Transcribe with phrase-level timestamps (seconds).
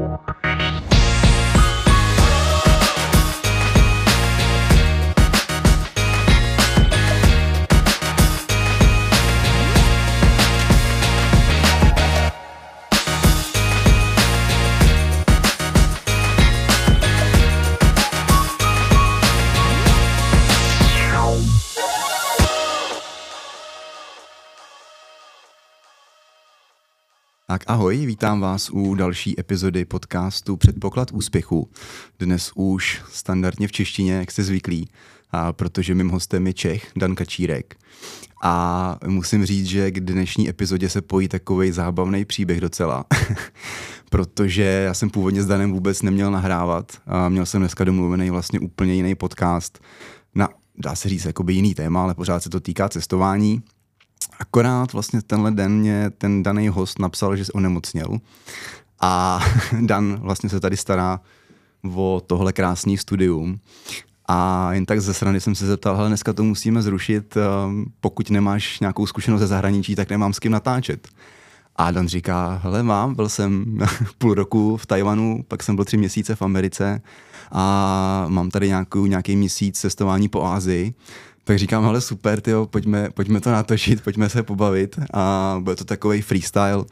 [0.00, 0.79] Yeah.
[27.50, 31.68] Tak ahoj, vítám vás u další epizody podcastu Předpoklad úspěchu.
[32.18, 34.88] Dnes už standardně v češtině, jak jste zvyklí,
[35.30, 37.76] a protože mým hostem je Čech, Dan Kačírek.
[38.42, 43.04] A musím říct, že k dnešní epizodě se pojí takový zábavný příběh docela.
[44.10, 46.92] protože já jsem původně s Danem vůbec neměl nahrávat.
[47.06, 49.78] A měl jsem dneska domluvený vlastně úplně jiný podcast
[50.34, 50.48] na,
[50.78, 53.62] dá se říct, jakoby jiný téma, ale pořád se to týká cestování.
[54.40, 58.18] Akorát vlastně tenhle den mě ten daný host napsal, že se onemocněl
[59.00, 59.40] a
[59.80, 61.20] Dan vlastně se tady stará
[61.94, 63.60] o tohle krásný studium.
[64.28, 68.30] A jen tak ze strany jsem se zeptal, hele, dneska to musíme zrušit, ehm, pokud
[68.30, 71.08] nemáš nějakou zkušenost ze zahraničí, tak nemám s kým natáčet.
[71.76, 73.78] A Dan říká, hele mám, byl jsem
[74.18, 77.02] půl roku v Tajvanu, pak jsem byl tři měsíce v Americe
[77.52, 80.94] a mám tady nějakou, nějaký měsíc cestování po Ázii
[81.50, 85.84] tak říkám, ale super, tyjo, pojďme, pojďme to natočit, pojďme se pobavit a bude to
[85.84, 86.84] takový freestyle,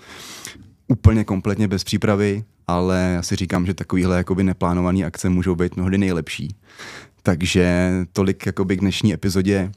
[0.89, 5.77] úplně kompletně bez přípravy, ale já si říkám, že takovýhle jakoby neplánovaný akce můžou být
[5.77, 6.57] mnohdy nejlepší.
[7.23, 9.71] Takže tolik jakoby k dnešní epizodě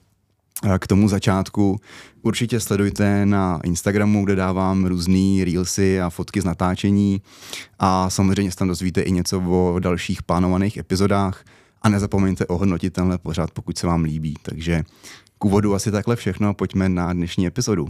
[0.79, 1.79] k tomu začátku.
[2.21, 7.21] Určitě sledujte na Instagramu, kde dávám různé reelsy a fotky z natáčení
[7.79, 11.43] a samozřejmě se tam dozvíte i něco o dalších plánovaných epizodách
[11.81, 14.33] a nezapomeňte ohodnotit tenhle pořád, pokud se vám líbí.
[14.41, 14.83] Takže
[15.37, 17.87] k úvodu asi takhle všechno, pojďme na dnešní epizodu.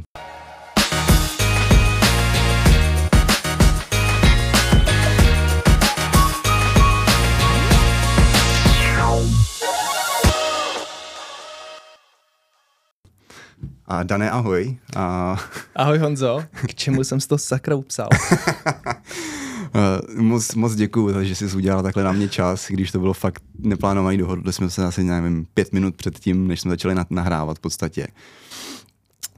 [13.85, 14.77] A Dané, ahoj.
[14.95, 15.37] A...
[15.75, 18.09] Ahoj Honzo, k čemu jsem si to sakra upsal?
[19.75, 23.43] Uh, moc, moc děkuju, že jsi udělal takhle na mě čas, když to bylo fakt
[23.59, 27.59] neplánovaný, dohodli jsme se asi, nevím, pět minut před tím, než jsme začali nahrávat v
[27.59, 28.07] podstatě.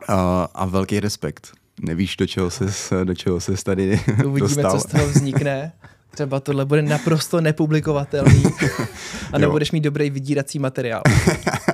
[0.10, 0.16] Uh,
[0.54, 1.48] a velký respekt.
[1.82, 2.66] Nevíš, do čeho se
[3.04, 4.72] do čeho ses tady Uvidíme, dostal.
[4.72, 5.72] co z toho vznikne.
[6.12, 8.44] Třeba tohle bude naprosto nepublikovatelný
[9.34, 11.02] a nebudeš mít dobrý vydírací materiál.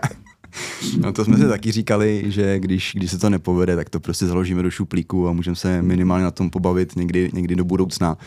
[1.00, 4.26] No to jsme si taky říkali, že když, když se to nepovede, tak to prostě
[4.26, 8.18] založíme do šuplíku a můžeme se minimálně na tom pobavit někdy, někdy do budoucna.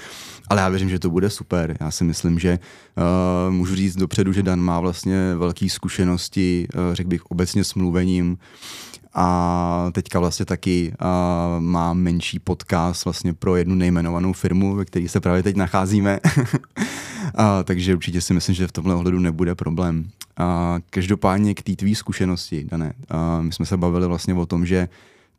[0.48, 1.76] Ale já věřím, že to bude super.
[1.80, 2.58] Já si myslím, že
[3.48, 7.74] uh, můžu říct dopředu, že Dan má vlastně velké zkušenosti, uh, řekl bych obecně s
[7.74, 8.38] mluvením
[9.14, 15.08] a teďka vlastně taky uh, má menší podcast vlastně pro jednu nejmenovanou firmu, ve které
[15.08, 16.20] se právě teď nacházíme.
[17.34, 20.10] a, takže určitě si myslím, že v tomhle ohledu nebude problém.
[20.36, 24.66] A, každopádně k té tvý zkušenosti, Dané, a, my jsme se bavili vlastně o tom,
[24.66, 24.88] že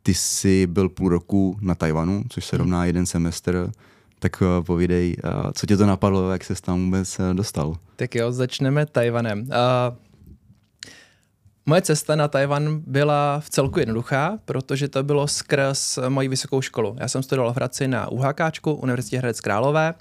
[0.02, 3.70] ty jsi byl půl roku na Tajvanu, což se rovná jeden semestr,
[4.18, 7.76] tak uh, povídej, uh, co tě to napadlo, jak se tam vůbec uh, dostal?
[7.96, 9.40] Tak jo, začneme Tajvanem.
[9.40, 9.96] Uh,
[11.66, 16.96] moje cesta na Tajvan byla v celku jednoduchá, protože to bylo skrz moji vysokou školu.
[17.00, 19.94] Já jsem studoval v Hradci na UHK, Univerzitě Hradec Králové,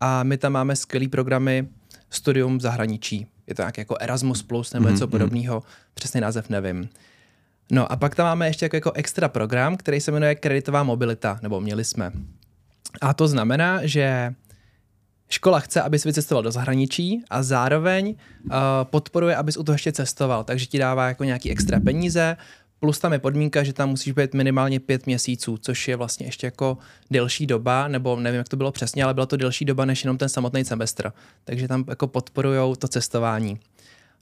[0.00, 1.68] a my tam máme skvělé programy
[2.10, 3.26] studium v zahraničí.
[3.46, 5.10] Je to nějak jako Erasmus Plus nebo něco mm-hmm.
[5.10, 5.62] podobného,
[5.94, 6.88] přesný název nevím.
[7.70, 11.38] No a pak tam máme ještě jako, jako extra program, který se jmenuje kreditová mobilita,
[11.42, 12.12] nebo měli jsme.
[13.00, 14.34] A to znamená, že
[15.28, 20.44] škola chce, abys vycestoval do zahraničí a zároveň uh, podporuje, abys u toho ještě cestoval,
[20.44, 22.36] takže ti dává jako nějaký extra peníze,
[22.84, 26.46] plus tam je podmínka, že tam musíš být minimálně pět měsíců, což je vlastně ještě
[26.46, 26.78] jako
[27.10, 30.18] delší doba, nebo nevím, jak to bylo přesně, ale byla to delší doba než jenom
[30.18, 31.12] ten samotný semestr.
[31.44, 33.60] Takže tam jako podporujou to cestování.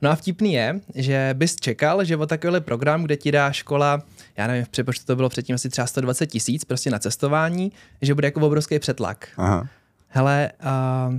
[0.02, 4.02] No a vtipný je, že bys čekal, že o takovýhle program, kde ti dá škola,
[4.36, 8.14] já nevím, v přepočtu to bylo předtím asi třeba 120 tisíc prostě na cestování, že
[8.14, 9.28] bude jako obrovský přetlak.
[9.36, 9.68] Aha.
[10.08, 10.50] Hele,
[11.08, 11.18] uh,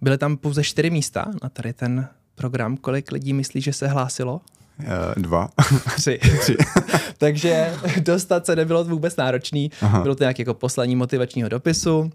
[0.00, 2.76] byly tam pouze čtyři místa na tady ten program.
[2.76, 4.40] Kolik lidí myslí, že se hlásilo?
[4.78, 5.48] Uh, dva.
[5.96, 6.18] Tři.
[6.40, 6.56] Tři.
[7.18, 9.70] Takže dostat se nebylo vůbec náročný.
[9.82, 10.02] Aha.
[10.02, 11.98] Bylo to nějak jako poslaní motivačního dopisu.
[12.00, 12.10] Uh,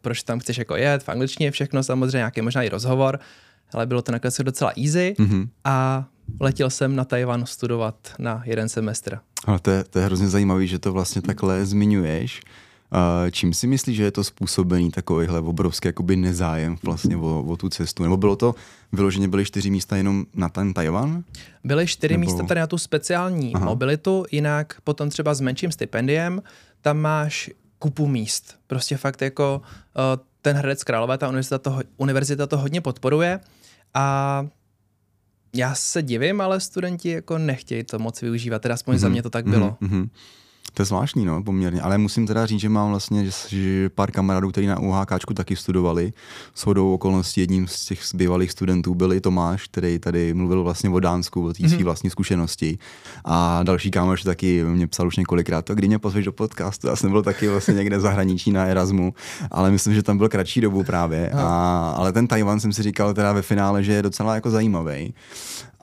[0.00, 3.18] proč tam chceš jako jet, v angličtině všechno, samozřejmě nějaký možná i rozhovor,
[3.72, 5.48] ale bylo to nakonec docela easy mm-hmm.
[5.64, 6.04] a
[6.40, 9.18] letěl jsem na Tajvan studovat na jeden semestr.
[9.44, 12.40] Ale to je, to je hrozně zajímavé, že to vlastně takhle zmiňuješ,
[13.30, 17.68] Čím si myslíš, že je to způsobený takovýhle obrovský jakoby nezájem vlastně o, o tu
[17.68, 18.02] cestu?
[18.02, 18.54] Nebo bylo to
[18.92, 21.24] vyloženě byly čtyři místa jenom na ten Tajvan?
[21.64, 22.20] Byly čtyři Nebo...
[22.20, 23.64] místa tady na tu speciální Aha.
[23.64, 26.42] mobilitu, jinak potom třeba s menším stipendiem
[26.80, 28.56] tam máš kupu míst.
[28.66, 33.40] Prostě fakt jako uh, ten Hradec Králové, ta univerzita to, univerzita to hodně podporuje
[33.94, 34.46] a
[35.54, 38.98] já se divím, ale studenti jako nechtějí to moc využívat, teda aspoň mm-hmm.
[38.98, 39.76] za mě to tak bylo.
[39.82, 40.08] Mm-hmm.
[40.76, 41.80] To je zvláštní, no, poměrně.
[41.80, 45.56] Ale musím teda říct, že mám vlastně že, že pár kamarádů, kteří na UHK taky
[45.56, 46.12] studovali.
[46.54, 50.90] S hodou okolností jedním z těch bývalých studentů byl i Tomáš, který tady mluvil vlastně
[50.90, 51.84] o Dánsku, o té mm-hmm.
[51.84, 52.78] vlastní zkušenosti.
[53.24, 56.86] A další kámoš taky mě psal už několikrát, to kdy mě pozveš do podcastu.
[56.86, 59.14] Já jsem byl taky vlastně někde zahraničí na Erasmu,
[59.50, 61.30] ale myslím, že tam byl kratší dobu právě.
[61.30, 65.14] A, ale ten Tajvan jsem si říkal teda ve finále, že je docela jako zajímavý.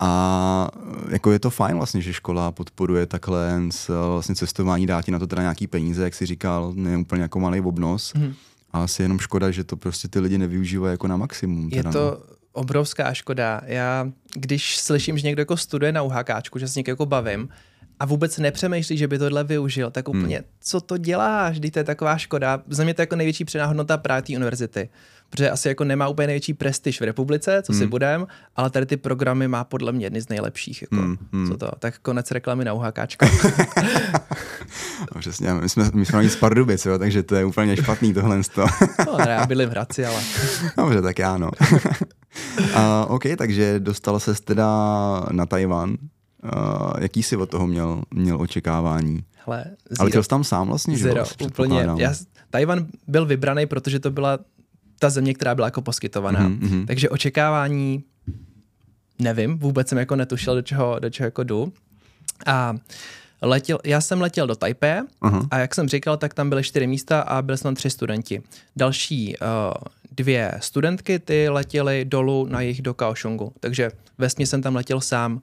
[0.06, 0.70] A
[1.10, 5.28] jako je to fajn vlastně, že škola podporuje takhle vlastně cestování, dá ti na to
[5.28, 8.14] teda nějaký peníze, jak si říkal, ne úplně jako malý obnos.
[8.16, 8.34] Hmm.
[8.72, 11.70] A asi jenom škoda, že to prostě ty lidi nevyužívají jako na maximum.
[11.70, 12.36] Teda, je to no.
[12.52, 13.62] obrovská škoda.
[13.66, 17.50] Já, když slyším, že někdo jako studuje na UHK, že se někdo jako bavím,
[18.00, 20.46] a vůbec nepřemýšlí, že by tohle využil, tak úplně, hmm.
[20.60, 22.62] co to děláš, když to je taková škoda.
[22.68, 24.90] Za mě to je jako největší přenáhodnota právě té univerzity
[25.34, 27.80] protože asi jako nemá úplně největší prestiž v republice, co hmm.
[27.80, 30.82] si budem, ale tady ty programy má podle mě jedny z nejlepších.
[30.82, 31.18] Jako, hmm.
[31.34, 31.48] Hmm.
[31.48, 31.72] Co to?
[31.80, 33.26] Tak konec reklamy na UHKčka.
[35.16, 38.42] no, přesně, my jsme, my jsme z Pardubic, jo, takže to je úplně špatný tohle.
[39.06, 40.22] no, já byli v Hradci, ale...
[40.78, 41.52] Dobře, tak já no.
[42.60, 42.66] uh,
[43.08, 44.68] OK, takže dostal se teda
[45.32, 45.90] na Tajvan.
[45.90, 49.24] Uh, jaký si od toho měl, měl očekávání?
[49.46, 49.66] Hele,
[50.00, 51.46] Ale jsi tam sám vlastně, zero, že?
[51.46, 51.88] Úplně.
[51.98, 52.14] Já,
[52.50, 54.40] Tajvan byl vybraný, protože to byla
[55.04, 56.50] ta země, která byla jako poskytovaná.
[56.50, 56.86] Mm-hmm.
[56.86, 58.04] Takže očekávání
[59.20, 61.74] nevím, vůbec jsem jako netušil, do čeho, do čeho jako jdu.
[62.46, 62.76] A
[63.42, 65.48] letěl, já jsem letěl do Taipei uh-huh.
[65.52, 68.42] a jak jsem říkal, tak tam byly čtyři místa a byli jsme tam tři studenti.
[68.76, 69.48] Další uh,
[70.12, 75.42] dvě studentky, ty letěly dolů na jejich do Kaohsiungu, takže vesmě jsem tam letěl sám.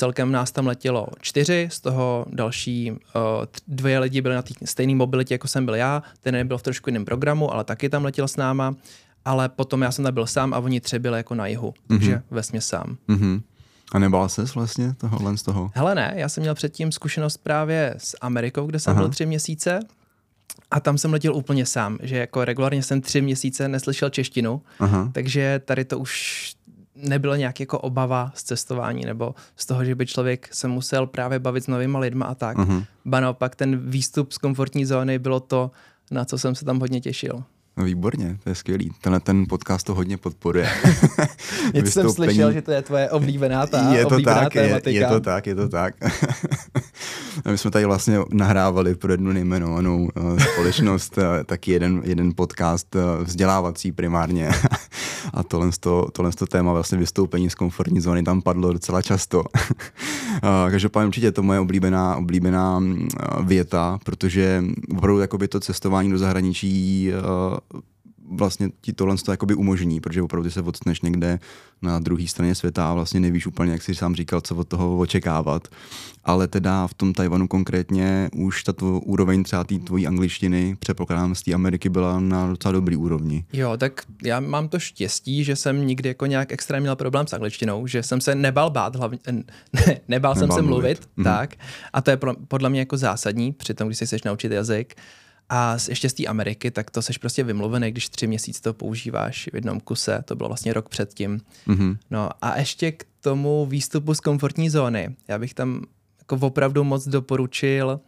[0.00, 2.96] Celkem nás tam letělo čtyři, z toho další uh,
[3.68, 6.02] dvě lidi byly na té stejné mobilitě, jako jsem byl já.
[6.20, 8.74] Ten nebyl v trošku jiném programu, ale taky tam letěl s náma.
[9.24, 11.98] Ale potom já jsem tam byl sám a oni tři byli jako na jihu, mm-hmm.
[11.98, 12.96] takže vesmě sám.
[13.08, 13.42] Mm-hmm.
[13.92, 15.70] A nebál ses vlastně tohohle z toho?
[15.74, 19.02] Hele ne, já jsem měl předtím zkušenost právě s Amerikou, kde jsem Aha.
[19.02, 19.80] byl tři měsíce
[20.70, 25.10] a tam jsem letěl úplně sám, že jako regulárně jsem tři měsíce neslyšel češtinu, Aha.
[25.12, 26.52] takže tady to už
[27.02, 31.38] nebyla nějak jako obava z cestování nebo z toho, že by člověk se musel právě
[31.38, 32.58] bavit s novýma lidma a tak.
[32.58, 32.84] Uh-huh.
[33.04, 35.70] Ba naopak ten výstup z komfortní zóny bylo to,
[36.10, 37.44] na co jsem se tam hodně těšil.
[37.76, 38.92] No výborně, to je skvělý.
[39.00, 40.68] Tenhle ten podcast to hodně podporuje.
[41.74, 44.90] Něco jsem slyšel, že to je tvoje oblíbená ta je to oblíbená tak, tématika.
[44.90, 45.94] Je, je to tak, je to tak.
[47.50, 52.94] My jsme tady vlastně nahrávali pro jednu nejmenovanou uh, společnost uh, taky jeden, jeden podcast
[52.94, 54.50] uh, vzdělávací primárně.
[55.34, 59.44] A tohle, to, tohle to téma vlastně vystoupení z komfortní zóny tam padlo docela často.
[60.70, 62.82] Každopádně určitě je to moje oblíbená, oblíbená
[63.42, 64.64] věta, protože
[64.96, 67.10] opravdu to cestování do zahraničí
[68.30, 71.38] vlastně ti tohle to jakoby umožní, protože opravdu se odstneš někde
[71.82, 74.98] na druhé straně světa a vlastně nevíš úplně, jak jsi sám říkal, co od toho
[74.98, 75.68] očekávat.
[76.24, 81.34] Ale teda v tom Tajvanu konkrétně už ta tvoj úroveň třeba té tvojí angličtiny, předpokládám,
[81.34, 83.44] z té Ameriky byla na docela dobrý úrovni.
[83.52, 87.32] Jo, tak já mám to štěstí, že jsem nikdy jako nějak extrémně měl problém s
[87.32, 89.42] angličtinou, že jsem se nebal bát, hlavně, ne,
[89.72, 91.08] nebál, nebál jsem se mluvit, mluvit.
[91.16, 91.24] Mhm.
[91.24, 91.54] tak.
[91.92, 92.18] A to je
[92.48, 94.94] podle mě jako zásadní, při tom, když se chceš naučit jazyk.
[95.52, 99.48] A ještě z té Ameriky, tak to seš prostě vymluvený, když tři měsíce to používáš
[99.52, 101.40] v jednom kuse, to bylo vlastně rok předtím.
[101.66, 101.96] Mm-hmm.
[102.10, 105.16] No a ještě k tomu výstupu z komfortní zóny.
[105.28, 105.84] Já bych tam
[106.18, 108.00] jako opravdu moc doporučil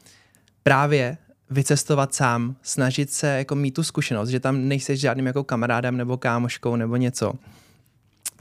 [0.63, 1.17] právě
[1.51, 6.17] vycestovat sám, snažit se jako mít tu zkušenost, že tam nejseš žádným jako kamarádem nebo
[6.17, 7.33] kámoškou nebo něco.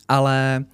[0.07, 0.65] Ale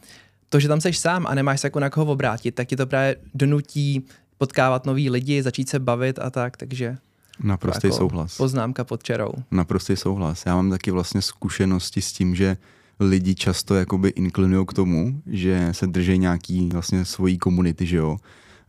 [0.50, 2.88] to, že tam seš sám a nemáš se jako na koho obrátit, tak ti to
[2.88, 4.06] právě donutí
[4.38, 6.98] potkávat nový lidi, začít se bavit a tak, takže
[7.44, 8.38] Naprostý jako souhlas.
[8.38, 9.32] Poznámka pod čarou.
[9.52, 10.44] Naprostý souhlas.
[10.46, 12.58] Já mám taky vlastně zkušenosti s tím, že
[13.00, 18.18] lidi často jakoby inklinují k tomu, že se drží nějaký vlastně svojí komunity, že jo.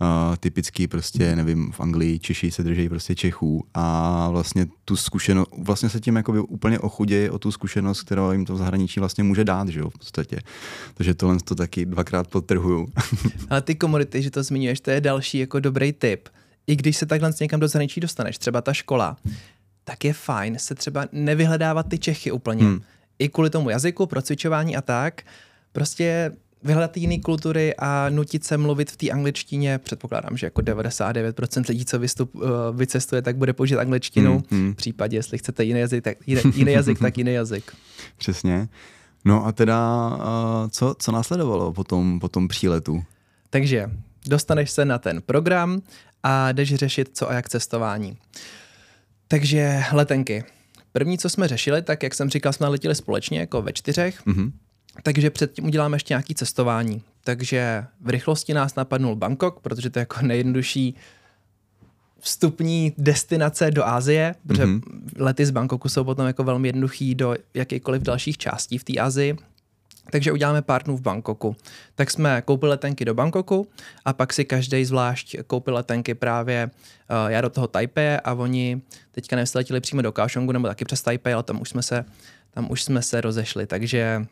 [0.00, 5.48] Uh, typicky prostě, nevím, v Anglii Češi se drží prostě Čechů a vlastně tu zkušenost,
[5.58, 9.24] vlastně se tím jakoby úplně ochudějí o tu zkušenost, kterou jim to v zahraničí vlastně
[9.24, 10.38] může dát, že jo, v podstatě.
[10.94, 12.88] Takže tohle to taky dvakrát podtrhuju.
[13.50, 16.28] Ale ty komunity, že to zmiňuješ, to je další jako dobrý tip
[16.68, 19.16] i když se takhle někam do zahraničí dostaneš, třeba ta škola,
[19.84, 22.64] tak je fajn se třeba nevyhledávat ty Čechy úplně.
[22.64, 22.80] Hmm.
[23.18, 25.22] I kvůli tomu jazyku, pro cvičování a tak.
[25.72, 26.32] Prostě
[26.62, 29.78] vyhledat jiné kultury a nutit se mluvit v té angličtině.
[29.78, 32.42] Předpokládám, že jako 99% lidí, co vystup, uh,
[32.74, 34.32] vycestuje, tak bude použít angličtinu.
[34.50, 34.72] Hmm, hmm.
[34.72, 37.72] V případě, jestli chcete jiný jazyk, tak jiný, jiný jazyk, tak jiný jazyk.
[38.18, 38.68] Přesně.
[39.24, 43.04] No a teda, uh, co, co následovalo po tom, po tom příletu?
[43.50, 43.90] Takže
[44.26, 45.82] dostaneš se na ten program
[46.22, 48.18] a jdeš řešit co a jak cestování.
[49.28, 50.44] Takže letenky.
[50.92, 54.52] První, co jsme řešili, tak jak jsem říkal, jsme letěli společně, jako ve čtyřech, Mhm.
[55.02, 57.02] takže předtím uděláme ještě nějaké cestování.
[57.24, 60.94] Takže v rychlosti nás napadnul Bangkok, protože to je jako nejjednodušší
[62.20, 64.80] vstupní destinace do Asie, protože Mhm.
[65.16, 69.36] lety z Bangkoku jsou potom jako velmi jednoduchý do jakýkoliv dalších částí v té Asii.
[70.10, 71.56] Takže uděláme pár dnů v Bangkoku.
[71.94, 73.68] Tak jsme koupili letenky do Bangkoku
[74.04, 78.82] a pak si každý zvlášť koupil letenky právě uh, já do toho Taipei a oni
[79.10, 82.04] teďka nevsletěli přímo do Kaohsiungu nebo taky přes Taipei, ale tam už jsme se,
[82.50, 83.66] tam už jsme se rozešli.
[83.66, 84.26] Takže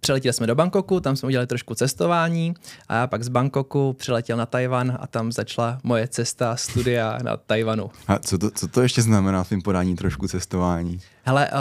[0.00, 2.54] Přeletěli jsme do Bangkoku, tam jsme udělali trošku cestování
[2.88, 7.36] a já pak z Bangkoku přiletěl na Tajvan a tam začala moje cesta studia na
[7.36, 7.90] Tajvanu.
[8.08, 11.00] A co to, co to ještě znamená v tom podání trošku cestování?
[11.22, 11.58] Hele, uh,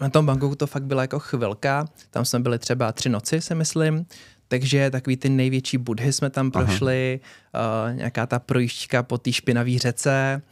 [0.00, 3.54] na tom Bangkoku to fakt byla jako chvilka, tam jsme byli třeba tři noci, si
[3.54, 4.06] myslím,
[4.48, 6.64] takže takový ty největší budhy jsme tam Aha.
[6.64, 7.20] prošli,
[7.90, 10.42] uh, nějaká ta projížďka po té špinavé řece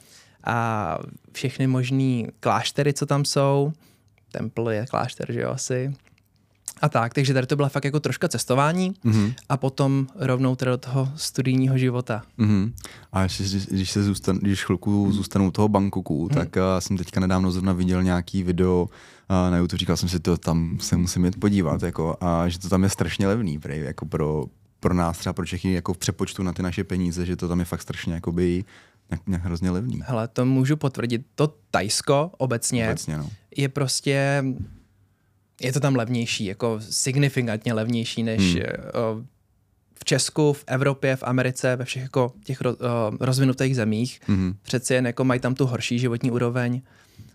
[0.44, 0.98] a
[1.32, 3.72] všechny možný kláštery, co tam jsou.
[4.32, 5.94] Templ je klášter, že jo, asi.
[6.82, 9.32] A tak, takže tady to byla fakt jako troška cestování Mhm.
[9.48, 12.22] a potom rovnou teda do toho studijního života.
[12.38, 12.72] Mhm.
[13.12, 16.34] A ještě, když- když se zůstan, když chvilku zůstanu u toho Bangkoku, Mhm.
[16.34, 18.82] tak uh, jsem teďka nedávno zrovna viděl nějaký video
[19.30, 22.58] uh, na YouTube, říkal jsem si to, tam se musím jít podívat, jako, a že
[22.58, 24.44] to tam je strašně levný, prej, jako pro,
[24.80, 27.58] pro nás třeba pro Čechy jako v přepočtu na ty naše peníze, že to tam
[27.58, 28.64] je fakt strašně jakoby
[29.10, 30.00] nějak, nějak hrozně levný.
[30.04, 31.26] Hele, to můžu potvrdit.
[31.34, 33.30] To Tajsko obecně, Obecně, no.
[33.56, 34.44] je prostě,
[35.60, 38.62] je to tam levnější, jako signifikantně levnější než Hmm.
[39.14, 39.26] hmm.
[39.94, 42.76] v Česku, v Evropě, v Americe, ve všech jako těch o,
[43.20, 44.20] rozvinutých zemích.
[44.28, 44.54] Mhm.
[44.62, 46.82] Přeci jen jako mají tam tu horší životní úroveň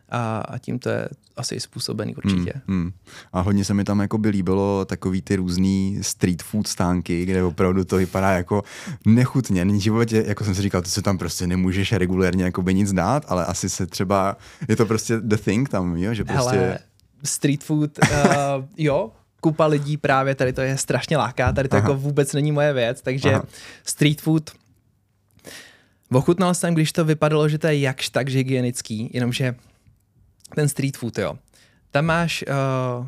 [0.09, 2.53] a, a tím to je asi způsobený určitě.
[2.67, 2.91] Hmm, hmm.
[3.33, 7.43] A hodně se mi tam jako by líbilo takový ty různý street food stánky, kde
[7.43, 8.63] opravdu to vypadá jako
[9.05, 9.65] nechutně.
[9.65, 12.93] V životě, jako jsem si říkal, to se tam prostě nemůžeš regulérně jako by nic
[12.93, 16.57] dát, ale asi se třeba, je to prostě the thing tam, jo, že prostě...
[16.57, 16.79] Hele,
[17.23, 18.09] street food, uh,
[18.77, 19.11] jo,
[19.41, 21.83] kupa lidí právě tady to je strašně láká, tady to Aha.
[21.83, 23.43] jako vůbec není moje věc, takže Aha.
[23.83, 24.51] street food,
[26.11, 29.55] ochutnal jsem, když to vypadalo, že to je jakž tak hygienický, jenomže
[30.55, 31.38] ten street food, jo,
[31.91, 33.07] tam máš uh,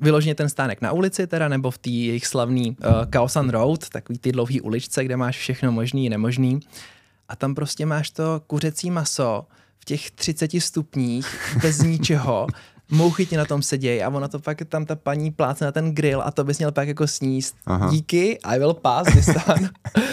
[0.00, 4.18] vyloženě ten stánek na ulici teda, nebo v té jejich slavný uh, Kaosan Road, takový
[4.18, 6.60] ty dlouhý uličce, kde máš všechno možný i nemožný
[7.28, 9.46] a tam prostě máš to kuřecí maso
[9.78, 12.46] v těch 30 stupních, bez ničeho,
[12.90, 15.94] mouchy ti na tom sedějí a ona to pak tam ta paní pláce na ten
[15.94, 17.56] grill a to bys měl pak jako sníst.
[17.66, 17.90] Aha.
[17.90, 19.68] Díky, I will pass this time.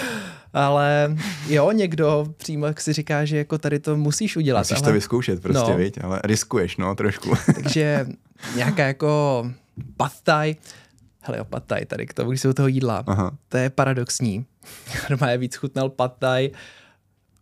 [0.53, 1.15] Ale
[1.47, 4.59] jo, někdo přímo si říká, že jako tady to musíš udělat.
[4.59, 4.85] Musíš ale...
[4.87, 5.77] to vyzkoušet prostě, No.
[5.77, 6.03] viď?
[6.03, 7.33] ale riskuješ, no, trošku.
[7.55, 8.07] Takže
[8.55, 9.43] nějaká jako
[9.97, 10.55] pad thai,
[11.21, 13.31] hele jo, pad thai tady k tomu, když jsou toho jídla, Aha.
[13.49, 14.45] to je paradoxní.
[15.09, 16.51] Normálně víc chutnal pad thai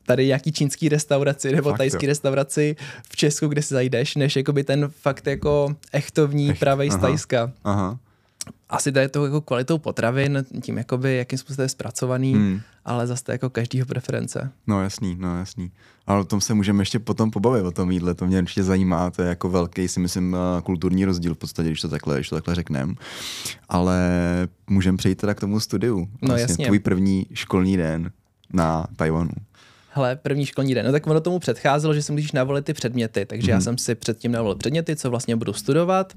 [0.05, 2.07] tady nějaký čínský restauraci nebo Fakt, tajský jo.
[2.09, 2.75] restauraci
[3.09, 6.97] v Česku, kde si zajdeš, než jakoby ten fakt jako echtovní, Echt, pravej z.
[6.97, 7.51] Tajska.
[7.63, 7.99] Aha.
[8.69, 12.59] Asi to je to jako kvalitou potravin, tím jakoby, jakým způsobem je zpracovaný, Hmm.
[12.85, 14.51] ale zase to je jako každýho preference.
[14.67, 15.71] No jasný, no jasný.
[16.07, 19.11] Ale o tom se můžeme ještě potom pobavit, o tom jídle, to mě určitě zajímá,
[19.11, 22.29] to je jako velký, si myslím, eh, kulturní rozdíl v podstatě, když to takhle, když
[22.29, 22.93] to takhle řekneme.
[23.69, 23.99] Ale
[24.69, 26.07] můžeme přejít teda k tomu studiu.
[26.21, 26.65] No, jasně.
[26.65, 28.11] Tvůj první školní den
[28.53, 29.31] na Tajvanu.
[29.95, 30.85] Hele, první školní den.
[30.85, 33.57] No tak ono tomu předcházelo, že si musíš navolit ty předměty, takže Mhm.
[33.57, 36.13] já jsem si předtím navolil předměty, co vlastně budu studovat.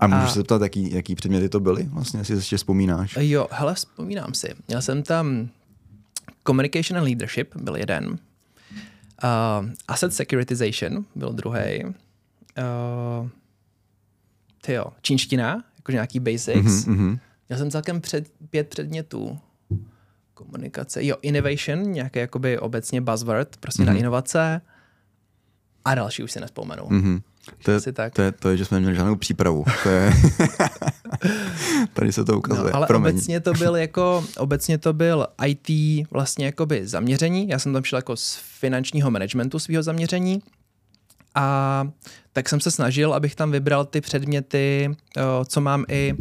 [0.00, 1.82] A můžeš A- se zeptat, jaký, jaký předměty to byly?
[1.92, 3.16] Vlastně, jestli si ještě vzpomínáš.
[3.20, 4.54] Jo, hele, vzpomínám si.
[4.68, 5.48] Měl jsem tam
[6.46, 8.06] Communication and Leadership, byl jeden.
[8.08, 8.18] Uh,
[9.88, 11.84] asset Securitization byl druhý.
[11.84, 13.28] Uh,
[14.60, 16.86] ty jo, čínština, jako nějaký basics.
[16.86, 17.18] Mhm, mhm.
[17.48, 19.38] Měl jsem celkem před, pět předmětů.
[20.34, 23.86] Komunikace, jo, innovation, nějaké jakoby obecně buzzword, prostě mm-hmm.
[23.86, 24.00] na Mhm.
[24.00, 24.60] inovace.
[25.84, 26.82] A další už si nespomenu.
[26.88, 26.96] Mm.
[26.98, 27.20] Mhm.
[27.64, 28.12] To, je, tak.
[28.14, 29.64] to, je, to je, že jsme neměli žádnou přípravu.
[29.82, 30.12] To je...
[31.92, 32.70] Tady se to ukazuje.
[32.70, 33.12] No, ale Promiň.
[33.14, 35.68] obecně to byl jako, obecně to byl IT
[36.10, 37.48] vlastně jakoby zaměření.
[37.48, 40.42] Já jsem tam šel jako z finančního managementu svého zaměření.
[41.34, 41.88] A
[42.32, 44.90] tak jsem se snažil, abych tam vybral ty předměty,
[45.46, 46.14] co mám i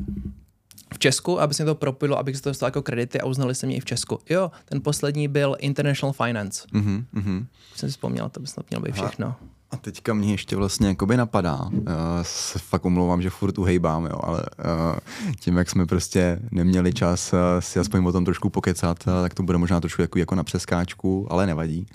[0.93, 3.65] v Česku, aby se to propilo, abych si to dostal jako kredity a uznali se
[3.65, 4.19] mě i v Česku.
[4.29, 6.67] Jo, ten poslední byl International Finance.
[6.71, 7.47] Mhm, mhm.
[7.73, 9.07] Už jsem si vzpomněl, to by snad mělo být Aha.
[9.07, 9.35] všechno.
[9.71, 11.83] A teďka mě ještě vlastně jakoby napadá, uh,
[12.21, 14.99] se fakt omlouvám, že furt uhejbám, jo, ale uh,
[15.39, 19.33] tím, jak jsme prostě neměli čas uh, si aspoň o tom trošku pokecat, uh, tak
[19.33, 21.85] to bude možná trošku jako, jako na přeskáčku, ale nevadí.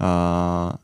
[0.00, 0.76] Uh,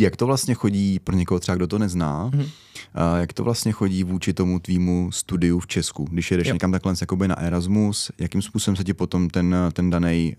[0.00, 2.40] jak to vlastně chodí pro někoho třeba, kdo to nezná, Mhm.
[2.42, 3.12] mm-hmm.
[3.12, 6.04] uh, jak to vlastně chodí vůči tomu tvýmu studiu v Česku?
[6.04, 6.54] Když jedeš Jo.
[6.54, 10.36] někam takhle jakoby na Erasmus, jakým způsobem se ti potom ten, ten daný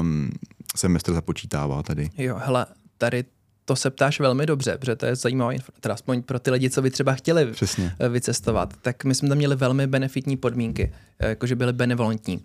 [0.00, 0.30] um,
[0.76, 2.10] semestr započítává tady?
[2.18, 2.66] Jo, hele,
[2.98, 3.24] tady
[3.64, 6.82] to se ptáš velmi dobře, protože to je zajímavé, teda aspoň pro ty lidi, co
[6.82, 7.94] by třeba chtěli Přesně.
[8.08, 12.42] vycestovat, tak my jsme tam měli velmi benefitní podmínky, jakože byly benevolentní.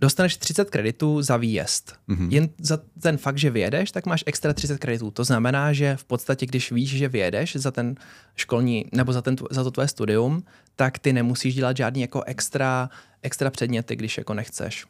[0.00, 1.96] Dostaneš 30 kreditů za výjezd.
[2.08, 2.28] Mm-hmm.
[2.30, 5.10] Jen za ten fakt, že vyjedeš, tak máš extra 30 kreditů.
[5.10, 7.94] To znamená, že v podstatě, když víš, že vyjedeš za ten
[8.36, 10.44] školní nebo za, ten, za to tvoje studium,
[10.76, 12.90] tak ty nemusíš dělat žádný jako extra,
[13.22, 14.86] extra předměty, když jako nechceš.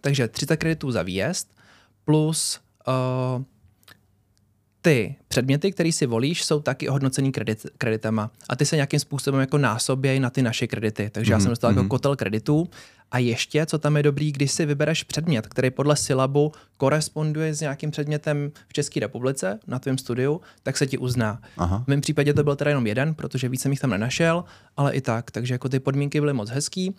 [0.00, 1.56] Takže 30 kreditů za výjezd
[2.04, 3.42] plus uh,
[4.86, 9.40] ty předměty, které si volíš, jsou taky ohodnocený kredit, kreditama a ty se nějakým způsobem
[9.40, 11.10] jako násobějí na ty naše kredity.
[11.10, 11.34] Takže mm-hmm.
[11.34, 11.74] já jsem dostal mm-hmm.
[11.74, 11.88] jako mhm.
[11.88, 12.68] kotel kreditů
[13.10, 17.60] a ještě, co tam je dobrý, když si vybereš předmět, který podle syllabu koresponduje s
[17.60, 21.40] nějakým předmětem v České republice na tvém studiu, tak se ti uzná.
[21.56, 21.82] Aha.
[21.84, 24.44] V mém případě to byl teda jenom jeden, protože víc jsem jich tam nenašel,
[24.76, 25.30] ale i tak.
[25.30, 26.94] Takže jako ty podmínky byly moc hezký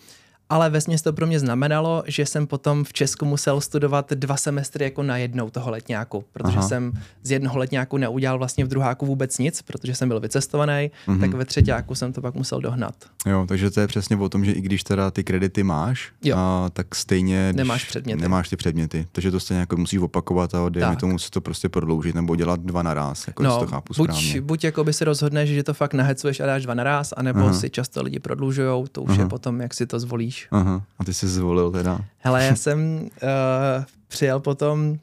[0.50, 4.84] ale ve to pro mě znamenalo, že jsem potom v Česku musel studovat dva semestry
[4.84, 6.68] jako na jednou toho letňáku, protože Aha.
[6.68, 11.20] jsem z jednoho letňáku neudělal vlastně v druháku vůbec nic, protože jsem byl vycestovaný, mm-hmm.
[11.20, 12.96] tak ve třetíku jsem to pak musel dohnat.
[13.25, 16.70] Jo, takže to je přesně o tom, že i když teda ty kredity máš, a,
[16.74, 18.22] tak stejně nemáš předměty.
[18.22, 21.70] Nemáš ty předměty, takže to stejně jako musíš opakovat a dejme tomu si to prostě
[21.70, 24.42] prodloužit nebo dělat dva naraz, jako no, to chápu buď, správně.
[24.42, 27.54] buď jako by si rozhodneš, že to fakt nahecuješ a dáš dva naraz, anebo Aha.
[27.54, 29.22] si často lidi prodlužují, to už Aha.
[29.22, 30.48] je potom, jak si to zvolíš zvolíš.
[30.51, 30.82] Aha.
[31.00, 32.00] A ty jsi zvolil teda?
[32.17, 35.00] Hele, já jsem uh, přijel potom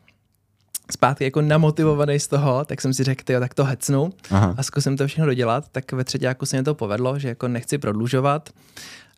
[0.92, 4.54] zpátky jako namotivovaný z toho, tak jsem si řekl, jo, tak to hecnu Aha.
[4.58, 7.48] a zkusím to všechno dodělat, tak ve třetí jako se mi to povedlo, že jako
[7.48, 8.50] nechci prodlužovat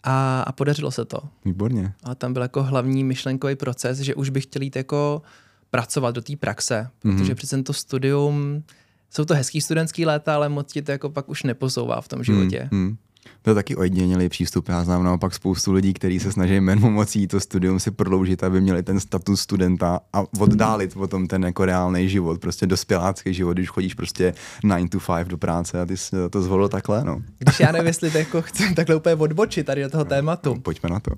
[0.04, 1.18] a, a podařilo se to.
[1.44, 1.92] Výborně.
[2.04, 5.23] A tam byl jako hlavní myšlenkový proces, že už bych chtěl jít jako
[5.70, 7.35] pracovat do té praxe, protože mm-hmm.
[7.35, 8.62] přece to studium,
[9.11, 12.25] jsou to hezký studentský léta, ale moc ti to jako pak už neposouvá v tom
[12.25, 12.68] životě.
[12.73, 12.96] Mm-hmm.
[13.42, 14.68] To je taky ojedinělý přístup.
[14.68, 18.61] Já znám naopak spoustu lidí, kteří se snaží jménem mocí to studium si prodloužit, aby
[18.61, 23.68] měli ten status studenta a oddálit potom ten jako reálný život, prostě dospělácký život, když
[23.68, 27.23] chodíš prostě 9 to 5 do práce a ty jsi to zvolil takhle, no.
[27.38, 30.54] Když já nevím, jestli to jako chci takhle úplně odbočit tady do toho no, tématu.
[30.54, 31.11] No, pojďme na to.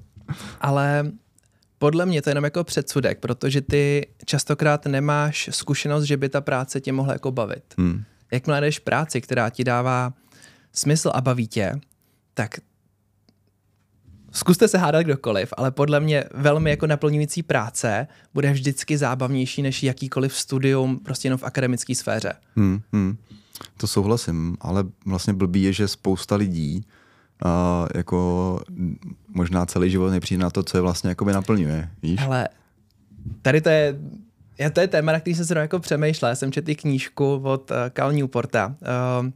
[0.61, 1.13] Ale
[1.79, 6.41] podle mě to je jenom jako předsudek, protože ty častokrát nemáš zkušenost, že by ta
[6.41, 7.65] práce tě mohla jako bavit.
[7.79, 8.03] Hmm.
[8.33, 10.13] Jak jdeš práci, která ti dává
[10.73, 11.73] smysl a baví tě,
[12.39, 12.61] tak
[14.33, 19.83] zkuste se hádat kdokoliv, ale podle mě velmi jako naplňující práce bude vždycky zábavnější než
[19.83, 22.33] jakýkoliv studium prostě jenom v akademické sféře.
[22.57, 23.17] Hmm, hmm.
[23.77, 26.87] To souhlasím, ale vlastně blbý je, že spousta lidí
[27.45, 27.51] uh,
[27.95, 28.61] jako
[29.29, 32.21] možná celý život nepřijde na to, co je vlastně jakoby naplňuje, víš?
[32.23, 32.49] Ale
[33.43, 33.99] tady to je
[34.59, 36.29] já to je téma, na který jsem se jako přemýšlel.
[36.29, 38.75] Já jsem četl knížku od uh, Cal Newporta.
[39.21, 39.31] Uh,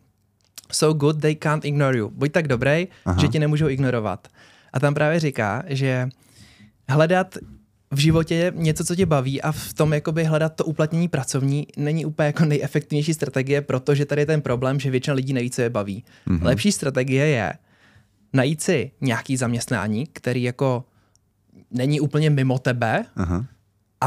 [0.74, 2.10] so good they can't ignore you.
[2.10, 3.20] Buď tak dobrý, Aha.
[3.20, 4.28] že tě nemůžou ignorovat.
[4.72, 6.08] A tam právě říká, že
[6.88, 7.38] hledat
[7.90, 12.06] v životě něco, co tě baví a v tom jakoby hledat to uplatnění pracovní není
[12.06, 15.70] úplně jako nejefektivnější strategie, protože tady je ten problém, že většina lidí neví, co je
[15.70, 16.04] baví.
[16.28, 16.42] Mm-hmm.
[16.42, 17.52] Lepší strategie je
[18.32, 20.84] najít si nějaký zaměstnání, který jako
[21.70, 23.46] není úplně mimo tebe Aha.
[24.00, 24.06] a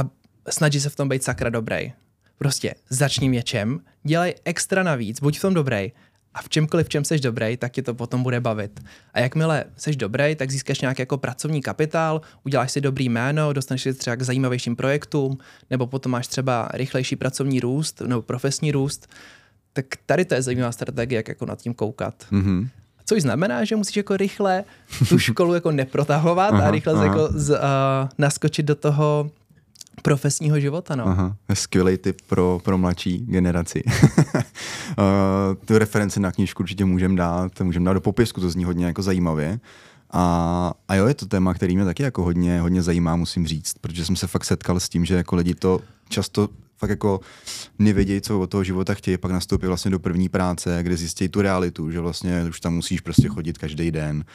[0.49, 1.93] snaží se v tom být sakra dobrý.
[2.37, 5.91] Prostě začni něčem, dělej extra navíc, buď v tom dobrý
[6.35, 8.79] a v čemkoliv, v čem seš dobrý, tak tě to potom bude bavit.
[9.13, 13.81] A jakmile seš dobrý, tak získáš nějaký jako pracovní kapitál, uděláš si dobrý jméno, dostaneš
[13.81, 15.37] se třeba k zajímavějším projektům,
[15.69, 19.07] nebo potom máš třeba rychlejší pracovní růst nebo profesní růst.
[19.73, 22.15] Tak tady to je zajímavá strategie, jak jako nad tím koukat.
[22.31, 22.69] Mm-hmm.
[23.05, 24.63] Což znamená, že musíš jako rychle
[25.09, 27.05] tu školu jako neprotahovat aha, a rychle aha.
[27.05, 27.57] jako z, uh,
[28.17, 29.31] naskočit do toho
[30.01, 30.95] profesního života.
[30.95, 31.07] No.
[31.07, 33.83] Aha, skvělý tip pro, pro mladší generaci.
[33.85, 33.93] uh,
[35.65, 39.01] tu referenci na knížku určitě můžeme dát, můžeme dát do popisku, to zní hodně jako
[39.01, 39.59] zajímavě.
[40.11, 43.73] A, a jo, je to téma, který mě taky jako hodně, hodně zajímá, musím říct,
[43.81, 45.79] protože jsem se fakt setkal s tím, že jako lidi to
[46.09, 47.19] často fakt jako
[47.79, 51.41] nevědějí, co od toho života chtějí, pak nastoupí vlastně do první práce, kde zjistí tu
[51.41, 54.25] realitu, že vlastně už tam musíš prostě chodit každý den,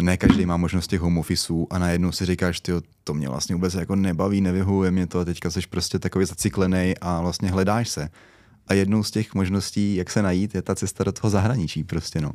[0.00, 2.72] ne každý má možnost těch home officeů a najednou si říkáš, ty
[3.04, 6.94] to mě vlastně vůbec jako nebaví, nevyhuje mě to a teďka jsi prostě takový zaciklený
[7.00, 8.08] a vlastně hledáš se.
[8.68, 12.20] A jednou z těch možností, jak se najít, je ta cesta do toho zahraničí prostě,
[12.20, 12.32] no.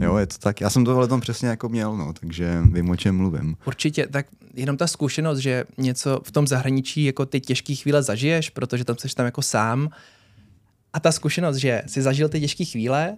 [0.00, 0.60] Jo, je to tak.
[0.60, 3.56] Já jsem to ale tam přesně jako měl, no, takže vím, o čem mluvím.
[3.66, 8.50] Určitě, tak jenom ta zkušenost, že něco v tom zahraničí jako ty těžké chvíle zažiješ,
[8.50, 9.88] protože tam jsi tam jako sám
[10.92, 13.16] a ta zkušenost, že si zažil ty těžké chvíle,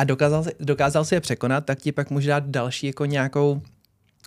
[0.00, 3.62] a dokázal, dokázal si je překonat, tak ti pak může dát další jako nějakou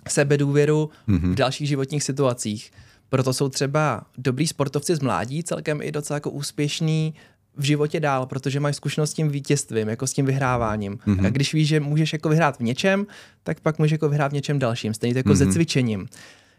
[0.10, 1.32] sebedůvěru mm-hmm.
[1.32, 2.72] v dalších životních situacích.
[3.10, 7.14] Proto jsou třeba dobrý sportovci z mládí celkem i docela jako úspěšný
[7.58, 10.98] v životě dál, protože mají zkušenost s tím vítězstvím, jako s tím vyhráváním.
[10.98, 11.26] Mm-hmm.
[11.26, 13.08] A když víš, že můžeš jako vyhrát v něčem,
[13.44, 14.94] tak pak můžeš jako vyhrát v něčem dalším.
[14.94, 15.48] Stejně jako mm-hmm.
[15.48, 16.08] se cvičením.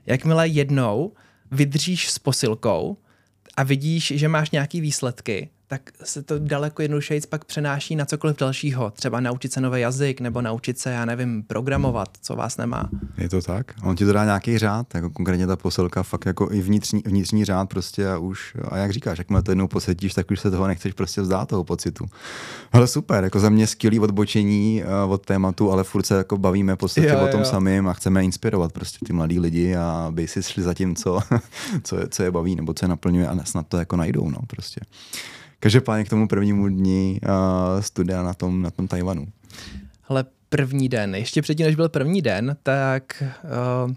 [0.06, 1.12] Jakmile jednou
[1.50, 2.96] vydržíš s posilkou
[3.56, 8.36] a vidíš, že máš nějaký výsledky, tak se to daleko jednodušeji pak přenáší na cokoliv
[8.36, 8.90] dalšího.
[8.90, 12.88] Třeba naučit se nový jazyk nebo naučit se, já nevím, programovat, co vás nemá.
[13.18, 13.74] Je to tak?
[13.82, 17.44] On ti to dá nějaký řád, jako konkrétně ta posilka, fakt jako i vnitřní, vnitřní
[17.44, 20.66] řád prostě a už, a jak říkáš, jakmile to jednou posetíš, tak už se toho
[20.66, 22.06] nechceš prostě vzdát toho pocitu.
[22.72, 26.76] Ale super, jako za mě skvělý odbočení uh, od tématu, ale furt se jako bavíme
[26.76, 27.46] prostě jo, o tom jo.
[27.46, 31.20] samým a chceme inspirovat prostě ty mladý lidi a aby si šli za tím, co,
[31.82, 34.38] co, je, co je baví nebo co je naplňuje a snad to jako najdou, no
[34.46, 34.80] prostě.
[35.64, 39.26] Každopádně k tomu prvnímu dní uh, studia na tom, na tom Tajvanu.
[40.08, 43.22] Ale první den, ještě předtím, než byl první den, tak
[43.86, 43.92] uh,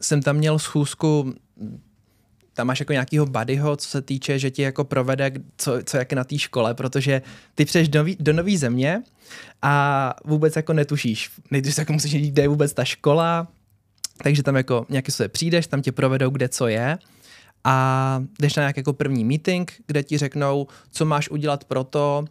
[0.00, 1.34] jsem tam měl schůzku
[2.54, 6.12] tam máš jako nějakýho buddyho, co se týče, že ti jako provede, co, co jak
[6.12, 7.22] na té škole, protože
[7.54, 9.02] ty přeješ do, do nové země
[9.62, 11.30] a vůbec jako netušíš.
[11.50, 13.48] Nejdřív jako musíš jít, kde je vůbec ta škola,
[14.22, 16.98] takže tam jako nějaký se přijdeš, tam tě provedou, kde co je
[17.64, 22.24] a jdeš na nějaký jako první meeting, kde ti řeknou, co máš udělat pro to,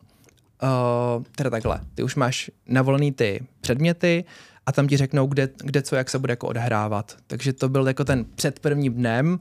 [0.63, 4.25] uh, teda takhle, ty už máš navolený ty předměty
[4.65, 7.17] a tam ti řeknou, kde, kde co, jak se bude jako odhrávat.
[7.27, 9.39] Takže to byl jako ten před prvním dnem.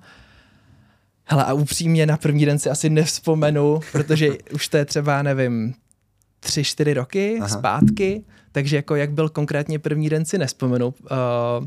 [1.25, 5.75] Hele, a upřímně na první den si asi nevzpomenu, protože už to je třeba, nevím,
[6.41, 7.49] tři, čtyři roky Aha.
[7.49, 11.67] zpátky, takže jako jak byl konkrétně první den si nespomenu uh,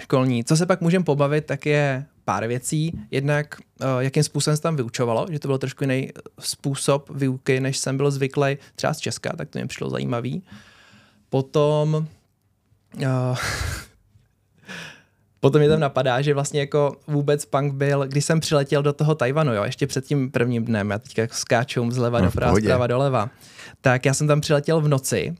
[0.00, 0.44] školní.
[0.44, 2.92] Co se pak můžeme pobavit, tak je pár věcí.
[3.10, 7.78] Jednak, uh, jakým způsobem se tam vyučovalo, že to byl trošku jiný způsob výuky, než
[7.78, 10.42] jsem byl zvyklý třeba z Česka, tak to mě přišlo zajímavý.
[11.28, 12.06] Potom
[12.96, 13.38] uh,
[15.42, 19.14] Potom mě tam napadá, že vlastně jako vůbec punk byl, když jsem přiletěl do toho
[19.14, 23.30] Tajvanu, jo, ještě před tím prvním dnem, já teďka skáču zleva no, doprava, zprava doleva,
[23.80, 25.34] tak já jsem tam přiletěl v noci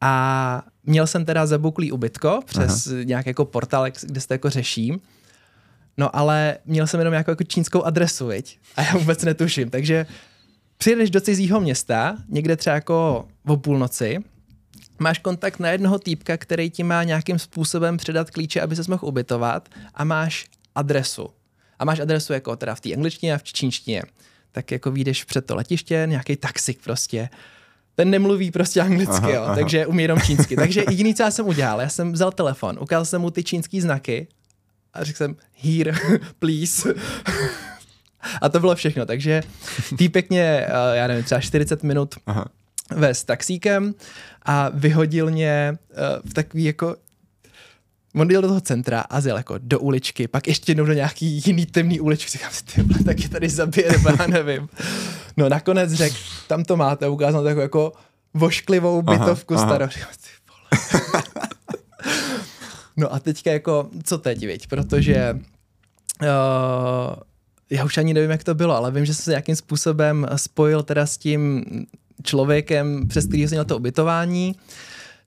[0.00, 2.96] a měl jsem teda zabuklý ubytko přes Aha.
[3.04, 5.00] nějaký jako portál, kde se to jako řeší.
[5.96, 8.58] No ale měl jsem jenom jako, jako čínskou adresu, viď?
[8.76, 9.70] A já vůbec netuším.
[9.70, 10.06] Takže
[10.78, 14.18] přijedeš do cizího města, někde třeba jako o půlnoci,
[14.98, 19.06] máš kontakt na jednoho týpka, který ti má nějakým způsobem předat klíče, aby se mohl
[19.06, 21.28] ubytovat a máš adresu.
[21.78, 24.02] A máš adresu jako teda v té angličtině a v čínštině.
[24.52, 27.28] Tak jako vyjdeš před to letiště, nějaký taxik prostě.
[27.94, 29.54] Ten nemluví prostě anglicky, aha, jo, aha.
[29.54, 30.56] takže umí jenom čínsky.
[30.56, 33.80] Takže jediný, co já jsem udělal, já jsem vzal telefon, ukázal jsem mu ty čínský
[33.80, 34.26] znaky
[34.94, 35.92] a řekl jsem here,
[36.38, 36.94] please.
[38.40, 39.42] a to bylo všechno, takže
[39.98, 42.44] týpek mě, eh, já nevím, třeba 40 minut Aha.
[42.90, 43.94] vez taxíkem
[44.46, 46.96] a vyhodil mě uh, v takový jako
[48.14, 51.42] On jel do toho centra a zjel jako do uličky, pak ještě jednou do nějaký
[51.46, 52.30] jiný temný uličky.
[52.30, 54.68] Říkám si, ty vole, tak je tady zabije, nebo já nevím.
[55.36, 56.16] No nakonec řekl,
[56.48, 57.92] tam to máte, ukázal takovou jako
[58.34, 59.86] vošklivou bytovku starou.
[62.96, 64.66] no a teďka jako, co teď, viď?
[64.66, 65.38] Protože
[66.22, 66.28] uh,
[67.70, 70.82] já už ani nevím, jak to bylo, ale vím, že jsem se nějakým způsobem spojil
[70.82, 71.64] teda s tím
[72.22, 74.54] člověkem, přes který jsem měl to ubytování.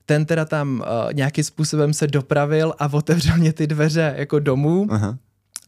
[0.06, 4.86] Ten teda tam uh, nějakým způsobem se dopravil a otevřel mě ty dveře jako domů.
[4.90, 5.18] Aha.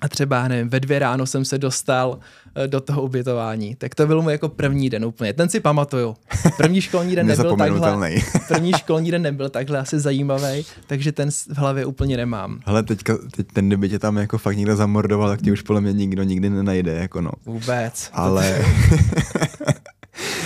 [0.01, 3.75] A třeba, nevím, ve dvě ráno jsem se dostal uh, do toho ubytování.
[3.75, 5.33] Tak to byl můj jako první den úplně.
[5.33, 6.17] Ten si pamatuju.
[6.57, 8.13] První školní den nebyl takhle.
[8.49, 12.61] první školní den nebyl takhle asi zajímavý, takže ten v hlavě úplně nemám.
[12.65, 15.81] Ale teďka, teď ten, kdyby tě tam jako fakt někdo zamordoval, tak ti už podle
[15.81, 17.31] mě nikdo nikdy nenajde, jako no.
[17.47, 18.11] Vůbec.
[18.13, 18.65] Ale...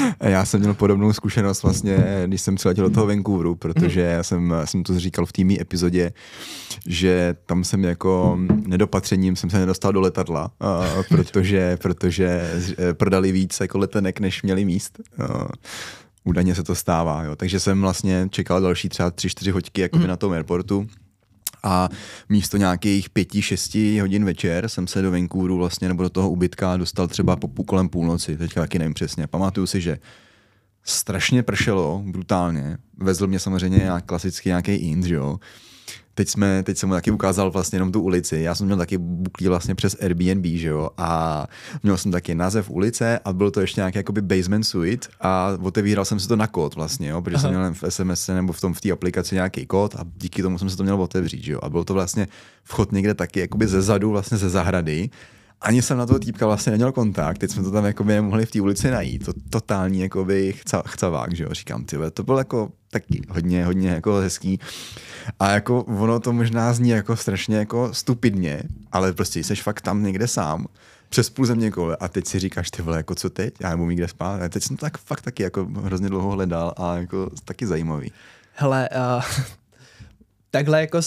[0.20, 4.54] Já jsem měl podobnou zkušenost vlastně, když jsem přiletěl do toho Vancouveru, protože já jsem,
[4.64, 6.12] jsem to říkal v týmí epizodě,
[6.86, 10.50] že tam jsem jako nedopatřením jsem se nedostal do letadla,
[11.08, 15.00] protože, protože eh, prodali víc jako letenek, než měli míst.
[16.24, 17.36] Údajně se to stává, jo.
[17.36, 20.08] takže jsem vlastně čekal další třeba 3-4 hoďky jakoby mm.
[20.08, 20.86] na tom airportu
[21.64, 21.88] a
[22.28, 26.76] místo nějakých pěti, šesti hodin večer jsem se do Vancouveru vlastně nebo do toho ubytka
[26.76, 29.26] dostal třeba po kolem půlnoci, teďka taky nevím přesně.
[29.26, 29.98] Pamatuju si, že
[30.82, 32.76] strašně pršelo, brutálně.
[32.96, 35.38] Vezl mě samozřejmě nějak klasicky nějaký Ind, jo
[36.14, 38.38] teď, jsme, teď jsem mu taky ukázal vlastně jenom tu ulici.
[38.40, 41.46] Já jsem měl taky buklí vlastně přes Airbnb, že jo, a
[41.82, 46.04] měl jsem taky název ulice a byl to ještě nějaký jakoby basement suite a otevíral
[46.04, 47.42] jsem si to na kód vlastně, jo, protože Aha.
[47.42, 50.58] jsem měl v SMS nebo v tom v té aplikaci nějaký kód a díky tomu
[50.58, 52.28] jsem se to měl otevřít, že jo, a byl to vlastně
[52.62, 55.10] vchod někde taky jakoby ze zadu, vlastně ze zahrady
[55.60, 58.50] ani jsem na toho týpka vlastně neměl kontakt, teď jsme to tam jakoby mohli v
[58.50, 62.72] té ulici najít, to totální jakoby chca, chcavák, že jo, říkám, ty, to bylo jako
[62.90, 64.60] taky hodně, hodně jako hezký.
[65.40, 68.62] A jako ono to možná zní jako strašně jako stupidně,
[68.92, 70.66] ale prostě jsi fakt tam někde sám,
[71.08, 73.90] přes půl země kole a teď si říkáš, ty vole, jako co teď, já nebudu
[73.90, 77.30] kde spát, a teď jsem to tak fakt taky jako hrozně dlouho hledal a jako
[77.44, 78.12] taky zajímavý.
[78.54, 79.22] Hele, uh,
[80.50, 81.00] takhle jako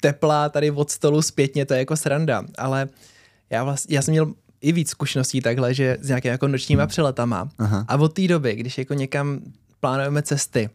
[0.00, 2.88] tepla tady od stolu zpětně, to je jako sranda, ale
[3.50, 6.88] já, vlastně, já jsem měl i víc zkušeností takhle, že s nějakými jako nočníma Hmm.
[6.88, 7.48] přeletama.
[7.58, 7.84] Aha.
[7.88, 9.40] A od té doby, když jako někam
[9.80, 10.70] plánujeme cesty,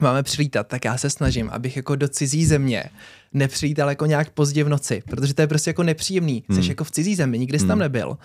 [0.00, 2.84] máme přilítat, tak já se snažím, abych jako do cizí země
[3.32, 6.44] nepřilítal jako nějak pozdě v noci, protože to je prostě jako nepříjemný.
[6.50, 6.68] Jsi Hmm.
[6.68, 8.18] jako v cizí zemi, nikdy jsi tam nebyl.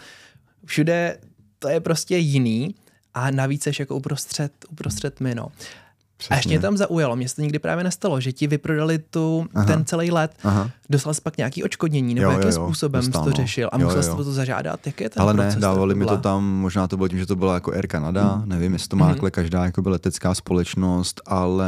[0.66, 1.18] Všude
[1.60, 2.76] to je prostě jiný
[3.14, 5.48] a navíc jsi jako uprostřed, uprostřed my, no.
[6.30, 9.46] A ještě mě tam zaujalo, mě se to nikdy právě nestalo, že ti vyprodali tu,
[9.56, 9.66] Aha.
[9.66, 10.32] ten celý let.
[10.44, 10.70] Aha.
[10.90, 13.86] Dostal jsi pak nějaký očkodnění, nebo Jo, jakým jo, způsobem jsi to řešil a Jo,
[13.88, 14.88] musel jsi to zažádat?
[14.88, 17.26] Jak je ten Ale ne, proces dávali mi to tam, možná to bylo tím, že
[17.26, 18.50] to byla jako Air Canada, Mhm.
[18.50, 21.68] nevím, jestli to má takhle každá jakoby letecká společnost, ale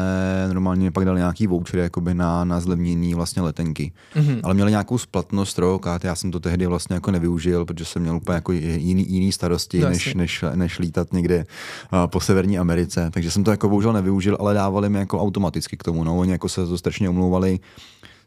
[0.53, 3.91] normálně mi pak dali nějaký voucher jakoby na, na zlevnění vlastně letenky.
[4.15, 4.39] Mhm.
[4.43, 8.01] Ale měli nějakou splatnost rok a já jsem to tehdy vlastně jako nevyužil, protože jsem
[8.01, 11.37] měl úplně jako jiný, jiný starosti, No, než, než, než, lítat někde
[11.93, 13.09] uh, po Severní Americe.
[13.13, 16.03] Takže jsem to jako bohužel nevyužil, ale dávali mi jako automaticky k tomu.
[16.03, 17.59] No, oni jako se to strašně omlouvali.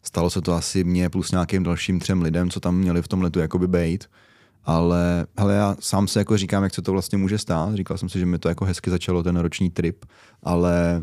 [0.02, 3.22] Stalo se to asi mně plus nějakým dalším třem lidem, co tam měli v tom
[3.22, 4.10] letu jakoby bejt.
[4.64, 7.74] Ale hele, já sám se jako říkám, jak se to vlastně může stát.
[7.74, 10.04] Říkal jsem si, že mi to jako hezky začalo ten roční trip,
[10.42, 11.02] ale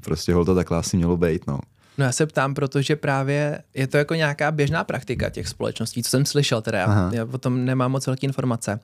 [0.00, 1.58] prostě hol to takhle asi mělo být, no.
[1.98, 6.10] No já se ptám, protože právě je to jako nějaká běžná praktika těch společností, co
[6.10, 7.10] jsem slyšel teda, Aha.
[7.14, 8.80] já o tom nemám moc velké informace.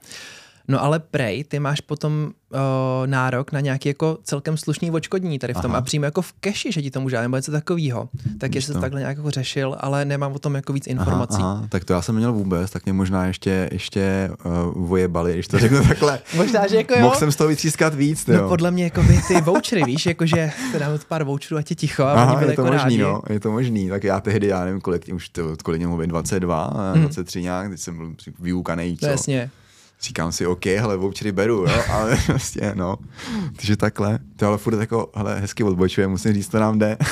[0.71, 5.55] No ale prej, ty máš potom o, nárok na nějaký jako celkem slušný očkodní tady
[5.55, 5.79] v tom Aha.
[5.79, 8.09] a přímo jako v keši, že ti to může, nebo něco takového.
[8.39, 11.37] Tak jestli to takhle nějak jako řešil, ale nemám o tom jako víc informací.
[11.41, 15.33] Aha, aha, tak to já jsem neměl vůbec, tak mě možná ještě, ještě uh, vojebali,
[15.35, 16.19] když to řeknu takhle.
[16.37, 17.01] Možná, že jako jo.
[17.01, 18.49] Mohl jsem z toho vytřískat víc, No jo.
[18.49, 22.03] podle mě jako by ty vouchery, víš, jakože to dáme pár voucherů a tě ticho
[22.05, 23.03] a oni Aha, byli je to jako možný, rádi.
[23.03, 23.89] no, je to možný.
[23.89, 27.01] Tak já tehdy, já nevím, kolik, už to, kolik mluvím, 22, Hmm.
[27.03, 29.07] 23 nějak, teď jsem byl vyukanej, No co.
[29.07, 29.51] jasně.
[30.03, 32.97] Říkám si, OK, hele, vouchery beru, jo, ale prostě, no.
[33.57, 36.97] Takže takhle, to ale furt jako, hele, hezky odbočuje, musím říct, to nám jde.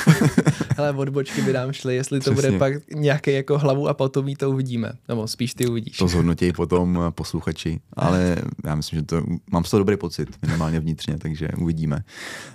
[0.77, 2.51] Hele, odbočky by nám šly, jestli to Přesně.
[2.51, 4.91] bude pak nějaký jako hlavu a potomí, to uvidíme.
[5.07, 5.97] Nebo spíš ty uvidíš.
[5.97, 10.29] To zhodnotějí potom eh, posluchači, ale já myslím, že to, mám z toho dobrý pocit,
[10.41, 12.03] minimálně vnitřně, takže uvidíme.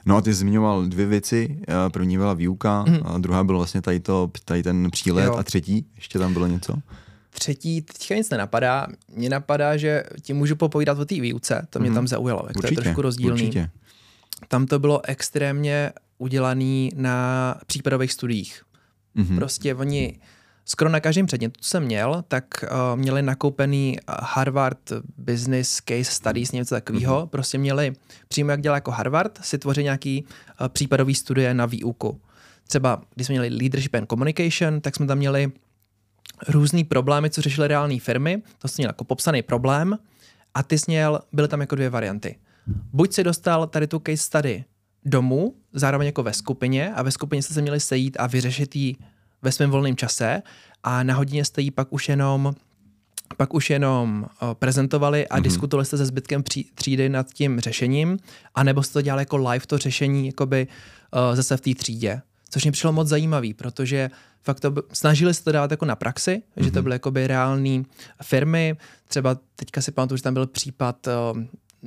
[0.06, 4.00] No a ty zmiňoval dvě věci, eh, první byla výuka, a druhá byl vlastně tady,
[4.00, 5.24] to, tady ten přílet.
[5.24, 5.34] Jo.
[5.36, 6.74] a třetí, ještě tam bylo něco?
[7.38, 8.86] Třetí, teďka nic nenapadá.
[9.14, 11.94] Mně napadá, že ti můžu popovídat o té výuce, to mě Mhm.
[11.94, 13.32] tam zaujalo, jak to je trošku rozdílný.
[13.42, 13.70] Určitě.
[14.48, 18.62] Tam to bylo extrémně udělaný na případových studiích.
[19.14, 19.36] Mhm.
[19.36, 20.18] Prostě oni
[20.64, 26.52] skoro na každém předmětu, co jsem měl, tak uh, měli nakoupený Harvard Business Case Studies,
[26.52, 27.14] něco takového.
[27.16, 27.24] Mhm.
[27.24, 27.28] Mm-hmm.
[27.28, 27.92] Prostě měli,
[28.28, 30.24] přímo jak dělá jako Harvard, si tvoří nějaký
[30.60, 32.20] uh, případový studie na výuku.
[32.68, 35.52] Třeba, když jsme měli Leadership and Communication, tak jsme tam měli
[36.48, 38.42] různý problémy, co řešily reální firmy.
[38.58, 39.98] To jsi měl jako popsaný problém
[40.54, 42.36] a ty jsi měl, byly tam jako dvě varianty.
[42.92, 44.64] Buď si dostal tady tu case study
[45.04, 48.96] domů, zároveň jako ve skupině a ve skupině jste se měli sejít a vyřešit ji
[49.42, 50.42] ve svém volném čase
[50.82, 52.54] a na hodině jste ji pak už jenom
[53.36, 55.42] pak už jenom o, prezentovali a mm-hmm.
[55.42, 58.18] diskutovali jste se zbytkem pří, třídy nad tím řešením,
[58.54, 60.66] anebo jste to dělali jako live to řešení jakoby
[61.10, 62.22] o, zase v té třídě.
[62.54, 64.10] Což mě přišlo moc zajímavý, protože
[64.42, 66.64] fakt to, snažili se to dát jako na praxi, mm-hmm.
[66.64, 67.86] že to byly jakoby reální
[68.22, 68.76] firmy.
[69.08, 71.34] Třeba teďka si pamatuju, že tam byl případ o,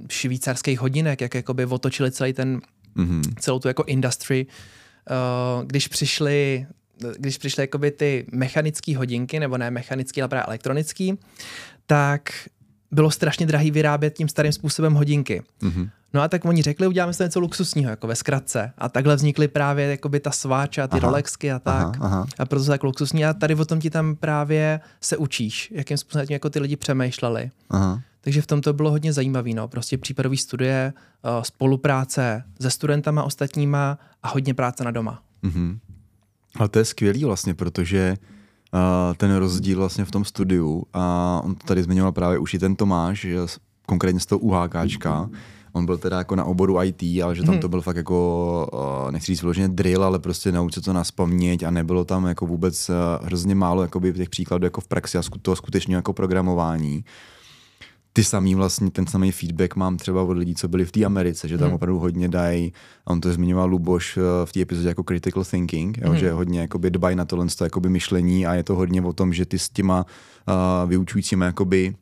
[0.10, 2.62] švýcarských hodinek, jak jakoby otočili celý ten
[2.96, 3.22] Mhm.
[3.40, 6.68] celou tu jako industry, uh, když přišly
[7.18, 11.10] když přišly jakoby ty mechanické hodinky, nebo ne mechanické, ale právě elektronické,
[11.86, 12.30] tak
[12.92, 15.44] bylo strašně drahý vyrábět tím starým způsobem hodinky.
[15.62, 15.90] Mhm.
[16.14, 18.74] No a tak oni řekli, uděláme si něco luxusního, jako ve zkratce.
[18.78, 21.08] A takhle vznikly právě jakoby ta sváča, ty Aha.
[21.08, 21.84] Rolexky a tak.
[21.84, 22.26] Aha, aha.
[22.40, 23.26] A proto tak luxusní.
[23.26, 27.52] A tady o tom ti tam právě se učíš, jakým způsobem jako ty lidi přemýšleli.
[27.70, 28.02] Aha.
[28.22, 29.50] Takže v tom to bylo hodně zajímavé.
[29.54, 29.68] No.
[29.68, 30.94] Prostě případové studie,
[31.24, 35.22] eh, spolupráce se studentama ostatníma a hodně práce na doma.
[35.42, 35.80] Mhm.
[36.56, 38.18] Ale to je skvělý vlastně, protože
[38.74, 38.80] uh,
[39.16, 42.76] ten rozdíl vlastně v tom studiu, a on to tady zmiňoval právě už i ten
[42.76, 43.28] Tomáš,
[43.86, 45.30] konkrétně z toho UHKčka,
[45.74, 47.62] on byl teda jako na oboru IT, ale že tam Mhm.
[47.62, 48.70] to byl fakt jako,
[49.06, 52.46] uh, nechci říct vyloženě drill, ale prostě naučit to na spaměť a nebylo tam jako
[52.46, 57.04] vůbec uh, hrozně málo jakoby těch příkladů jako v praxi a toho skutečného jako programování
[58.14, 61.48] ty samý vlastně, ten samý feedback mám třeba od lidí, co byli v té Americe,
[61.48, 61.76] že tam Hmm.
[61.76, 62.74] opravdu hodně dají,
[63.06, 66.18] a on to zmiňoval Luboš eh, v té epizodě jako critical thinking, jo, Hmm.
[66.20, 69.34] že hodně jakoby dbají na tohle to jakoby myšlení a je to hodně o tom,
[69.34, 70.06] že ty s těma
[70.48, 71.96] uh, vyučujícíma jakoby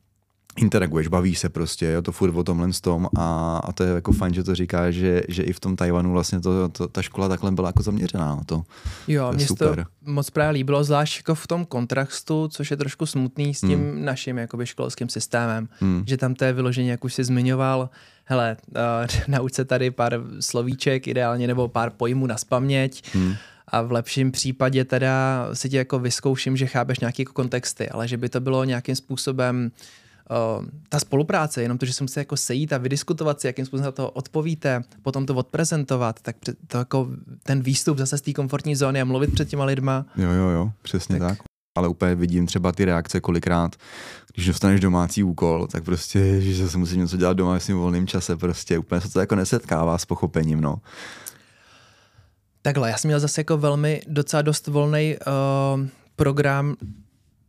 [0.57, 3.89] interaguješ, bavíš se prostě, jo, to furt o tomhle s tom a, a to je
[3.93, 7.01] jako fajn, že to říká, že, že i v tom Tajvanu vlastně to, to, ta
[7.01, 8.63] škola takhle byla jako zaměřená na to.
[9.07, 13.05] Jo, To mně to moc právě líbilo, zvlášť jako v tom kontrastu, což je trošku
[13.05, 14.05] smutný s tím Hmm.
[14.05, 15.69] naším jakoby školským systémem.
[15.79, 16.03] Hmm.
[16.07, 17.89] Že tam to je vyloženě, jak už jsi zmiňoval,
[18.25, 18.75] hele, uh,
[19.27, 23.33] nauč se tady pár slovíček ideálně nebo pár pojmů na spaměť Hmm.
[23.67, 28.07] a v lepším případě teda si tě jako vyzkouším, že chápeš nějaký jako kontexty, ale
[28.07, 29.71] že by to bylo nějakým způsobem
[30.29, 33.93] uh, ta spolupráce, jenom to, že se musí jako sejít a vydiskutovat si, jakým způsobem
[33.93, 36.35] to odpovíte, potom to odprezentovat, tak
[36.67, 37.07] to jako
[37.43, 40.05] ten výstup zase z té komfortní zóny a mluvit před těma lidma.
[40.17, 41.37] Jo, jo, jo, přesně tak.
[41.37, 41.47] tak.
[41.77, 43.75] Ale úplně vidím třeba ty reakce kolikrát,
[44.33, 48.07] když dostaneš domácí úkol, tak prostě, že se musím něco dělat doma v svým volným
[48.07, 50.81] čase, prostě úplně se to jako nesetkává s pochopením, no.
[52.61, 56.75] Takhle, já jsem měl zase jako velmi docela dost volný uh, program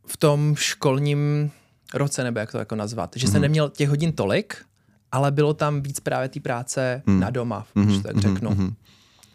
[0.07, 1.51] v tom školním
[1.94, 3.12] roce, nebo jak to jako nazvat.
[3.16, 3.33] Že mm-hmm.
[3.33, 4.57] jsem neměl těch hodin tolik,
[5.12, 7.20] ale bylo tam víc právě té práce mm.
[7.20, 7.85] na doma, mm-hmm.
[7.85, 8.51] když tak mhm, řeknu.
[8.51, 8.75] Mm-hmm.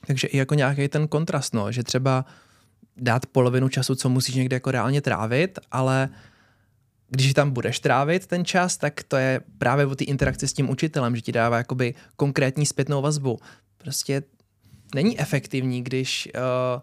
[0.07, 2.25] Takže i jako nějaký ten kontrast, no, že třeba
[2.97, 6.09] dát polovinu času, co musíš někde jako reálně trávit, ale
[7.09, 10.69] když tam budeš trávit ten čas, tak to je právě o té interakci s tím
[10.69, 13.39] učitelem, že ti dává jakoby konkrétní zpětnou vazbu.
[13.77, 14.23] Prostě
[14.95, 16.81] není efektivní, když uh,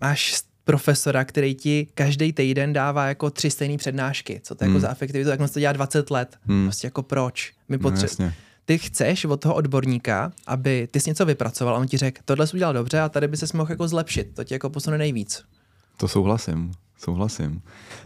[0.00, 4.40] máš profesora, který ti každý týden dává jako tři stejné přednášky.
[4.44, 4.76] Co to je jako hmm.
[4.76, 6.36] jako za efektivitu, tak to dělá 20 let.
[6.46, 6.66] Hmm.
[6.66, 7.52] Prostě jako proč?
[7.68, 8.34] My potřebujeme.
[8.36, 12.20] No, ty chceš od toho odborníka, aby ty jsi něco vypracoval a on ti řekl,
[12.24, 14.34] tohle jsi udělal dobře a tady by se mohl jako zlepšit.
[14.34, 15.44] To ti jako posune nejvíc.
[15.96, 17.62] To souhlasím, souhlasím.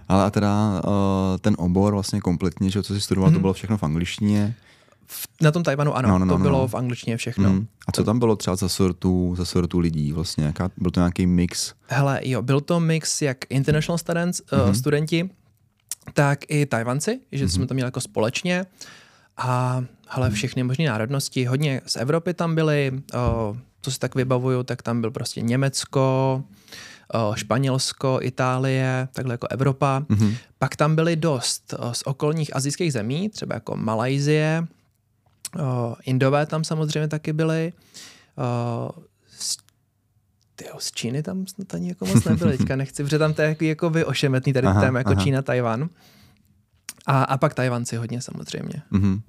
[0.09, 0.93] Ale a teda uh,
[1.41, 3.33] ten obor vlastně kompletně, že co jsi studoval, mm-hmm.
[3.33, 3.43] to mhm.
[3.43, 4.55] bylo všechno v angličtině.
[5.13, 6.69] V, na tom Tajvanu ano, no, no, no, to bylo no.
[6.69, 7.51] v angličtině všechno.
[7.51, 7.67] Mm.
[7.87, 10.45] A co tam bylo třeba za sortu, za sortu lidí vlastně?
[10.45, 11.75] Jaká, byl to nějaký mix?
[11.87, 14.69] Hele, jo, byl to mix jak international students, mm-hmm.
[14.69, 15.31] uh, studenti,
[16.15, 17.49] tak i Tajvanci, že mm-hmm.
[17.49, 18.67] jsme to měli jako společně.
[19.37, 24.63] A hele, všechny možné národnosti, hodně z Evropy tam byly, uh, co si tak vybavuju,
[24.63, 26.45] tak tam byl prostě Německo,
[27.15, 30.01] uh, Španělsko, Itálie, takhle jako Evropa.
[30.01, 30.35] Mm-hmm.
[30.59, 34.67] Pak tam byly dost z okolních azijských zemí, třeba jako Malajzie,
[35.59, 37.73] Uh, Indové tam samozřejmě taky byly.
[38.39, 39.05] Uh,
[39.39, 39.57] z,
[40.57, 42.59] tyjo, z Číny tam snad ani jako moc nebyly.
[42.59, 45.23] Teďka nechci, protože tam to je jako, jako by ošemetný tady aha, jako aha.
[45.23, 45.89] Čína, Tajvan.
[47.07, 48.83] A, a pak Tajvanci hodně samozřejmě.
[48.93, 49.21] Mm-hmm.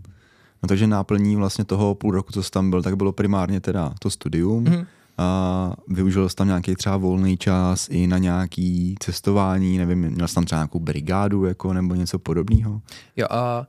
[0.64, 3.94] No takže náplní vlastně toho půl roku, co jsi tam byl, tak bylo primárně teda
[4.00, 4.64] to studium.
[4.64, 4.86] Mm-hmm.
[5.18, 10.36] A využil jsi tam nějaký třeba volný čas i na nějaký cestování, nevím, měl jsi
[10.36, 12.82] tam třeba nějakou brigádu jako, nebo něco podobného?
[13.18, 13.66] Jo, a uh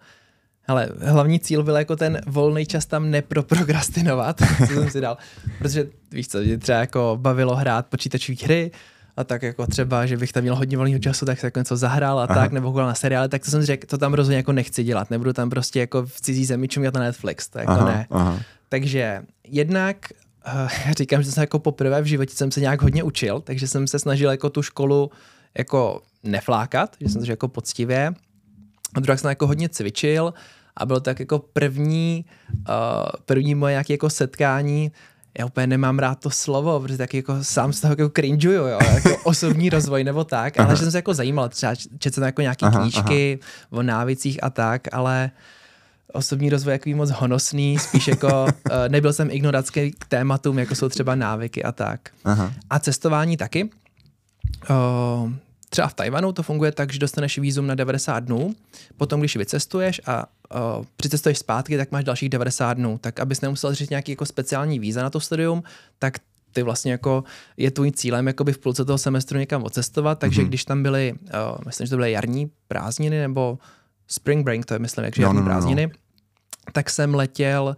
[0.68, 5.16] ale hlavní cíl byl jako ten volný čas tam neproprokrastinovat, co jsem si dal.
[5.58, 8.70] Protože víš co, mě třeba jako bavilo hrát počítačové hry,
[9.16, 11.76] a tak jako třeba, že bych tam měl hodně volného času, tak se jako něco
[11.76, 12.34] zahrál a Aha.
[12.34, 14.84] tak, nebo koukal na seriály, tak to jsem si řekl, to tam rozhodně jako nechci
[14.84, 18.06] dělat, nebudu tam prostě jako v cizí zemi čumět na Netflix, to jako aha, ne.
[18.10, 18.40] Aha.
[18.68, 19.96] Takže jednak
[20.86, 23.86] uh, říkám, že jsem jako poprvé v životě jsem se nějak hodně učil, takže jsem
[23.86, 25.10] se snažil jako tu školu
[25.58, 28.14] jako neflákat, že jsem to jako poctivě
[28.94, 30.34] a druhá jsem jako hodně cvičil
[30.76, 32.64] a bylo to tak jako první, uh,
[33.24, 34.92] první moje nějaké jako setkání
[35.38, 38.78] já úplně nemám rád to slovo, protože tak jako sám z toho jako cringeuju, jo,
[38.94, 42.42] jako osobní rozvoj nebo tak, ale že jsem se jako zajímal, třeba četl jsem jako
[42.42, 43.50] nějaké aha, knížky aha.
[43.70, 45.30] o návicích a tak, ale
[46.12, 48.50] osobní rozvoj je jako moc honosný, spíš jako uh,
[48.88, 52.00] nebyl jsem ignoracký k tématům, jako jsou třeba návyky a tak.
[52.24, 52.52] Aha.
[52.70, 53.70] A cestování taky.
[54.70, 55.32] Uh,
[55.74, 58.54] Třeba v Tajvanu to funguje tak, že dostaneš výzum na 90 dnů,
[58.96, 62.98] potom když vycestuješ a uh, přicestuješ zpátky, tak máš dalších 90 dnů.
[62.98, 65.62] Tak abys nemusel říct nějaký jako speciální víza na to studium,
[65.98, 66.14] tak
[66.52, 67.24] ty vlastně jako
[67.56, 70.46] je tvůj cílem jakoby v půlce toho semestru někam odcestovat, takže mm-hmm.
[70.46, 73.58] když tam byly, uh, myslím, že to byly jarní prázdniny nebo
[74.06, 75.92] spring break, to je myslím, jak jarní no, no, prázdniny, no.
[76.72, 77.76] tak jsem letěl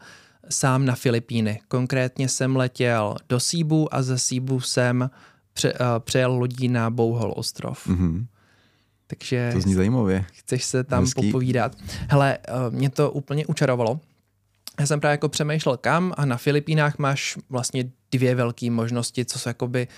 [0.51, 1.61] sám na Filipíny.
[1.69, 5.11] Konkrétně jsem letěl do Síbu a ze Síbu jsem
[5.57, 7.87] pře, uh, přejel lodí na Bouhol ostrov.
[7.87, 8.27] Mm-hmm.
[9.07, 10.25] Takže to zní zajímavě.
[10.33, 11.27] Chceš se tam Hezký.
[11.27, 11.77] popovídat.
[12.09, 14.01] Hele, uh, mě to úplně učarovalo.
[14.81, 19.39] Já jsem právě jako přemýšlel kam a na Filipínách máš vlastně dvě velké možnosti, co
[19.39, 19.89] jsou jakoby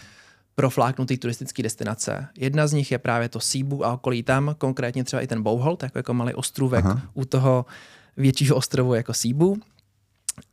[0.55, 2.29] profláknutý turistické destinace.
[2.39, 5.77] Jedna z nich je právě to Cebu a okolí tam, konkrétně třeba i ten Bohol,
[5.77, 7.03] tak jako malý ostrůvek Aha.
[7.15, 7.67] u toho
[8.17, 9.57] většího ostrovu jako Cebu.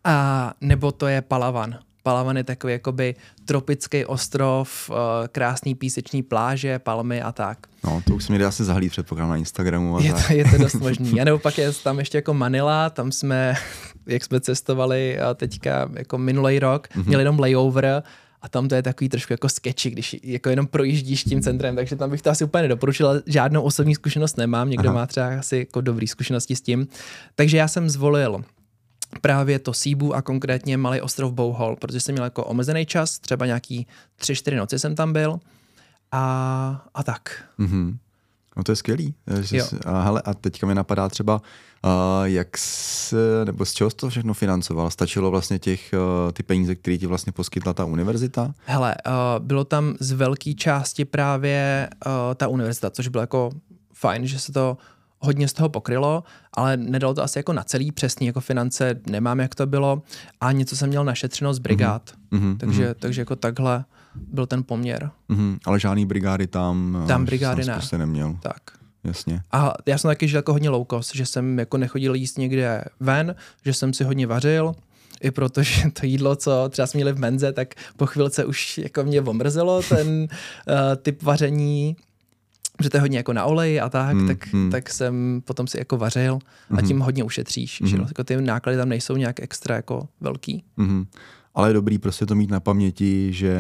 [0.04, 1.80] A nebo to je Palawan.
[2.06, 3.16] Palawan je takový jakoby
[3.46, 7.58] tropický ostrov, eh, krásný píseční pláže, palmy a tak.
[7.84, 9.98] No, to už se mi dá asi zahlít předpokládám na Instagramu.
[9.98, 11.22] A je, to, je to dost možný.
[11.22, 13.56] A nebo pak je tam ještě jako Manila, tam jsme,
[14.06, 17.06] jak jsme cestovali eh, teďka jako minulý rok, mm-hmm.
[17.08, 18.04] měli jenom layover
[18.42, 21.96] a tam to je takový trošku jako sketchy, když jako jenom projíždíš tím centrem, takže
[21.96, 25.00] tam bych to asi úplně nedoporučil, žádnou osobní zkušenost nemám, někdo Aha.
[25.00, 26.88] má třeba asi jako dobrý zkušenosti s tím.
[27.36, 28.44] Takže já jsem zvolil
[29.22, 33.46] právě to Síbu a konkrétně malý ostrov Bouhol, protože jsem měl jako omezený čas, třeba
[33.46, 35.40] nějaký tři, čtyři noci jsem tam byl
[36.12, 37.44] a, a tak.
[37.60, 37.98] Mm-hmm.
[38.58, 39.14] No to je skvělý.
[39.42, 41.92] Že jsi, a, hele, a teďka mi napadá třeba, uh,
[42.24, 44.92] jak se, nebo z čeho jsi to všechno financoval?
[44.92, 48.54] Stačilo vlastně těch, uh, ty peníze, které ti vlastně poskytla ta univerzita?
[48.66, 53.50] Hele, uh, bylo tam z velké části právě uh, ta univerzita, což bylo jako
[53.94, 54.78] fajn, že se to
[55.20, 59.40] hodně z toho pokrylo, ale nedalo to asi jako na celý přesný, jako finance nemám,
[59.40, 60.02] jak to bylo
[60.42, 62.12] a něco jsem měl našetřeno z brigád.
[62.32, 62.58] Mm-hmm.
[62.58, 62.96] Takže, mm-hmm.
[63.00, 63.86] takže jako takhle
[64.16, 65.12] byl ten poměr.
[65.30, 65.58] Mm-hmm.
[65.66, 67.74] Ale žádný brigády tam, tam eh, brigády ne.
[67.74, 68.38] prostě neměl.
[68.42, 68.62] Tak.
[69.04, 69.42] Jasně.
[69.52, 72.84] A já jsem taky žil jako hodně low cost, že jsem jako nechodil jíst někde
[73.00, 73.36] ven,
[73.66, 74.76] že jsem si hodně vařil,
[75.22, 79.04] i protože to jídlo, co třeba jsme měli v menze, tak po chvilce už jako
[79.04, 80.28] mě omrzelo ten uh,
[81.02, 81.96] typ vaření,
[82.82, 84.72] že to je hodně jako na oleji a tak, hmm, tak, hmm.
[84.72, 86.40] tak jsem potom si jako vařil
[86.78, 87.06] a tím hmm.
[87.06, 87.90] hodně ušetříš, hmm.
[87.90, 90.64] že jako ty náklady tam nejsou nějak extra jako velký.
[90.78, 91.06] Hmm.
[91.56, 93.58] Ale je dobrý prostě to mít na paměti, že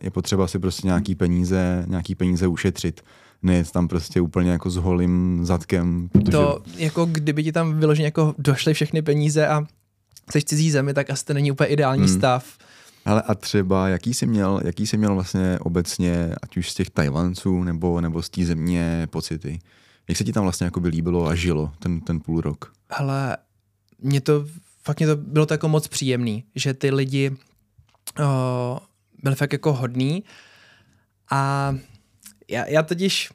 [0.00, 3.00] je potřeba si prostě nějaký peníze, nějaký peníze ušetřit
[3.44, 6.08] nejet tam prostě úplně jako s holým zadkem.
[6.12, 6.30] Protože...
[6.30, 9.66] To jako kdyby ti tam vyloženě jako došly všechny peníze a
[10.30, 12.18] jsi v cizí zemi, tak asi to není úplně ideální hmm.
[12.18, 12.58] stav.
[13.04, 16.90] Ale a třeba, jaký jsi měl, jaký jsi měl vlastně obecně, ať už z těch
[16.90, 19.58] Tajvanců nebo, nebo z té země pocity?
[20.08, 22.72] Jak se ti tam vlastně jako by líbilo a žilo ten, ten půl rok?
[22.90, 23.36] Ale
[23.98, 24.46] mě to,
[24.82, 27.30] fakt mě to bylo to jako moc příjemný, že ty lidi
[28.20, 28.80] o,
[29.22, 30.24] byli fakt jako hodný
[31.30, 31.74] a
[32.48, 33.30] já, já totiž,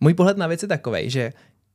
[0.00, 1.32] můj pohled na věc je takový, že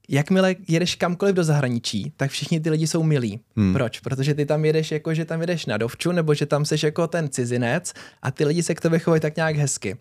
[0.09, 3.39] jakmile jedeš kamkoliv do zahraničí, tak všichni ty lidi jsou milí.
[3.55, 3.73] Hmm.
[3.73, 3.99] Proč?
[3.99, 7.07] Protože ty tam jedeš jako, že tam jedeš na dovču, nebo že tam seš jako
[7.07, 9.97] ten cizinec a ty lidi se k tobě chovají tak nějak hezky.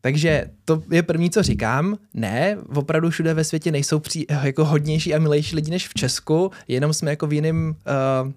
[0.00, 1.98] Takže to je první, co říkám.
[2.14, 6.50] Ne, opravdu všude ve světě nejsou při, jako hodnější a milejší lidi než v Česku,
[6.68, 7.76] jenom jsme jako v jiném
[8.24, 8.32] uh,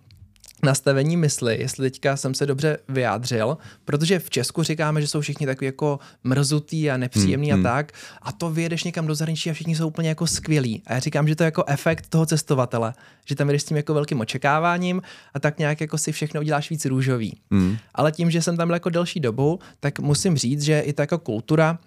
[0.64, 5.46] nastavení mysli, jestli teďka jsem se dobře vyjádřil, protože v Česku říkáme, že jsou všichni
[5.46, 7.64] takový jako mrzutý a nepříjemný hmm, a hmm.
[7.64, 7.92] tak,
[8.22, 10.84] a to vyjedeš někam do zahraničí a všichni jsou úplně jako skvělí.
[10.88, 12.94] A já říkám, že to je jako efekt toho cestovatele,
[13.26, 15.02] že tam jdeš s tím jako velkým očekáváním
[15.34, 17.38] a tak nějak jako si všechno uděláš víc růžový.
[17.52, 17.78] Hmm.
[17.96, 21.04] Ale tím, že jsem tam byl jako delší dobu, tak musím říct, že i ta
[21.04, 21.78] jako kultura,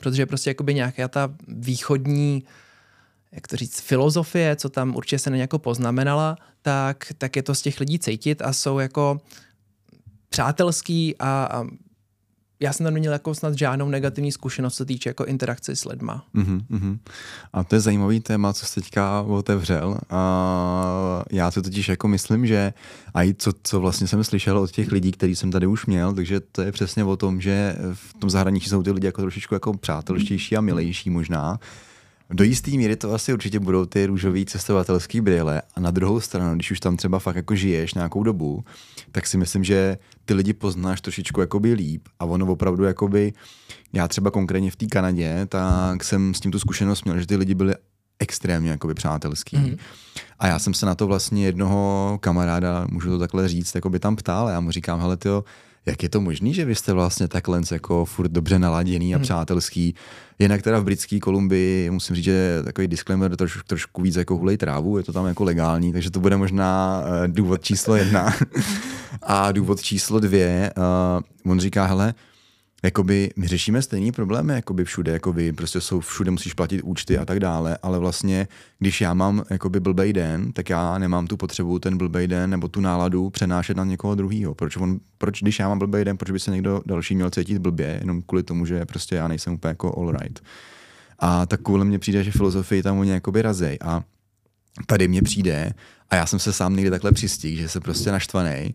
[0.00, 2.44] protože prostě jakoby nějaká ta východní
[3.32, 7.54] jak to říct, filozofie, co tam určitě se na jako poznamenala, tak, tak je to
[7.54, 9.20] z těch lidí cítit a jsou jako
[10.28, 11.64] přátelský a, a
[12.60, 16.24] já jsem tam neměl jako snad žádnou negativní zkušenost, co týče jako interakce s lidma.
[16.34, 16.98] Uh-huh.
[17.52, 19.98] A to je zajímavý téma, co jste teďka otevřel.
[20.10, 22.72] A já si totiž jako myslím, že
[23.14, 26.14] a i co, co vlastně jsem slyšel od těch lidí, který jsem tady už měl,
[26.14, 29.54] takže to je přesně o tom, že v tom zahraničí jsou ty lidi jako trošičku
[29.54, 31.58] jako přátelštější a milejší možná.
[32.30, 36.54] Do jisté míry to asi určitě budou ty růžový cestovatelský brýle a na druhou stranu,
[36.54, 38.64] když už tam třeba fakt jako žiješ nějakou dobu,
[39.12, 43.32] tak si myslím, že ty lidi poznáš trošičku jakoby líp a ono opravdu jakoby,
[43.92, 47.36] já třeba konkrétně v té Kanadě, tak jsem s tím tu zkušenost měl, že ty
[47.36, 47.74] lidi byli
[48.18, 49.56] extrémně jakoby přátelský.
[49.56, 49.76] Mm.
[50.38, 53.98] A já jsem se na to vlastně jednoho kamaráda, můžu to takhle říct, jako by
[53.98, 55.44] tam ptal a já mu říkám, hele tyjo,
[55.88, 59.22] jak je to možné, že vy jste vlastně takhle jako furt dobře naladěný a hmm.
[59.22, 59.94] přátelský.
[60.38, 64.56] Jinak teda v britské Kolumbii musím říct, že takový disclaimer troš, trošku víc jako hulej
[64.56, 68.34] trávu, je to tam jako legální, takže to bude možná uh, důvod číslo jedna.
[69.22, 70.72] a důvod číslo dvě,
[71.44, 72.14] uh, on říká, hele,
[72.82, 77.24] jakoby my řešíme stejný problémy, jakoby všude, jakoby prostě jsou všude musíš platit účty a
[77.24, 78.48] tak dále, ale vlastně,
[78.78, 82.68] když já mám jakoby blbej den, tak já nemám tu potřebu ten blbej den nebo
[82.68, 84.54] tu náladu přenášet na někoho druhého.
[84.54, 87.58] Proč, on, proč když já mám blbej den, proč by se někdo další měl cítit
[87.58, 90.40] blbě, jenom kvůli tomu, že prostě já nejsem úplně jako all right.
[91.18, 94.02] A tak kvůli mně přijde, že filozofii tam oni jakoby razej a
[94.86, 95.72] tady mně přijde,
[96.10, 98.74] a já jsem se sám někdy takhle přistihl, že se prostě naštvaný,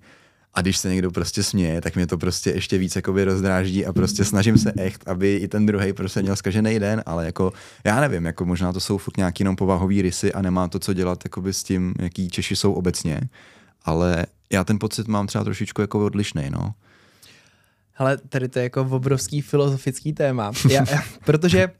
[0.53, 3.93] a když se někdo prostě směje, tak mě to prostě ještě víc jakoby rozdráždí a
[3.93, 8.01] prostě snažím se echt, aby i ten druhý prostě měl zkažený den, ale jako já
[8.01, 11.19] nevím, jako možná to jsou furt nějaký jenom povahový rysy a nemá to co dělat
[11.25, 13.21] jakoby s tím, jaký Češi jsou obecně,
[13.85, 16.73] ale já ten pocit mám třeba trošičku jako odlišný, no.
[17.97, 20.85] Ale tady to je jako obrovský filozofický téma, já,
[21.25, 21.71] protože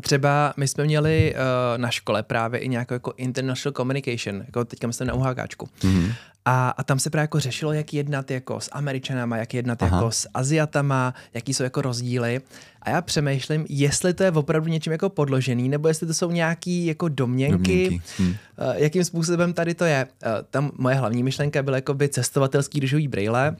[0.00, 4.92] Třeba my jsme měli uh, na škole právě i nějakou jako international communication, jako teďka
[4.92, 5.68] jsme na UHKčku.
[5.80, 6.14] Mm-hmm.
[6.44, 9.96] A, a tam se právě jako řešilo, jak jednat jako s Američanama, jak jednat Aha.
[9.96, 12.40] jako s Aziatama, jaký jsou jako rozdíly.
[12.82, 16.86] A já přemýšlím, jestli to je opravdu něčím jako podložený, nebo jestli to jsou nějaký
[16.86, 18.02] jako domněnky, domněnky.
[18.18, 18.28] Hmm.
[18.28, 18.36] Uh,
[18.74, 20.06] jakým způsobem tady to je.
[20.26, 23.56] Uh, tam moje hlavní myšlenka byla jako by cestovatelský růžový brýle,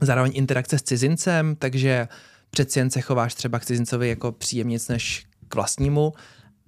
[0.00, 2.08] zároveň interakce s cizincem, takže
[2.50, 5.26] přeci jen se chováš třeba k cizincovi jako příjemnic než
[5.56, 6.12] vlastnímu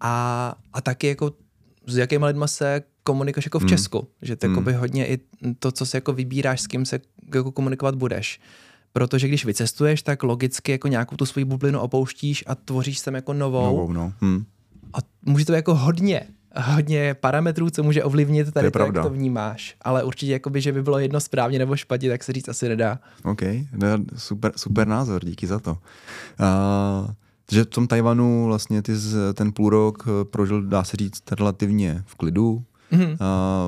[0.01, 1.33] a, a taky jako
[1.87, 3.69] s jakýma lidma se komunikuješ jako v hmm.
[3.69, 4.75] Česku, že to hmm.
[4.75, 5.19] hodně i
[5.59, 7.01] to, co se jako vybíráš, s kým se
[7.35, 8.41] jako komunikovat budeš.
[8.93, 13.33] Protože když vycestuješ, tak logicky jako nějakou tu svoji bublinu opouštíš a tvoříš sem jako
[13.33, 13.67] novou.
[13.67, 14.13] novou no.
[14.21, 14.45] hmm.
[14.93, 16.23] A může to být jako hodně,
[16.57, 19.77] hodně parametrů, co může ovlivnit tady to, jak to vnímáš.
[19.83, 22.99] Ale určitě, jakoby, že by bylo jedno správně nebo špatně, tak se říct asi nedá.
[23.25, 23.43] OK,
[24.17, 25.71] super, super názor, díky za to.
[25.71, 27.11] Uh,
[27.53, 31.33] že v tom Tajvanu vlastně ty z, ten půl rok eh, prožil, dá se říct,
[31.33, 32.63] relativně v klidu.
[32.93, 33.17] Mm-hmm.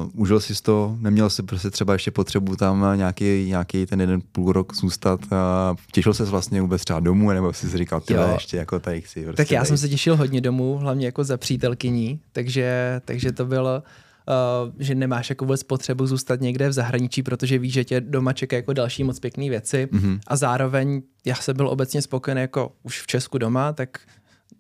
[0.05, 4.21] Uh, užil si to, neměl si prostě třeba ještě potřebu tam nějaký, nějaký ten jeden
[4.33, 5.21] půl rok zůstat.
[5.23, 9.01] Uh, těšil se vlastně vůbec třeba domů, nebo jsi si říkal, ty ještě jako tady
[9.01, 9.25] chci.
[9.25, 9.69] Prostě tak já tady.
[9.69, 13.83] jsem se těšil hodně domů, hlavně jako za přítelkyní, takže, takže to bylo
[14.79, 18.57] že nemáš jako vůbec potřebu zůstat někde v zahraničí, protože víš, že tě doma čeká
[18.57, 20.21] jako další moc pěkné věci mm-hmm.
[20.27, 23.99] a zároveň já jsem byl obecně spokojený jako už v Česku doma, tak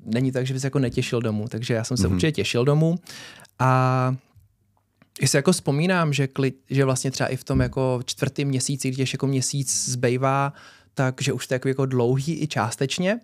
[0.05, 2.13] není tak, že bys jako netěšil domů, takže já jsem se mm-hmm.
[2.13, 2.95] určitě těšil domů
[3.59, 4.15] a
[5.25, 9.13] si jako vzpomínám, že, kli, že vlastně třeba i v tom jako čtvrtém měsíci, když
[9.13, 10.53] jako měsíc zbývá,
[10.95, 13.21] takže už to je jako, jako dlouhý i částečně,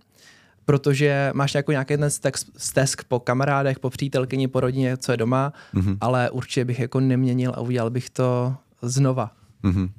[0.67, 2.11] protože máš jako nějaký ten
[2.57, 5.97] stesk po kamarádech, po přítelkyni, po rodině, co je doma, mm-hmm.
[6.01, 9.31] ale určitě bych jako neměnil a udělal bych to znova.
[9.65, 9.91] Mm-hmm.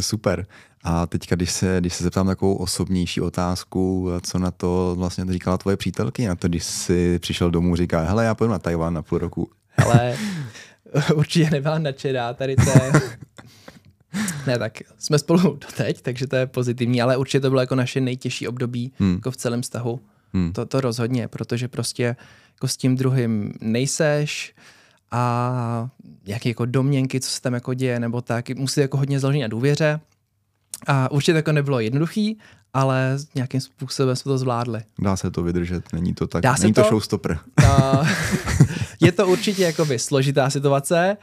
[0.00, 0.46] Super.
[0.84, 5.58] A teďka, když se, když se zeptám takovou osobnější otázku, co na to vlastně říkala
[5.58, 9.02] tvoje přítelky, na to, když jsi přišel domů, říká, hele, já půjdu na Tajván na
[9.02, 9.50] půl roku.
[9.84, 10.16] Ale
[11.14, 12.92] určitě nebyla nadšená tady té
[14.46, 18.00] ne, tak jsme spolu doteď, takže to je pozitivní, ale určitě to bylo jako naše
[18.00, 19.14] nejtěžší období hmm.
[19.14, 20.00] jako v celém vztahu.
[20.32, 20.52] Hmm.
[20.52, 22.16] To, to rozhodně, protože prostě
[22.54, 24.54] jako s tím druhým nejseš
[25.10, 25.88] a
[26.26, 29.48] jaký jako domněnky, co se tam jako děje, nebo tak, musí jako hodně založit na
[29.48, 30.00] důvěře.
[30.86, 32.38] A určitě to jako nebylo jednoduchý,
[32.74, 34.80] ale nějakým způsobem jsme to zvládli.
[35.02, 37.38] Dá se to vydržet, není to tak, Dá není to, to showstopper.
[37.64, 38.08] Uh,
[39.00, 41.16] je to určitě jakoby složitá situace.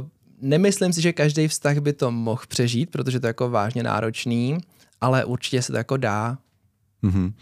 [0.00, 0.06] Uh,
[0.40, 4.58] nemyslím si, že každý vztah by to mohl přežít, protože to je jako vážně náročný,
[5.00, 6.38] ale určitě se to jako dá.
[7.04, 7.32] Mm-hmm.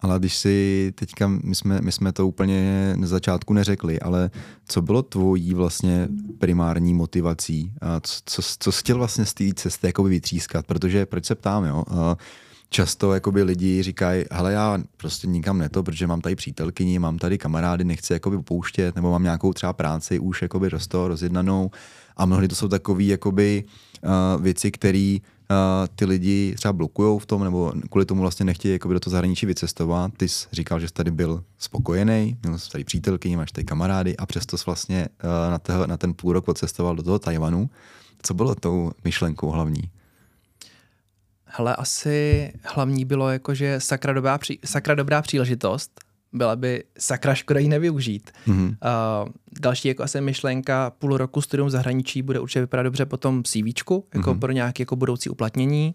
[0.00, 4.30] Ale když si teďka, my jsme, my jsme to úplně na začátku neřekli, ale
[4.68, 6.08] co bylo tvojí vlastně
[6.38, 7.72] primární motivací?
[7.80, 10.66] A co, co, co chtěl vlastně z té cesty jakoby vytřískat?
[10.66, 11.84] Protože, proč se ptám, jo?
[12.72, 17.38] Často jakoby lidi říkají, hele já prostě nikam neto, protože mám tady přítelkyni, mám tady
[17.38, 21.70] kamarády, nechci jakoby pouštět, nebo mám nějakou třeba práci už jakoby rosto, rozjednanou
[22.16, 25.56] a mnohdy to jsou takové uh, věci, které uh,
[25.96, 29.46] ty lidi třeba blokují v tom, nebo kvůli tomu vlastně nechtějí jakoby do toho zahraničí
[29.46, 30.12] vycestovat.
[30.16, 34.16] Ty jsi říkal, že jsi tady byl spokojený, měl jsi tady přítelkyni, máš tady kamarády
[34.16, 37.70] a přesto jsi vlastně uh, na, toho, na ten půl rok odcestoval do toho Tajvanu.
[38.22, 39.82] Co bylo tou myšlenkou hlavní?
[41.54, 46.00] Hele, asi hlavní bylo jako, že sakra dobrá, pří, sakra dobrá příležitost,
[46.32, 48.30] byla by sakra škoda ji nevyužít.
[48.46, 48.68] Mm-hmm.
[48.68, 49.28] Uh,
[49.60, 53.56] další jako asi myšlenka půl roku studium v zahraničí bude určitě vypadat dobře potom CV,
[53.56, 54.38] jako mm-hmm.
[54.38, 55.94] pro nějaké jako budoucí uplatnění.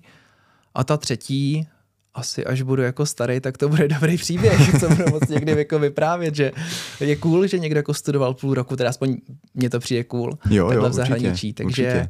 [0.75, 1.67] A ta třetí,
[2.13, 5.79] asi až budu jako starý, tak to bude dobrý příběh, co budu moc někdy jako
[5.79, 6.51] vyprávět, že
[6.99, 9.17] je cool, že někdo jako studoval půl roku, teda aspoň
[9.53, 11.55] mně to přijde cool, jo, takhle jo, v zahraničí.
[11.63, 12.09] Určitě, takže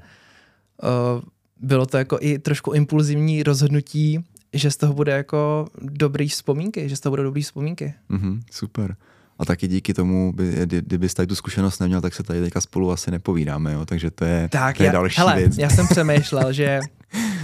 [0.84, 1.22] Uh,
[1.60, 6.96] bylo to jako i trošku impulzivní rozhodnutí, že z toho bude jako dobrý vzpomínky, že
[6.96, 7.94] z toho budou dobrý vzpomínky.
[8.10, 8.96] Mm-hmm, super.
[9.40, 12.92] A taky díky tomu, by, kdybys tady tu zkušenost neměl, tak se tady teďka spolu
[12.92, 13.86] asi nepovídáme, jo?
[13.86, 15.58] takže to je, tak to je já, další hele, věc.
[15.58, 16.80] Já jsem přemýšlel, že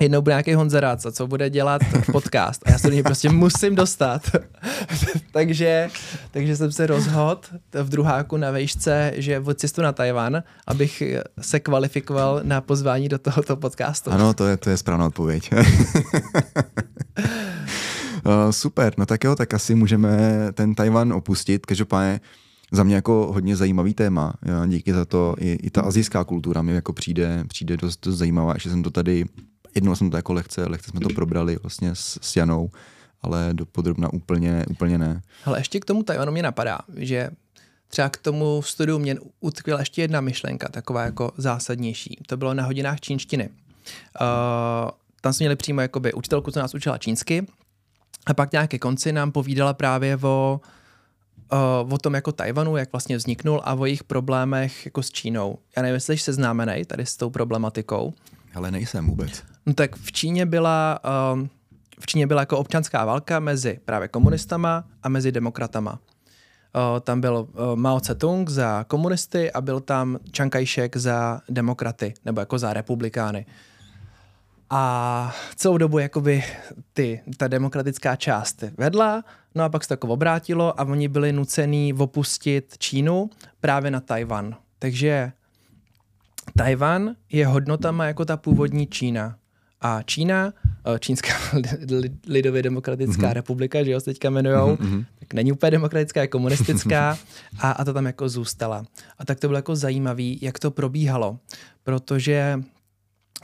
[0.00, 1.82] jednou bude nějaký Honza co bude dělat
[2.12, 4.22] podcast a já se do něj prostě musím dostat.
[5.32, 5.88] takže,
[6.30, 7.40] takže jsem se rozhodl
[7.82, 11.02] v druháku na vejšce, že cestu na Tajvan, abych
[11.40, 14.10] se kvalifikoval na pozvání do tohoto podcastu.
[14.10, 15.50] Ano, to je, to je správná odpověď.
[18.26, 20.18] Uh, super, no tak jo, tak asi můžeme
[20.54, 21.66] ten Tajvan opustit.
[21.66, 22.20] Každopádně
[22.72, 24.34] za mě jako hodně zajímavý téma.
[24.46, 25.34] Jo, díky za to.
[25.38, 28.54] I, i ta azijská kultura mi jako přijde, přijde dost, dost zajímavá.
[28.54, 29.24] Ještě jsem to tady,
[29.74, 32.70] jednou jsem to jako lehce, lehce jsme to probrali vlastně s, s Janou,
[33.22, 35.22] ale do podrobna úplně, úplně ne.
[35.44, 37.30] Ale ještě k tomu Tajvanu mě napadá, že
[37.88, 42.18] třeba k tomu studiu mě utkvěla ještě jedna myšlenka, taková jako zásadnější.
[42.26, 43.48] To bylo na hodinách čínštiny.
[43.48, 47.46] Uh, tam jsme měli přímo jakoby učitelku, co nás učila čínsky,
[48.26, 50.60] a pak nějaké konci nám povídala právě o,
[51.50, 55.58] o, o tom jako Tajvanu, jak vlastně vzniknul a o jejich problémech jako s Čínou.
[55.76, 58.14] Já nevím, jestli jsi seznámený tady s tou problematikou.
[58.54, 59.42] Ale nejsem vůbec.
[59.66, 61.00] No tak v Číně byla,
[61.32, 61.50] um,
[62.00, 65.92] v Číně byla jako občanská válka mezi právě komunistama a mezi demokratama.
[65.92, 72.14] Uh, tam byl uh, Mao Tse-tung za komunisty a byl tam Chiang Kai-shek za demokraty,
[72.24, 73.46] nebo jako za republikány.
[74.70, 76.44] A celou dobu jakoby
[76.92, 81.32] ty, ta demokratická část vedla, no a pak se to jako obrátilo a oni byli
[81.32, 84.56] nucení opustit Čínu právě na Tajvan.
[84.78, 85.32] Takže
[86.56, 89.36] Tajvan je hodnotama jako ta původní Čína.
[89.86, 90.52] A Čína,
[90.98, 91.32] Čínská
[92.28, 93.32] lidově demokratická mm-hmm.
[93.32, 95.04] republika, že jo, se teďka jmenujou, mm-hmm.
[95.18, 97.18] tak není úplně demokratická, je komunistická
[97.58, 98.84] a, a to tam jako zůstala.
[99.18, 101.38] A tak to bylo jako zajímavé, jak to probíhalo,
[101.82, 102.60] protože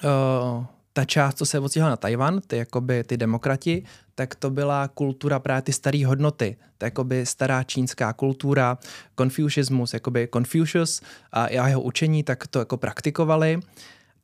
[0.04, 3.82] uh, ta část, co se odstěhovala na Tajvan, ty jakoby ty demokrati,
[4.14, 6.56] tak to byla kultura právě ty staré hodnoty.
[6.78, 8.78] To jakoby stará čínská kultura,
[9.14, 11.00] konfušismus, jakoby Confucius
[11.32, 13.60] a jeho učení, tak to jako praktikovali.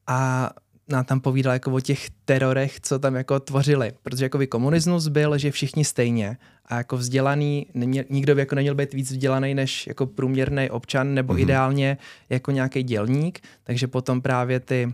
[0.07, 0.51] A
[0.89, 3.93] nám tam povídal jako o těch terorech, co tam jako tvořili.
[4.03, 6.37] Protože jako by komunismus byl, že všichni stejně.
[6.67, 11.15] A jako vzdělaný, neměl, nikdo by jako neměl být víc vzdělaný než jako průměrný občan,
[11.15, 11.41] nebo mm-hmm.
[11.41, 11.99] ideálně
[12.31, 13.41] jako nějaký dělník.
[13.65, 14.93] Takže potom právě ty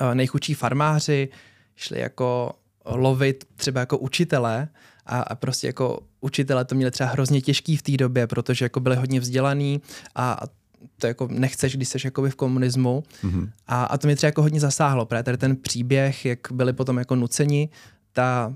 [0.00, 1.28] uh, nejchudší farmáři
[1.76, 2.52] šli jako
[2.86, 4.68] lovit třeba jako učitelé
[5.06, 8.80] a, a prostě jako učitelé to měli třeba hrozně těžký v té době, protože jako
[8.80, 9.82] byli hodně vzdělaný
[10.14, 10.61] a, a
[10.98, 13.02] to jako nechceš, když jsi jakoby v komunismu.
[13.24, 13.50] Mm-hmm.
[13.66, 16.98] A, a to mě třeba jako hodně zasáhlo, právě tady ten příběh, jak byli potom
[16.98, 17.68] jako nuceni,
[18.12, 18.54] ta,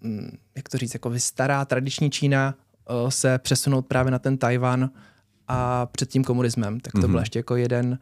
[0.00, 2.54] mm, jak to říct, jako stará tradiční Čína
[3.04, 4.90] uh, se přesunout právě na ten Tajvan
[5.48, 6.80] a před tím komunismem.
[6.80, 7.10] Tak to mm-hmm.
[7.10, 7.98] byl ještě jako jeden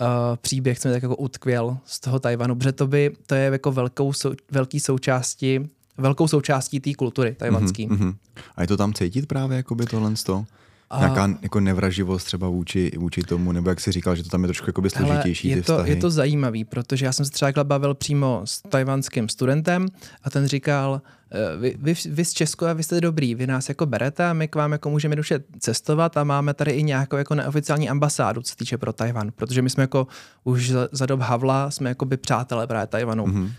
[0.00, 3.44] uh, příběh, co mě tak jako utkvěl z toho Tajvanu, protože to by, to je
[3.44, 5.60] jako velkou, sou, velký součástí
[5.98, 7.88] velkou součástí té kultury tajvanský.
[7.88, 8.14] Mm-hmm.
[8.56, 10.46] A je to tam cítit právě jako by tohle z toho?
[10.90, 10.98] A...
[10.98, 14.48] Nějaká jako nevraživost třeba vůči, vůči tomu, nebo jak jsi říkal, že to tam je
[14.48, 15.90] trošku jakoby složitější je to, vztahy.
[15.90, 19.86] Je to zajímavý, protože já jsem se třeba bavil přímo s tajvanským studentem
[20.22, 23.68] a ten říkal, eh, vy, vy, vy z Česko a vy jste dobrý, vy nás
[23.68, 27.16] jako berete a my k vám jako můžeme duše cestovat a máme tady i nějakou
[27.16, 30.06] jako neoficiální ambasádu, co se týče pro Tajvan, protože my jsme jako
[30.44, 33.50] už za, za dob Havla jsme jako by přátelé právě Tajvanu, mm-hmm.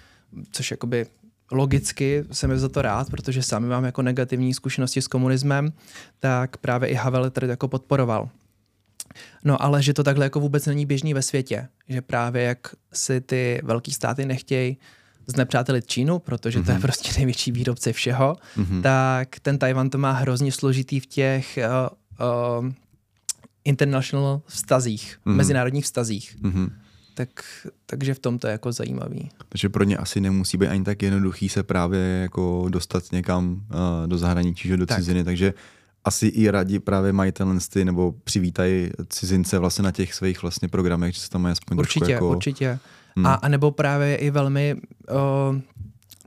[0.51, 1.05] což jakoby
[1.51, 5.73] logicky jsem za to rád, protože sami mám jako negativní zkušenosti s komunismem,
[6.19, 8.29] tak právě i Havel tady jako podporoval.
[9.43, 13.21] No ale že to takhle jako vůbec není běžný ve světě, že právě jak si
[13.21, 14.77] ty velký státy nechtějí
[15.27, 16.65] znepřátelit Čínu, protože mm-hmm.
[16.65, 16.81] to je mhm.
[16.81, 18.81] prostě největší výrobce všeho, mm-hmm.
[18.81, 21.59] tak ten Tajvan to má hrozně složitý v těch
[22.19, 22.71] uh, uh,
[23.65, 25.35] international vztazích, mm-hmm.
[25.35, 26.37] mezinárodních vztazích.
[26.41, 26.69] Mm-hmm
[27.17, 27.29] tak,
[27.85, 29.29] takže v tom to je jako zajímavý.
[29.49, 34.07] Takže pro ně asi nemusí být ani tak jednoduchý se právě jako dostat někam uh,
[34.07, 34.97] do zahraničí, že do tak.
[34.97, 35.53] ciziny, takže
[36.03, 37.31] asi i rádi právě mají
[37.69, 41.77] ty nebo přivítají cizince vlastně na těch svých vlastně programech, že se tam mají aspoň
[41.77, 42.29] Určitě, jako...
[42.29, 42.79] určitě.
[43.15, 43.25] Hmm.
[43.25, 45.59] A, a nebo právě i velmi uh,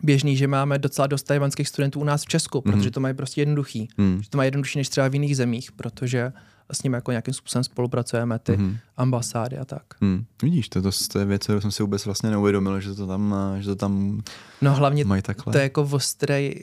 [0.02, 2.72] běžný, že máme docela dost tajvanských studentů u nás v Česku, hmm.
[2.72, 3.88] protože to mají prostě jednoduchý.
[3.98, 4.22] Hmm.
[4.22, 6.32] Že to mají jednodušší než třeba v jiných zemích, protože
[6.72, 8.76] s nimi jako nějakým způsobem spolupracujeme, ty mm-hmm.
[8.96, 9.82] ambasády a tak.
[10.00, 10.24] Mm.
[10.42, 13.34] Vidíš, to, to, to je věc, kterou jsem si vůbec vlastně neuvědomil, že to tam,
[13.58, 14.20] že to tam
[14.60, 15.52] No hlavně mají takhle.
[15.52, 16.54] to je jako ostrý,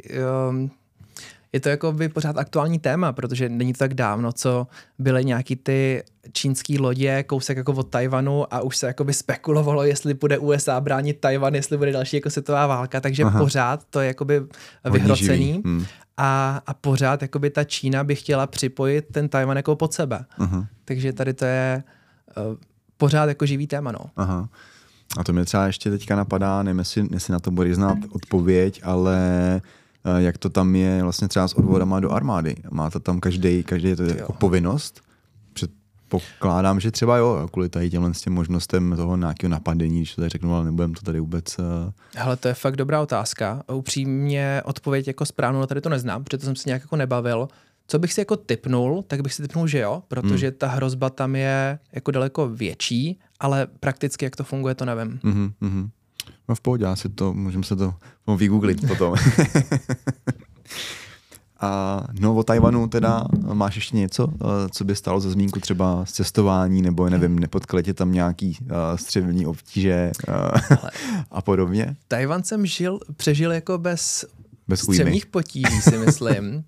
[0.49, 0.71] um,
[1.53, 4.67] je to jako by pořád aktuální téma, protože není to tak dávno, co
[4.99, 9.83] byly nějaký ty čínský lodě kousek jako od Tajvanu a už se jako by spekulovalo,
[9.83, 13.39] jestli bude USA bránit Tajvan, jestli bude další jako světová válka, takže Aha.
[13.39, 14.41] pořád to je jakoby
[14.91, 15.61] vyhrocený.
[15.65, 15.85] Hmm
[16.17, 20.25] a, a pořád jakoby ta Čína by chtěla připojit ten Tajvan jako pod sebe.
[20.39, 20.67] Uh-huh.
[20.85, 21.83] Takže tady to je
[22.37, 22.57] uh,
[22.97, 23.91] pořád jako živý téma.
[23.91, 23.99] No.
[24.15, 24.49] Aha.
[25.17, 28.81] A to mě třeba ještě teďka napadá, nevím, jestli, jestli na to bude znát odpověď,
[28.83, 29.17] ale
[29.55, 29.61] uh,
[30.17, 32.55] jak to tam je vlastně třeba s odvodama do armády.
[32.71, 35.01] Má to tam každý, každý je to jako povinnost?
[36.09, 40.21] Pokládám, že třeba jo, kvůli tady těmhle s těm možnostem toho nějakého napadení, když to
[40.21, 41.59] tady řeknu, ale nebudem to tady vůbec...
[41.59, 41.65] Uh...
[42.15, 43.63] Hele, to je fakt dobrá otázka.
[43.71, 47.47] Upřímně odpověď jako správnou na tady to neznám, protože to jsem si nějak jako nebavil.
[47.87, 50.55] Co bych si jako typnul, tak bych si typnul, že jo, protože hmm.
[50.57, 55.19] ta hrozba tam je jako daleko větší, ale prakticky jak to funguje, to nevím.
[55.23, 55.89] Mm-hmm.
[56.49, 57.93] No v pohodě, asi to, můžeme se to
[58.37, 59.15] vygooglit potom.
[61.59, 66.05] A no o Tajvanu teda máš ještě něco, eh, co by stalo za zmínku třeba
[66.05, 70.77] z cestování, nebo nevím, nepotkali tě tam nějaký uh, střevní obtíže uh,
[71.31, 71.95] a podobně?
[72.07, 74.25] Tajvan jsem žil, přežil jako bez
[74.67, 76.63] bez střevních potíží, si myslím.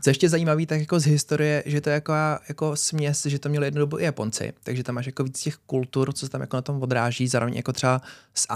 [0.00, 2.12] Co ještě zajímavý, tak jako z historie, že to je jako,
[2.48, 5.56] jako směs, že to měli jednu dobu i Japonci, takže tam máš jako víc těch
[5.56, 8.02] kultur, co se tam jako na tom odráží, zároveň jako třeba
[8.34, 8.46] z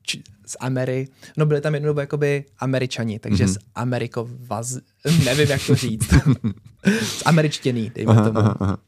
[0.00, 3.52] Ameriky z Ameri, no byli tam jednu dobu jakoby američani, takže mm-hmm.
[3.52, 4.78] z Ameriko vaz,
[5.24, 6.14] nevím jak to říct,
[7.02, 8.38] z američtěný, dejme aha, tomu.
[8.38, 8.78] Aha, aha.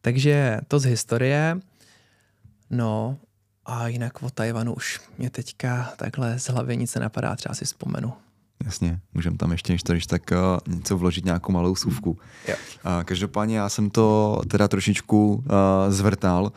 [0.00, 1.60] Takže to z historie,
[2.70, 3.16] no
[3.66, 8.12] a jinak o Tajvanu už mě teďka takhle z hlavy nic nenapadá, třeba si vzpomenu.
[8.64, 12.18] Jasně, můžeme tam ještě, než tak uh, něco vložit, nějakou malou suvku.
[12.48, 12.54] Jo.
[12.84, 15.42] Uh, každopádně já jsem to teda trošičku uh,
[15.88, 16.52] zvrtal,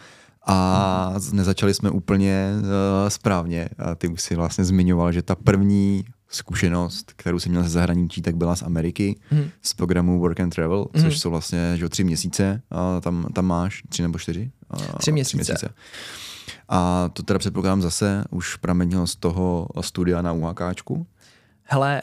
[0.50, 3.70] a nezačali jsme úplně uh, správně.
[3.78, 8.22] A ty už si vlastně zmiňoval, že ta první zkušenost, kterou jsem měl ze zahraničí,
[8.22, 9.50] tak byla z Ameriky, hmm.
[9.62, 11.04] z programu Work and Travel, hmm.
[11.04, 14.52] což jsou vlastně že tři měsíce, a tam, tam máš tři nebo čtyři?
[14.70, 15.44] A, tři měsíce.
[15.44, 15.70] Tři měsíce.
[16.70, 21.08] A to teda předpokládám zase už pramenilo z toho studia na UHKčku.
[21.64, 22.02] Hele,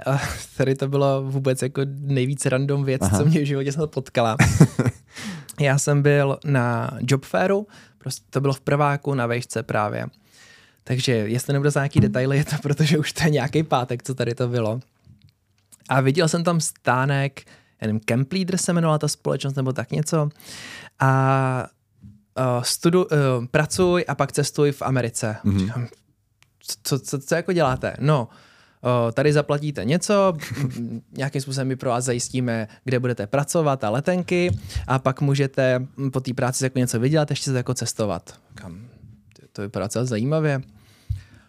[0.57, 3.19] tady to bylo vůbec jako nejvíce random věc, Aha.
[3.19, 4.37] co mě v životě jsem potkala.
[5.61, 7.67] Já jsem byl na job fairu,
[8.07, 10.07] prostě to bylo v prváku na vejšce právě.
[10.85, 14.15] Takže jestli nebudu za nějaký detaily, je to protože už to je nějaký pátek, co
[14.15, 14.81] tady to bylo.
[15.89, 17.43] A viděl jsem tam stánek,
[17.81, 20.29] já nevím, Camp Leader se jmenovala ta společnost nebo tak něco.
[20.99, 21.67] A
[22.39, 25.37] uh, studu, uh, pracuj a pak cestuj v Americe.
[25.45, 25.89] Mm-hmm.
[26.83, 27.97] Co, co, co jako děláte?
[28.01, 28.37] No, uh,
[29.13, 30.37] tady zaplatíte něco,
[31.13, 36.21] nějakým způsobem my pro vás zajistíme, kde budete pracovat a letenky a pak můžete po
[36.21, 38.39] té práci jako něco vydělat, ještě se jako cestovat.
[38.55, 38.89] Kam?
[39.53, 40.63] To vypadá celá zajímavě.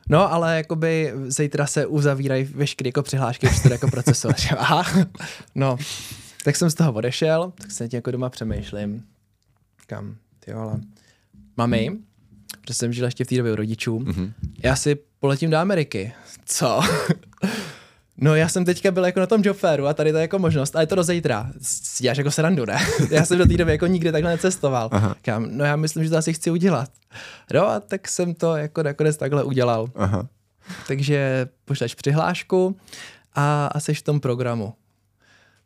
[0.09, 4.37] No, ale jakoby zítra se uzavírají veškeré jako přihlášky, už to jako procesovat.
[4.57, 5.05] Aha,
[5.55, 5.77] no.
[6.43, 9.03] Tak jsem z toho odešel, tak se jako doma přemýšlím.
[9.87, 10.79] Kam, ty ale.
[11.57, 11.97] Mami,
[12.61, 14.31] protože jsem žil ještě v té době u rodičů, mm-hmm.
[14.63, 16.13] já si poletím do Ameriky.
[16.45, 16.81] Co?
[18.17, 20.39] No já jsem teďka byl jako na tom job fairu a tady to je jako
[20.39, 21.51] možnost, ale je to do zítra.
[21.99, 22.77] Děláš jako srandu, ne?
[23.11, 24.89] Já jsem do té doby jako nikdy takhle necestoval.
[24.91, 25.15] Aha.
[25.21, 26.89] Kam, no já myslím, že to asi chci udělat.
[27.53, 29.87] No a tak jsem to jako nakonec takhle udělal.
[29.95, 30.27] Aha.
[30.87, 32.77] Takže pošleš přihlášku
[33.35, 34.73] a, a jsi v tom programu.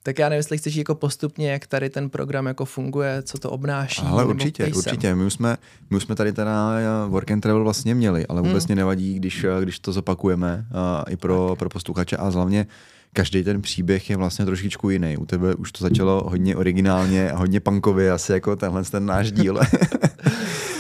[0.04, 3.50] Tak já nevím, jestli chceš jako postupně, jak tady ten program jako funguje, co to
[3.50, 4.02] obnáší.
[4.06, 5.16] Ale určitě, určitě.
[5.16, 5.58] My už, jsme,
[5.90, 8.68] my už jsme tady teda eh, Work and Travel vlastně měli, ale vůbec hmm.
[8.68, 12.68] mě nevadí, když, eh, když to zopakujeme uh, i pro, pro posluchače a hlavně
[13.14, 15.18] každý ten příběh je vlastně trošičku jiný.
[15.18, 19.60] U tebe už to začalo hodně originálně hodně punkově, asi jako tenhle ten náš díl.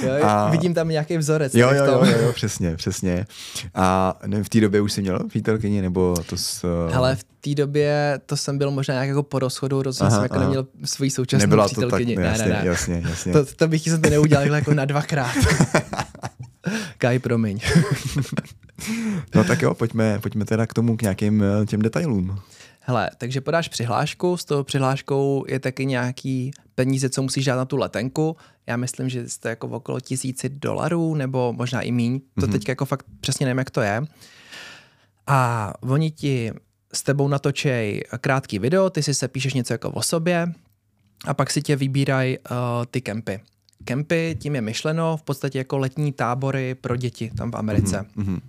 [0.04, 0.50] Jo, a...
[0.50, 1.56] Vidím tam nějaký vzorec.
[1.56, 3.26] Jo, jo, jo, jo, přesně, přesně.
[3.76, 6.66] A nevím, v té době už jsi měl přítelkyni, nebo to s...
[6.92, 10.36] Hele, v té době to jsem byl možná nějak jako po rozchodu, rozhodně jsem jako
[10.36, 10.44] aha.
[10.44, 12.16] neměl svoji současnou Nebyla přítelkyni.
[12.16, 12.62] To tak, ne, ne, ne.
[12.64, 13.34] jasně, jasně.
[13.34, 15.36] To, to bych jsem to neudělal jako na dvakrát.
[16.98, 17.60] Kaj, promiň.
[19.36, 22.40] no tak jo, pojďme, pojďme teda k tomu, k nějakým eh, těm detailům.
[22.84, 27.66] Hele, takže podáš přihlášku, s tou přihláškou je taky nějaký peníze, co musíš dát na
[27.66, 28.38] tu letenku.
[28.68, 32.20] Já myslím, že to je jako okolo tisíci dolarů, nebo možná i míň.
[32.20, 32.52] To mm-hmm.
[32.52, 34.02] teď jako fakt přesně nevím, jak to je.
[35.28, 36.52] A oni ti
[36.94, 40.54] s tebou natočej krátký video, ty si se píšeš něco jako o sobě
[41.26, 42.56] a pak si tě vybírají uh,
[42.92, 43.40] ty kempy.
[43.86, 48.06] Kempy, tím je myšleno v podstatě jako letní tábory pro děti tam v Americe.
[48.18, 48.40] Mm-hmm.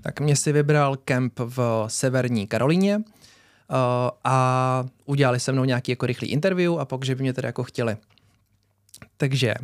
[0.00, 3.00] Tak mě si vybral kemp v severní Karolíně,
[4.24, 7.64] a udělali se mnou nějaký jako rychlý interview a pak, že by mě tedy jako
[7.64, 7.96] chtěli.
[9.16, 9.54] Takže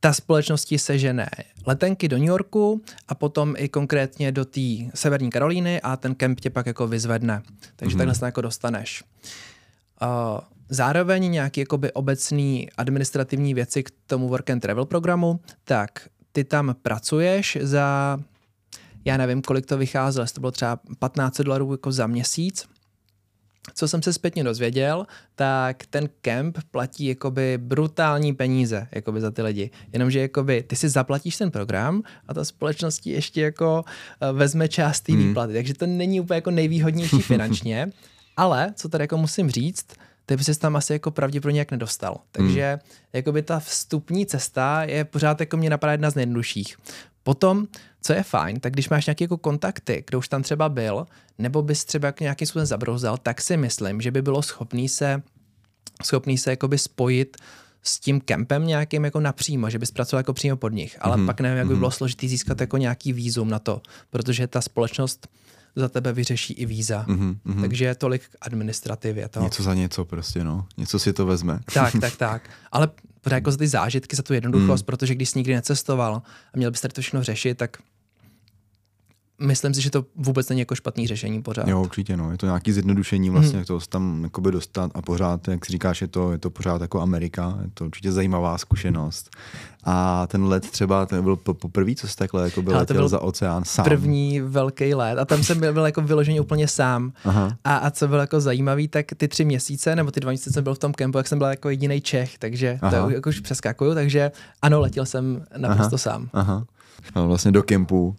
[0.00, 1.30] ta společnosti sežené
[1.66, 4.60] letenky do New Yorku a potom i konkrétně do té
[4.94, 7.42] severní Karolíny a ten kemp tě pak jako vyzvedne.
[7.76, 7.98] Takže mm-hmm.
[7.98, 9.04] takhle se jako dostaneš.
[10.02, 16.44] Uh, zároveň nějaký jakoby obecný administrativní věci k tomu work and travel programu, tak ty
[16.44, 18.18] tam pracuješ za,
[19.04, 22.66] já nevím, kolik to vycházelo, to bylo třeba 15 dolarů jako za měsíc
[23.74, 29.42] co jsem se zpětně dozvěděl, tak ten kemp platí jakoby brutální peníze jakoby za ty
[29.42, 29.70] lidi.
[29.92, 33.84] Jenomže jakoby ty si zaplatíš ten program a ta společnost ještě jako
[34.20, 35.28] eh, vezme část té hmm.
[35.28, 35.52] výplaty.
[35.52, 37.90] Takže to není úplně jako nejvýhodnější finančně.
[38.36, 39.86] Ale, co tady jako musím říct,
[40.26, 42.16] ty bys se tam asi jako pravděpodobně jak nedostal.
[42.32, 42.80] Takže hmm.
[43.12, 46.76] jakoby ta vstupní cesta je pořád jako mě napadá jedna z nejjednodušších.
[47.22, 47.66] Potom,
[48.02, 51.06] co je fajn, tak když máš nějaké jako kontakty, kdo už tam třeba byl,
[51.38, 55.22] nebo bys třeba jak nějakým způsobem zabrouzdal, tak si myslím, že by bylo schopný se,
[56.02, 57.36] schopný se jakoby spojit
[57.82, 61.26] s tím kempem nějakým jako napřímo, že bys pracoval jako přímo pod nich, ale mm-hmm.
[61.26, 61.80] pak nevím, jak by mhm.
[61.80, 65.28] bylo složitý získat jako nějaký výzum na to, protože ta společnost
[65.76, 67.04] za tebe vyřeší i víza.
[67.08, 69.28] Mm-hmm, Takže tolik k administrativě.
[69.28, 69.40] To.
[69.40, 70.66] Něco za něco prostě, no.
[70.76, 71.60] Něco si to vezme.
[71.74, 72.50] Tak, tak, tak.
[72.72, 72.88] Ale
[73.30, 74.86] jako za ty zážitky, za tu jednoduchost, mm.
[74.86, 76.22] protože když jsi nikdy necestoval
[76.54, 77.76] a měl byste to všechno řešit, tak
[79.42, 81.68] myslím si, že to vůbec není jako špatný řešení pořád.
[81.68, 82.32] Jo, určitě, no.
[82.32, 83.64] Je to nějaký zjednodušení vlastně, mm.
[83.64, 87.00] to tam jakoby dostat a pořád, jak si říkáš, je to, je to pořád jako
[87.00, 89.30] Amerika, je to určitě zajímavá zkušenost.
[89.84, 93.20] A ten let třeba, ten byl poprvé, co jsi takhle jako byl, letěl byl za
[93.20, 93.84] oceán sám.
[93.84, 97.12] První velký let a tam jsem byl, byl jako vyložený úplně sám.
[97.24, 97.56] Aha.
[97.64, 100.64] A, a co bylo jako zajímavý, tak ty tři měsíce nebo ty dva měsíce jsem
[100.64, 103.02] byl v tom kempu, jak jsem byl jako jediný Čech, takže Aha.
[103.02, 104.32] to jako už přeskakuju, takže
[104.62, 105.98] ano, letěl jsem naprosto Aha.
[105.98, 106.28] sám.
[106.32, 106.64] Aha
[107.14, 108.16] vlastně do kempu,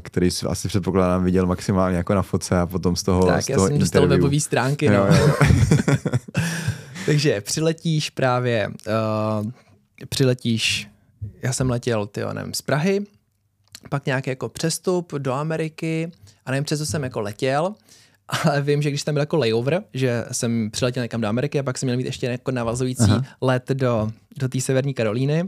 [0.00, 3.46] který si asi předpokládám viděl maximálně jako na foce a potom z toho Tak, z
[3.46, 4.88] toho já jsem dostal webové stránky.
[4.88, 4.94] No.
[4.94, 5.34] Jo, jo.
[7.06, 9.50] Takže přiletíš právě, uh,
[10.08, 10.88] přiletíš,
[11.42, 13.00] já jsem letěl, ty nevím, z Prahy,
[13.88, 16.10] pak nějaký jako přestup do Ameriky
[16.46, 17.74] a nevím, přes co jsem jako letěl,
[18.44, 21.62] ale vím, že když tam byl jako layover, že jsem přiletěl někam do Ameriky a
[21.62, 23.24] pak jsem měl mít ještě jako navazující Aha.
[23.40, 25.44] let do do té severní Karolíny,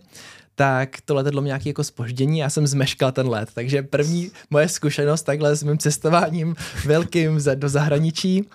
[0.55, 3.49] tak to letadlo mělo nějaké jako spoždění, já jsem zmeškal ten let.
[3.55, 6.55] Takže první moje zkušenost takhle s mým cestováním
[6.87, 8.49] velkým do zahraničí,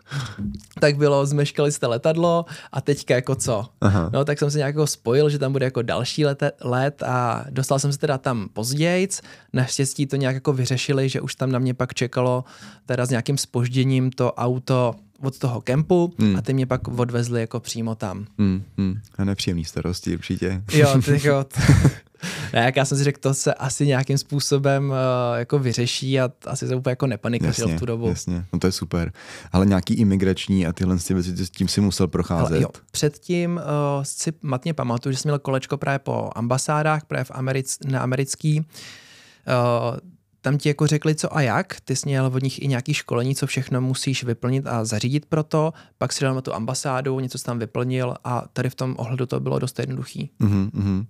[0.79, 3.65] tak bylo, zmeškali jste letadlo a teďka jako co?
[3.81, 4.09] Aha.
[4.13, 7.45] No tak jsem se nějak jako spojil, že tam bude jako další let, let a
[7.49, 9.07] dostal jsem se teda tam později.
[9.53, 12.43] Naštěstí to nějak jako vyřešili, že už tam na mě pak čekalo
[12.85, 16.35] teda s nějakým spožděním to auto od toho kempu hmm.
[16.35, 18.25] a ty mě pak odvezli jako přímo tam.
[18.37, 18.99] Hmm, hmm.
[19.17, 20.63] A nepříjemný starosti určitě.
[20.73, 21.45] Jo, ty jo.
[22.53, 24.95] ne, jak já jsem si řekl, to se asi nějakým způsobem uh,
[25.37, 28.07] jako vyřeší a asi se úplně jako nepanikařil v tu dobu.
[28.07, 29.11] Jasně, no to je super.
[29.51, 32.51] Ale nějaký imigrační a tyhle věci, s tím si musel procházet.
[32.51, 37.23] Ale jo, předtím uh, si matně pamatuju, že jsem měl kolečko právě po ambasádách, právě
[37.23, 38.59] v Americ, na americký.
[38.59, 39.97] Uh,
[40.41, 43.35] tam ti jako řekli co a jak, ty jsi měl od nich i nějaký školení,
[43.35, 47.37] co všechno musíš vyplnit a zařídit pro to, pak si dal na tu ambasádu, něco
[47.37, 50.29] jsi tam vyplnil a tady v tom ohledu to bylo dost jednoduchý.
[50.41, 51.05] Mm-hmm.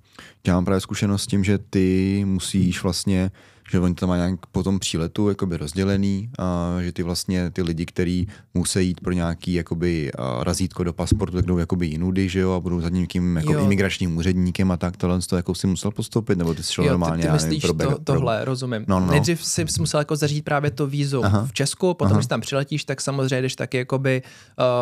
[0.48, 3.32] Já mám právě zkušenost s tím, že ty musíš vlastně
[3.72, 7.62] že oni to mají nějak po tom příletu jakoby rozdělený, a že ty vlastně ty
[7.62, 10.12] lidi, kteří musí jít pro nějaký jakoby
[10.42, 13.64] razítko do pasportu, tak jdou jakoby jinudy, že jo, a budou za někým jako jo.
[13.64, 16.92] imigračním úředníkem a tak tohle to jako si musel postoupit, nebo ty jsi šel jo,
[16.92, 17.22] normálně.
[17.22, 18.46] Ty, ty myslíš nevím, pro, to, tohle, pro...
[18.46, 18.86] rozumím.
[18.88, 19.12] No, no, no.
[19.12, 22.18] Nejdřív si musel jako zařídit právě to vízo v Česku, potom, Aha.
[22.18, 24.22] když tam přiletíš, tak samozřejmě jdeš taky jakoby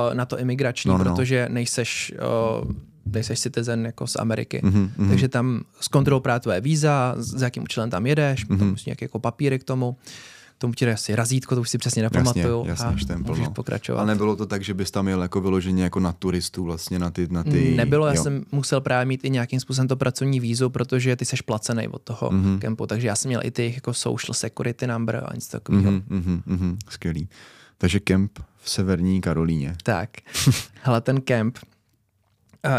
[0.09, 1.03] uh, na to imigrační, no, no.
[1.03, 1.11] no.
[1.11, 2.13] protože nejseš
[2.63, 2.71] uh,
[3.05, 4.61] nejseš citizen jako z Ameriky.
[4.63, 8.69] Mm-hmm, Takže tam zkontrolují právě tvoje víza, s jakým účelem tam jedeš, mm-hmm.
[8.69, 9.97] musíš nějaké jako papíry k tomu
[10.57, 12.65] tomu ti asi razítko, to už si přesně nepamatuju.
[12.67, 14.01] Jasně, jasně, a můžeš pokračovat.
[14.01, 17.11] A nebylo to tak, že bys tam jel jako vyloženě jako na turistů vlastně na
[17.11, 17.27] ty...
[17.31, 18.13] Na ty Nebylo, jo.
[18.13, 21.87] já jsem musel právě mít i nějakým způsobem to pracovní vízu, protože ty seš placený
[21.87, 22.59] od toho mm-hmm.
[22.59, 25.91] kempu, takže já jsem měl i ty jako social security number a něco takového.
[25.91, 27.29] Mm-hmm, mm-hmm, skvělý.
[27.77, 29.75] Takže kemp v severní Karolíně.
[29.83, 30.09] Tak,
[30.81, 31.57] hele ten kemp,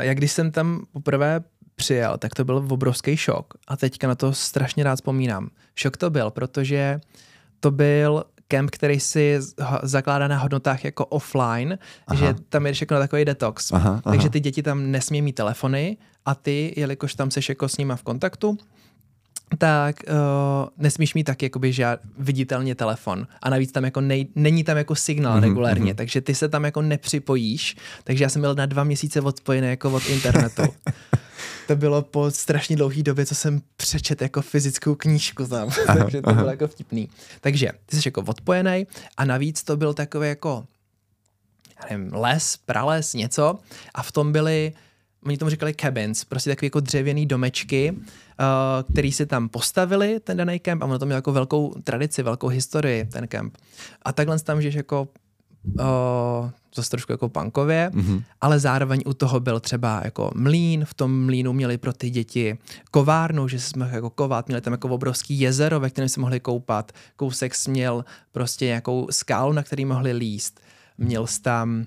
[0.01, 1.41] jak když jsem tam poprvé
[1.74, 3.55] přijel, tak to byl obrovský šok.
[3.68, 5.51] A teďka na to strašně rád vzpomínám.
[5.74, 7.01] Šok to byl, protože
[7.61, 9.39] to byl kemp, který si
[9.82, 12.20] zakládá na hodnotách jako offline, aha.
[12.20, 13.72] že tam jdeš jako na takový detox.
[13.72, 14.03] Aha, aha.
[14.05, 17.97] Takže ty děti tam nesmí mít telefony a ty, jelikož tam seš jako s nima
[17.97, 18.59] v kontaktu,
[19.59, 24.64] tak uh, nesmíš mít tak jakoby žád, viditelně telefon a navíc tam jako nej, není
[24.64, 25.97] tam jako signál mm-hmm, regulérně, mm-hmm.
[25.97, 29.90] takže ty se tam jako nepřipojíš, takže já jsem byl na dva měsíce odpojený jako
[29.90, 30.62] od internetu.
[31.66, 36.22] to bylo po strašně dlouhé době, co jsem přečet jako fyzickou knížku tam, aha, takže
[36.22, 36.38] to aha.
[36.38, 37.09] bylo jako vtipný.
[37.40, 38.86] Takže ty jsi jako odpojený
[39.16, 40.64] a navíc to byl takový jako
[41.80, 43.59] já nevím, les, prales, něco
[43.94, 44.72] a v tom byly
[45.26, 47.94] oni tomu říkali cabins, prostě takové jako dřevěné domečky,
[48.93, 52.49] který si tam postavili, ten daný kemp, a ono to mělo jako velkou tradici, velkou
[52.49, 53.57] historii, ten kemp.
[54.03, 55.09] A takhle tam žiješ jako
[55.80, 58.22] uh, zase trošku jako punkově, mm-hmm.
[58.41, 62.59] ale zároveň u toho byl třeba jako mlín, v tom mlínu měli pro ty děti
[62.91, 66.93] kovárnu, že jsme jako kovat, měli tam jako obrovský jezero, ve kterém se mohli koupat,
[67.16, 70.61] kousek směl prostě nějakou skálu, na který mohli líst,
[70.99, 71.87] měl jsi tam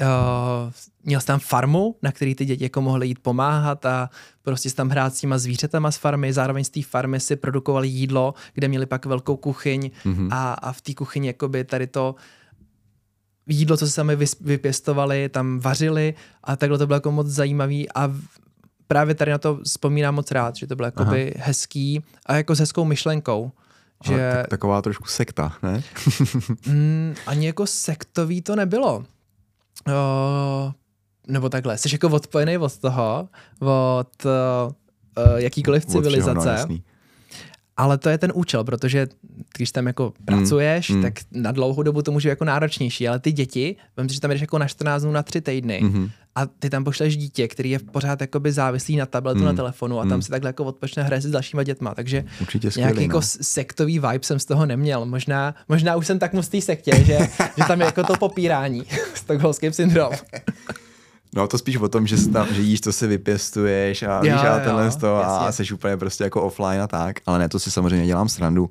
[0.00, 0.72] uh,
[1.04, 4.10] měl jsi tam farmu, na který ty děti jako mohly jít pomáhat a
[4.42, 8.34] prostě tam hrát s těma zvířatama z farmy, zároveň z té farmy si produkovali jídlo,
[8.54, 10.28] kde měli pak velkou kuchyň mm-hmm.
[10.30, 12.14] a, a v té kuchyni jakoby tady to
[13.46, 18.14] jídlo, co se sami vypěstovali, tam vařili a takhle to bylo jako moc zajímavý a
[18.86, 21.44] právě tady na to vzpomínám moc rád, že to bylo jakoby Aha.
[21.46, 23.52] hezký a jako s hezkou myšlenkou.
[24.04, 24.32] Že...
[24.36, 25.82] tak, taková trošku sekta, ne?
[26.66, 29.04] mm, ani jako sektový to nebylo.
[29.86, 30.72] O,
[31.28, 33.28] nebo takhle, jsi jako odpojený od toho,
[33.60, 36.64] od uh, jakýkoliv civilizace.
[36.64, 36.78] Od no,
[37.78, 39.06] ale to je ten účel, protože
[39.56, 43.18] když tam jako pracuješ, mm, tak na dlouhou dobu to může být jako náročnější, ale
[43.18, 46.10] ty děti, vím, že tam jdeš jako na 14 dnů, na 3 týdny mm.
[46.38, 49.46] A ty tam pošleš dítě, který je pořád jakoby závislý na tabletu, mm.
[49.46, 50.22] na telefonu a tam mm.
[50.22, 53.18] si takhle jako odpočne hraje s dalšíma dětma, takže Určitě skvělý, nějaký jako no.
[53.18, 55.06] jako sektový vibe jsem z toho neměl.
[55.06, 57.18] Možná, možná už jsem tak moc té sektě, že,
[57.56, 58.82] že tam je jako to popírání,
[59.14, 60.12] stokholmským syndrom.
[61.34, 64.58] No to spíš o tom, že, tam, že jíš, to si vypěstuješ a víš a
[64.58, 68.06] tenhle to a jsi úplně prostě jako offline a tak, ale ne, to si samozřejmě
[68.06, 68.70] dělám srandu.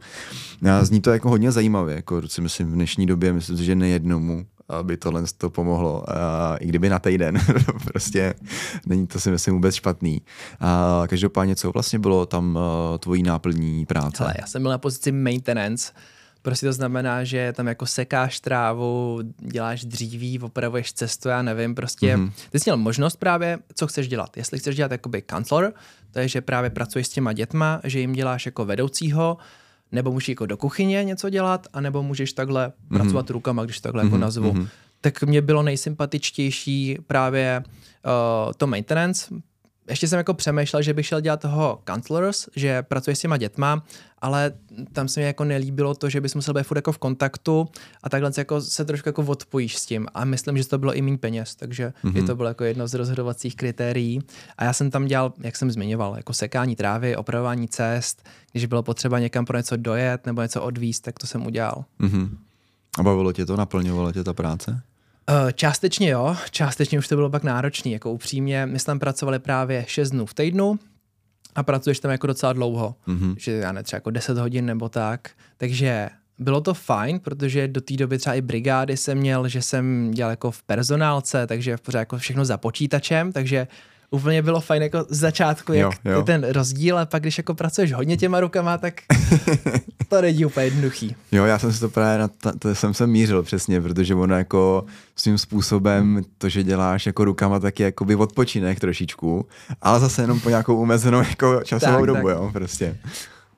[0.72, 3.76] A zní to jako hodně zajímavě, jako si myslím v dnešní době, myslím si, že
[3.76, 7.40] nejednomu aby tohle to pomohlo, a i kdyby na týden,
[7.84, 8.34] prostě
[8.86, 10.22] není to si myslím vůbec špatný.
[10.60, 12.60] A každopádně, co vlastně bylo tam
[13.00, 14.24] tvojí náplní práce?
[14.24, 15.92] Hele, já jsem byl na pozici maintenance,
[16.48, 22.18] Prostě to znamená, že tam jako sekáš trávu, děláš dříví, opravuješ cestu, já nevím, prostě
[22.18, 22.32] mm-hmm.
[22.50, 24.38] ty jsi měl možnost právě, co chceš dělat.
[24.38, 25.74] Jestli chceš dělat jakoby kancler,
[26.12, 29.38] to je, že právě pracuješ s těma dětma, že jim děláš jako vedoucího,
[29.92, 32.98] nebo můžeš jako do kuchyně něco dělat, anebo můžeš takhle mm-hmm.
[32.98, 34.06] pracovat rukama, když takhle mm-hmm.
[34.06, 34.54] jako mhm, nazvu.
[34.54, 34.68] Mm-hmm.
[35.02, 39.36] Tak mě bylo nejsympatičtější právě uh, to maintenance,
[39.90, 43.84] ještě jsem jako přemýšlel, že bych šel dělat toho counselors, že pracuje s těma dětma,
[44.22, 44.52] ale
[44.94, 47.68] tam se mi jako nelíbilo to, že bys musel být furt jako v kontaktu
[48.04, 50.08] a takhle se, jako se trošku jako odpojíš s tím.
[50.14, 52.26] A myslím, že to bylo i méně peněz, takže mm-hmm.
[52.26, 54.22] to bylo jako jedno z rozhodovacích kritérií.
[54.58, 58.84] A já jsem tam dělal, jak jsem zmiňoval, jako sekání trávy, opravování cest, když bylo
[58.84, 61.86] potřeba někam pro něco dojet nebo něco odvíst, tak to jsem udělal.
[62.00, 62.30] Mm-hmm.
[63.00, 64.82] A bavilo tě to, naplňovalo tě ta práce?
[65.30, 69.40] Uh, částečně jo, částečně už to bylo pak náročný, jako upřímně, my jsme tam pracovali
[69.40, 70.80] právě 6 dnů v týdnu
[71.56, 73.36] a pracuješ tam jako docela dlouho, mm-hmm.
[73.40, 76.10] že já ne, třeba jako 10 hodin nebo tak, takže
[76.40, 80.32] bylo to fajn, protože do té doby třeba i brigády jsem měl, že jsem dělal
[80.32, 83.68] jako v personálce, takže pořád jako všechno za počítačem, takže
[84.12, 86.24] úplně bylo fajn jako z začátku, jak jo, jo.
[86.24, 88.94] ten rozdíl, a pak když jako pracuješ hodně těma rukama, tak
[90.10, 91.16] to není úplně jednoduchý.
[91.32, 94.38] Jo, já jsem si to právě, na to, to jsem se mířil přesně, protože ono
[94.38, 94.86] jako
[95.16, 99.46] svým způsobem to, že děláš jako rukama, tak je jakoby odpočinek trošičku,
[99.82, 102.38] ale zase jenom po nějakou umezenou jako časovou tak, dobu, tak.
[102.38, 102.98] jo, prostě.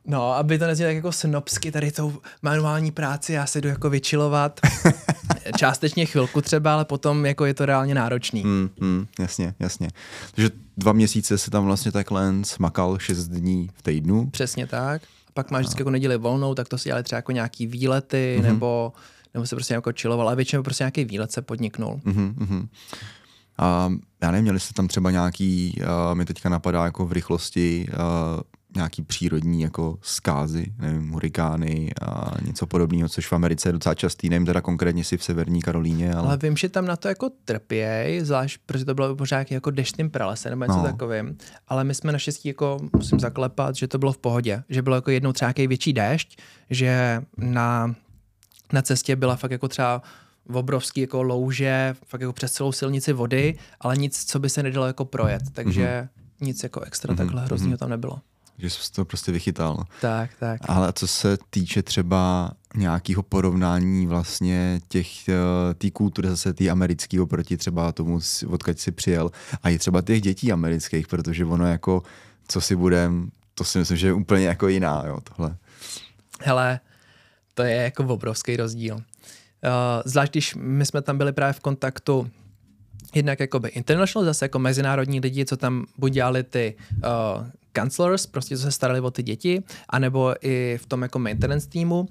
[0.06, 4.60] No, aby to neznělo jako snobsky, tady tou manuální práci, já se jdu jako vyčilovat.
[5.58, 8.44] Částečně chvilku třeba, ale potom jako je to reálně náročný.
[8.44, 9.90] Mm, mm, jasně, jasně.
[10.36, 14.30] Takže dva měsíce se tam vlastně takhle smakal šest dní v týdnu.
[14.30, 15.02] Přesně tak.
[15.28, 18.38] A pak máš vždycky jako neděli volnou, tak to si dělali třeba jako nějaký výlety,
[18.40, 18.44] mm-hmm.
[18.44, 18.94] nebo,
[19.34, 22.02] nebo se prostě jako čiloval, a většinou prostě nějaký výlet se podniknul.
[22.06, 22.68] Mm-hmm.
[23.58, 23.92] A
[24.22, 28.42] já nevím, měli jste tam třeba nějaký, uh, mi teďka napadá jako v rychlosti, uh,
[28.76, 34.30] nějaký přírodní jako zkázy, nevím, hurikány a něco podobného, což v Americe je docela častý,
[34.30, 36.14] nevím teda konkrétně si v Severní Karolíně.
[36.14, 36.28] Ale...
[36.28, 40.10] ale vím, že tam na to jako trpěj, zvlášť, protože to bylo pořád jako deštným
[40.10, 40.84] pralese nebo něco no.
[40.84, 44.96] takovým, ale my jsme naštěstí jako, musím zaklepat, že to bylo v pohodě, že bylo
[44.96, 47.96] jako jednou třeba větší déšť, že na,
[48.74, 50.02] na cestě byla fakt jako třeba
[50.46, 54.64] v obrovský jako louže, fakt jako přes celou silnici vody, ale nic, co by se
[54.64, 56.46] nedalo jako projet, takže mm-hmm.
[56.46, 57.18] nic jako extra mm-hmm.
[57.18, 58.20] takhle hroznýho tam nebylo
[58.60, 59.84] že jsi to prostě vychytal.
[60.02, 60.62] Tak, tak.
[60.68, 67.28] Ale co se týče třeba nějakého porovnání vlastně těch, eh, té kultury zase té amerického
[67.28, 69.32] proti třeba tomu, odkud si přijel
[69.64, 72.04] a i třeba těch dětí amerických, protože ono jako,
[72.48, 75.58] co si budem, to si myslím, že je úplně jako jiná, jo, tohle.
[76.42, 76.80] Hele,
[77.54, 78.96] to je jako obrovský rozdíl.
[78.96, 79.02] Uh,
[80.06, 82.32] zvlášť když my jsme tam byli právě v kontaktu
[83.16, 87.48] jednak jakoby international, zase jako mezinárodní lidi, co tam buď dělali ty uh,
[87.78, 92.08] counselors, prostě co se starali o ty děti, anebo i v tom jako maintenance týmu,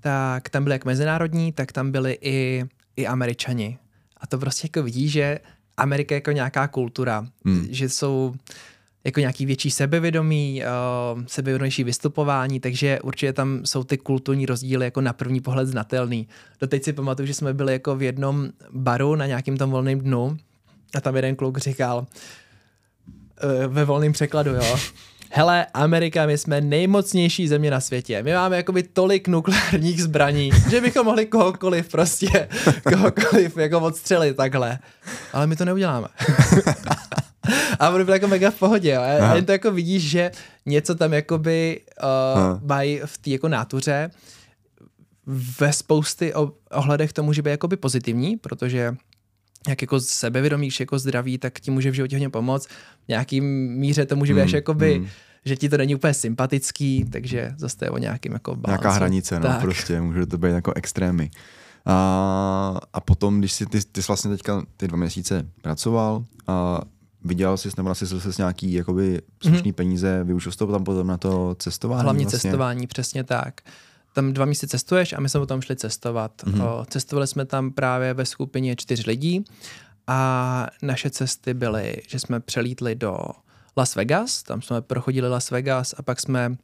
[0.00, 2.64] tak tam byly jak mezinárodní, tak tam byli i,
[2.96, 3.78] i američani.
[4.16, 5.38] A to prostě jako vidí, že
[5.76, 7.66] Amerika je jako nějaká kultura, hmm.
[7.70, 8.34] že jsou
[9.04, 10.62] jako nějaký větší sebevědomí,
[11.14, 16.28] uh, sebevědomější vystupování, takže určitě tam jsou ty kulturní rozdíly jako na první pohled znatelný.
[16.60, 20.36] Doteď si pamatuju, že jsme byli jako v jednom baru na nějakým tom volném dnu
[20.94, 22.06] a tam jeden kluk říkal,
[23.42, 24.78] Eh, ve volném překladu, jo.
[25.34, 28.22] Hele, Amerika, my jsme nejmocnější země na světě.
[28.22, 32.48] My máme jakoby tolik nukleárních zbraní, že bychom mohli kohokoliv prostě,
[32.82, 34.78] kohokoliv jako odstřelit takhle.
[35.32, 36.08] Ale my to neuděláme.
[37.78, 39.00] a on byl jako mega v pohodě, jo.
[39.02, 40.30] A jen to jako vidíš, že
[40.66, 44.10] něco tam jakoby uh, mají v té jako nátuře
[45.60, 46.32] ve spousty
[46.70, 48.96] ohledech to může být jakoby pozitivní, protože
[49.68, 52.66] jak jako sebevědomíš, jako zdraví, tak ti může v životě hodně pomoct.
[53.04, 55.06] V nějaký míře to může být mm, až jakoby, mm.
[55.44, 58.82] že ti to není úplně sympatický, takže zase je o nějakým jako balancu.
[58.82, 59.60] Nějaká hranice, no, tak.
[59.60, 61.30] prostě, může to být jako extrémy.
[61.86, 66.80] A, a potom, když jsi, ty, ty jsi vlastně teďka ty dva měsíce pracoval a
[67.24, 69.74] viděl jsi, nebo jsi se nějaký jakoby slušný mm-hmm.
[69.74, 72.02] peníze, využil jsi to tam potom na to cestování?
[72.02, 72.38] Hlavně vlastně?
[72.38, 73.60] cestování, přesně tak
[74.12, 76.42] tam dva měsíce cestuješ a my jsme potom šli cestovat.
[76.44, 76.84] Mm-hmm.
[76.84, 79.44] Cestovali jsme tam právě ve skupině čtyř lidí
[80.06, 83.18] a naše cesty byly, že jsme přelítli do
[83.76, 86.56] Las Vegas, tam jsme prochodili Las Vegas a pak jsme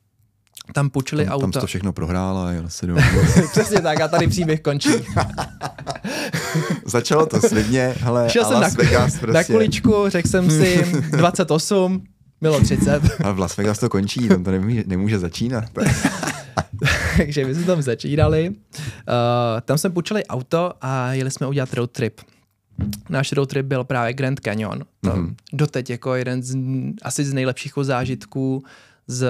[0.74, 1.40] tam půjčili tam, auto.
[1.40, 2.86] Tam jsi to všechno prohrála, jel se
[3.50, 4.90] Přesně tak, a tady příběh končí.
[6.84, 9.32] Začalo to slibně, hele, Šel jsem Las na, Vegas prostě.
[9.32, 12.04] na kuličku, řekl jsem si 28,
[12.40, 13.02] bylo 30.
[13.24, 15.64] A v Las Vegas to končí, tam to nemůže, nemůže začínat.
[17.16, 18.48] Takže my jsme tam začínali.
[18.48, 18.54] Uh,
[19.64, 22.20] tam jsme půjčili auto a jeli jsme udělat road trip.
[23.08, 24.78] Náš road trip byl právě Grand Canyon.
[25.00, 25.34] To mm-hmm.
[25.52, 26.56] doteď jako jeden z,
[27.02, 28.64] asi z nejlepších zážitků
[29.08, 29.28] z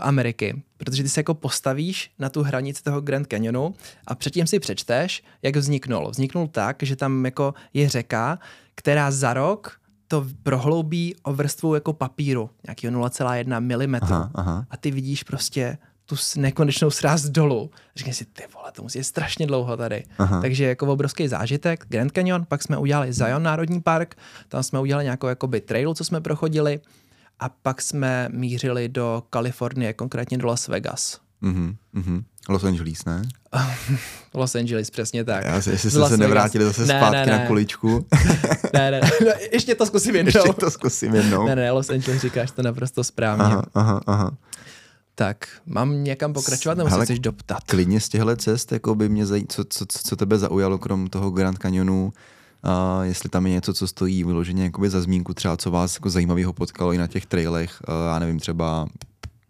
[0.00, 3.74] Ameriky, protože ty se jako postavíš na tu hranici toho Grand Canyonu
[4.06, 6.10] a předtím si přečteš, jak vzniknul.
[6.10, 8.38] Vzniknul tak, že tam jako je řeka,
[8.74, 13.94] která za rok to prohloubí o vrstvu jako papíru, nějakého 0,1 mm.
[14.02, 14.66] Aha, aha.
[14.70, 17.70] A ty vidíš prostě tu nekonečnou sráz dolů.
[17.96, 20.04] Říkám si, ty vole, to musí je strašně dlouho tady.
[20.18, 20.40] Aha.
[20.40, 24.16] Takže jako obrovský zážitek, Grand Canyon, pak jsme udělali Zion Národní park,
[24.48, 26.80] tam jsme udělali nějakou jakoby trail, co jsme prochodili
[27.40, 31.20] a pak jsme mířili do Kalifornie, konkrétně do Las Vegas.
[31.40, 32.24] Mhm, mhm.
[32.48, 33.22] Los Angeles, ne?
[34.34, 35.44] Los Angeles, přesně tak.
[35.44, 37.38] Já si, jestli jste Las se nevrátili zase Ne, zpátky ne, ne.
[37.38, 38.06] na kuličku.
[38.74, 40.32] ne, ne, ne, ještě to zkusím jednou.
[40.34, 41.46] Ještě to zkusím jednou.
[41.46, 43.44] Ne, ne, Los Angeles říkáš to naprosto správně.
[43.44, 44.36] Aha, aha, aha.
[45.14, 47.64] Tak, mám někam pokračovat, nebo se Hele, chceš doptat?
[47.66, 49.44] Klidně z těchto cest, jako by mě zaj...
[49.48, 52.12] co, co, co tebe zaujalo krom toho Grand Canyonu,
[52.62, 56.10] a jestli tam je něco, co stojí vyloženě jakoby za zmínku, třeba co vás jako
[56.10, 58.86] zajímavého potkalo i na těch trailech, já nevím, třeba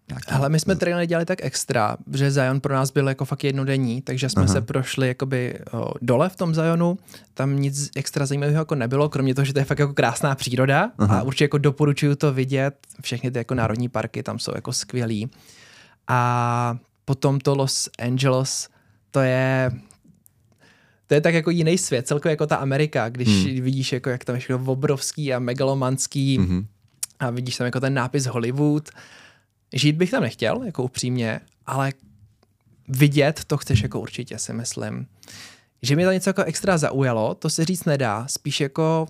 [0.09, 0.27] nějaký...
[0.29, 4.03] Hele, my jsme trail nedělali tak extra, že Zion pro nás byl jako fakt jednodenní,
[4.03, 4.53] takže jsme Aha.
[4.53, 6.99] se prošli jakoby o, dole v tom Zionu,
[7.35, 10.91] tam nic extra zajímavého jako nebylo, kromě toho, že to je fakt jako krásná příroda
[10.99, 11.19] Aha.
[11.19, 15.31] a určitě jako doporučuju to vidět, všechny ty jako národní parky tam jsou jako skvělý.
[16.09, 18.69] A potom to Los Angeles,
[19.11, 19.71] to je
[21.11, 23.61] to je tak jako jiný svět, celkově jako ta Amerika, když Hmm.
[23.61, 26.67] vidíš, jako, jak tam je všechno obrovský a megalomanský, Mhm.
[27.21, 28.89] a vidíš tam jako ten nápis Hollywood.
[29.73, 31.93] Žít bych tam nechtěl, jako upřímně, ale
[32.89, 35.07] vidět to chceš jako určitě, si myslím.
[35.83, 39.09] Že mě to něco jako extra zaujalo, to se říct nedá, spíš jako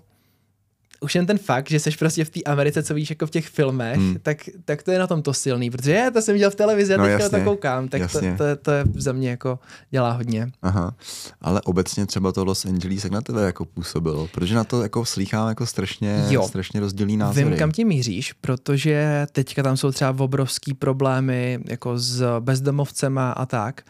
[1.00, 3.48] už jen ten fakt, že jsi prostě v té Americe, co víš jako v těch
[3.48, 4.16] filmech, Hmm.
[4.22, 6.94] tak, tak to je na tom to silný, protože je, to jsem viděl v televizi
[6.94, 9.58] a No teďka to koukám, tak to, to, to, je za mě jako
[9.90, 10.50] dělá hodně.
[10.62, 10.94] Aha,
[11.40, 14.28] ale obecně třeba to Los Angeles, jak na tebe jako působilo?
[14.28, 16.48] Protože na to jako slýchám jako strašně, Jo.
[16.48, 17.44] strašně rozdílný názory.
[17.48, 23.46] Vím, kam tím míříš, protože teďka tam jsou třeba obrovský problémy jako s bezdomovcema a
[23.46, 23.82] tak.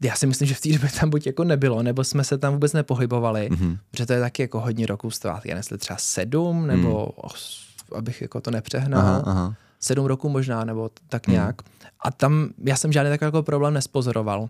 [0.00, 2.52] Já si myslím, že v té době tam buď jako nebylo, nebo jsme se tam
[2.52, 3.60] vůbec nepohybovali, Mhm.
[3.72, 3.78] mm-hmm.
[3.90, 8.22] protože to je taky jako hodně roků zpátky, já jestli třeba sedm, nebo os, abych
[8.22, 9.54] jako to nepřehnal, Aha, aha.
[9.80, 11.62] sedm roků možná, nebo tak nějak.
[12.04, 14.48] A tam já jsem žádný takový jako problém nespozoroval.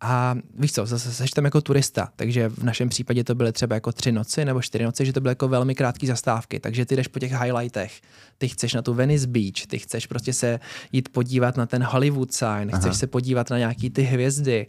[0.00, 3.74] A víš co, zase seš tam jako turista, takže v našem případě to byly třeba
[3.74, 6.96] jako tři noci nebo čtyři noci, že to byly jako velmi krátké zastávky, takže ty
[6.96, 8.00] jdeš po těch highlightech,
[8.38, 10.60] ty chceš na tu Venice Beach, ty chceš prostě se
[10.92, 12.78] jít podívat na ten Hollywood sign, Aha.
[12.78, 14.66] chceš se podívat na nějaký ty hvězdy,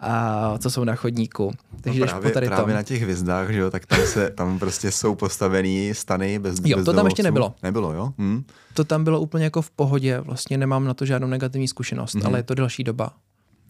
[0.00, 1.52] a co jsou na chodníku.
[1.80, 2.74] Takže no jdeš právě, po tady právě tom.
[2.74, 6.84] na těch hvězdách, že jo, tak tam, se, tam prostě jsou postavený stany bez Jo,
[6.84, 7.54] to tam ještě nebylo.
[7.62, 8.12] Nebylo, jo?
[8.18, 8.44] Hm?
[8.74, 12.26] To tam bylo úplně jako v pohodě, vlastně nemám na to žádnou negativní zkušenost, Mhm.
[12.26, 13.10] ale je to delší doba.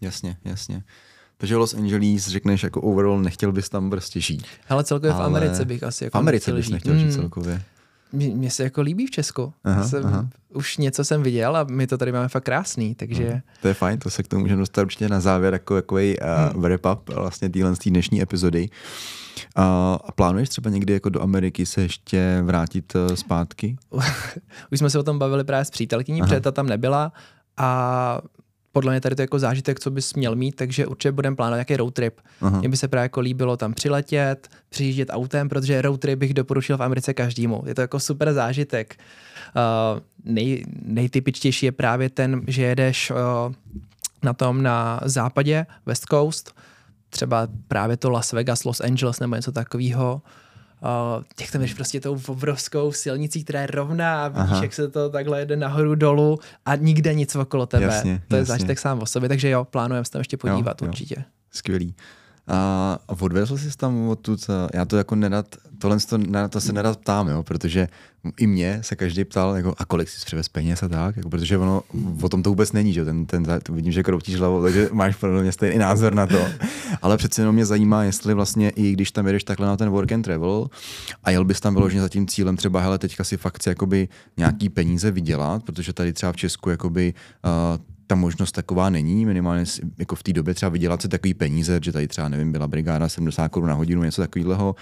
[0.03, 0.83] Jasně, jasně.
[1.37, 4.45] Takže Los Angeles, řekneš jako overall, nechtěl bys tam prostě žít.
[4.67, 6.73] Hele, celkově Ale v Americe bych asi jako v Americe nechtěl bys žít.
[6.73, 7.13] nechtěl žít Mm.
[7.13, 7.63] celkově.
[8.13, 9.53] Mně, se jako líbí v Česku.
[9.65, 10.29] Aha, jsem, aha.
[10.55, 13.99] Už něco jsem viděl a my to tady máme fakt krásný, takže To je fajn,
[13.99, 16.63] to se k tomu můžeme dostat určitě na závěr, jako takový uh, Hmm.
[16.63, 18.69] wrap up vlastně téhle z té dnešní epizody.
[19.59, 19.65] Uh,
[20.05, 23.77] a plánuješ třeba někdy jako do Ameriky se ještě vrátit uh, zpátky?
[24.73, 27.13] už jsme se o tom bavili právě s přítelkyní, protože ta tam nebyla
[27.57, 28.21] a
[28.73, 31.57] podle mě tady to je jako zážitek, co bys měl mít, takže určitě budeme plánovat
[31.57, 32.21] nějaký road trip.
[32.41, 32.59] Aha.
[32.59, 36.77] Mně by se právě jako líbilo tam přiletět, přijíždět autem, protože road trip bych doporučil
[36.77, 37.63] v Americe každému.
[37.67, 38.97] Je to jako super zážitek.
[39.95, 43.17] Uh, nej, nejtypičtější je právě ten, že jedeš uh,
[44.23, 46.55] na tom na západě, West Coast,
[47.11, 50.23] třeba právě to Las Vegas, Los Angeles nebo něco takového.
[50.83, 54.63] Uh, těch tam jdeš prostě tou obrovskou silnicí, která je rovná a vidíš, Aha.
[54.63, 57.85] Jak se to takhle jede nahoru dolů a nikde nic okolo tebe.
[57.85, 58.53] Jasně, to je jasně.
[58.53, 60.89] zážitek sám o sobě, takže jo, plánujeme se tam ještě podívat jo.
[60.89, 61.25] určitě.
[61.51, 61.95] Skvělý.
[62.49, 65.47] A odvezl jsi tam odtud, a já to jako nerad,
[65.79, 67.89] tohle to, na to se nerad ptám, jo, protože
[68.39, 71.59] i mě se každý ptal, jako, a kolik jsi převez peněz a tak, jako, protože
[71.59, 71.83] ono,
[72.23, 75.43] o tom to vůbec není, že ten, ten, vidím, že kroutíš hlavou, takže máš podle
[75.43, 76.47] mě stejný názor na to.
[77.03, 80.13] Ale přece jenom mě zajímá, jestli vlastně i když tam jedeš takhle na ten work
[80.13, 80.69] and travel
[81.25, 84.09] a jel bys tam vyloženě za tím cílem třeba, hele, teďka si fakt chci jakoby
[84.37, 87.15] nějaký peníze vydělat, protože tady třeba v Česku jakoby
[87.45, 91.35] uh, ta možnost taková není, minimálně si- jako v té době třeba vydělat si takový
[91.35, 94.75] peníze, že tady třeba, nevím, byla brigáda 70 korun na hodinu, něco takového.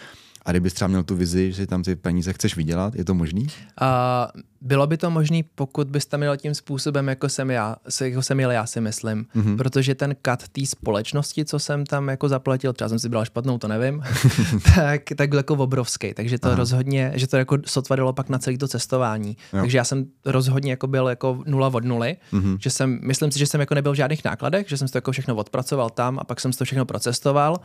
[0.45, 3.47] A kdybys třeba měl tu vizi, že tam ty peníze chceš vydělat, je to možný?
[3.81, 4.29] A
[4.61, 8.41] bylo by to možné, pokud bys tam jel tím způsobem, jako jsem já, jako jsem
[8.41, 9.45] jel já si myslím, Mhm.
[9.45, 9.57] mm-hmm.
[9.57, 13.59] protože ten kat té společnosti, co jsem tam jako zaplatil, třeba jsem si bral špatnou,
[13.59, 14.03] to nevím,
[14.75, 16.57] tak, tak byl jako obrovský, takže to Aha.
[16.57, 19.37] Rozhodně, že to jako sotva dalo pak na celé to cestování.
[19.53, 19.61] Jo.
[19.61, 22.43] Takže já jsem rozhodně jako byl jako nula od nuly, Mhm.
[22.43, 22.59] mm-hmm.
[22.61, 24.99] že jsem, myslím si, že jsem jako nebyl v žádných nákladech, že jsem si to
[24.99, 27.57] jako všechno odpracoval tam a pak jsem si to všechno procestoval.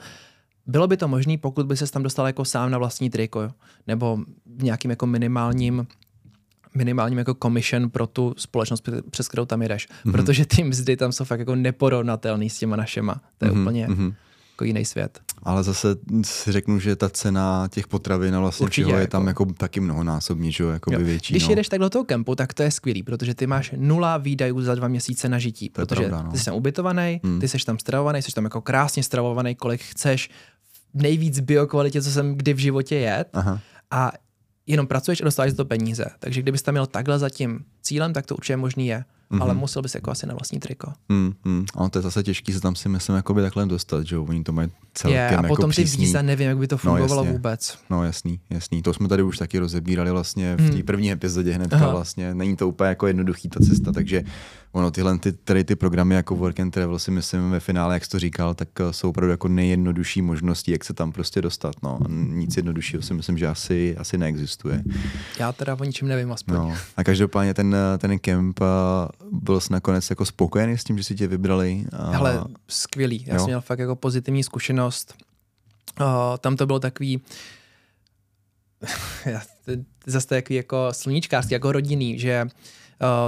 [0.67, 3.49] Bylo by to možné, pokud by se tam dostal jako sám na vlastní triko, jo?
[3.87, 4.17] nebo
[4.57, 5.87] v nějakým jako minimálním
[6.75, 9.87] minimálním jako commission pro tu společnost, přes- kterou tam jedeš.
[9.87, 9.97] Mhm.
[9.97, 10.11] Mm-hmm.
[10.17, 13.21] Protože ty mzdy tam jsou fakt jako neporovnatelný s těma našema.
[13.37, 13.63] To je Mhm, mm-hmm.
[13.63, 14.07] úplně mhm.
[14.09, 14.13] mm-hmm.
[14.53, 15.19] jako jiný svět.
[15.43, 19.11] Ale zase si řeknu, že ta cena těch potravin a vlastně Určitě, všeho je jako.
[19.11, 21.01] tam jako taky mnohonásobně, že jo, jako by Jo.
[21.05, 21.33] větší.
[21.33, 21.49] Když no.
[21.49, 24.75] jedeš tak do toho kempu, tak to je skvělý, protože ty máš nula výdajů za
[24.75, 26.31] dva měsíce na žití, To protože pravda, no.
[26.31, 27.39] ty jsi tam ubytovaný, Hmm.
[27.39, 30.29] ty jsi tam stravovaný, jsi tam jako krásně stravovaný, kolik chceš,
[30.95, 33.59] nejvíc biokvalitě, co jsem kdy v životě jet Aha.
[33.91, 34.11] a
[34.67, 36.05] jenom pracuješ a dostáváš za to peníze.
[36.19, 39.05] Takže kdybys tam měl takhle za tím cílem, tak to určitě možný je.
[39.31, 39.41] Mm-hmm.
[39.41, 40.91] Ale musel bys jako asi na vlastní triko.
[41.09, 41.65] Mm, mm.
[41.77, 44.51] A to je zase těžký se tam si myslím jakoby takhle dostat, že oni to
[44.51, 45.97] mají celkem je, a jako potom přísný.
[45.97, 47.77] ty víza, nevím, jak by to fungovalo no, vůbec.
[47.89, 48.81] No jasný, jasný.
[48.81, 50.83] To jsme tady už taky rozebírali vlastně v té Hmm.
[50.83, 52.33] první epizodě hnedka vlastně.
[52.35, 54.23] Není to úplně jako jednoduchý ta cesta, takže
[54.75, 58.05] ono tyhle ty, tady ty programy jako Work and Travel si myslím ve finále, jak
[58.05, 61.75] jsi to říkal, tak eh, jsou opravdu jako nejjednodušší možnosti, jak se tam prostě dostat.
[61.83, 61.99] No.
[62.09, 64.83] Nic jednoduššího si myslím, že asi, asi neexistuje.
[65.39, 66.55] Já teda o ničem nevím aspoň.
[66.55, 66.73] No.
[66.97, 68.65] A každopádně ten, ten kemp eh,
[69.31, 71.85] byl jsi nakonec jako spokojený s tím, že si tě vybrali?
[71.91, 72.11] A...
[72.11, 73.23] Hele, skvělý.
[73.27, 73.39] Já Jo.
[73.39, 75.13] jsem měl fakt jako pozitivní zkušenost.
[76.01, 76.07] Uh,
[76.37, 77.21] tam to bylo takový
[80.05, 82.49] zase takový jako sluníčkářský, jako rodinný, že Uh,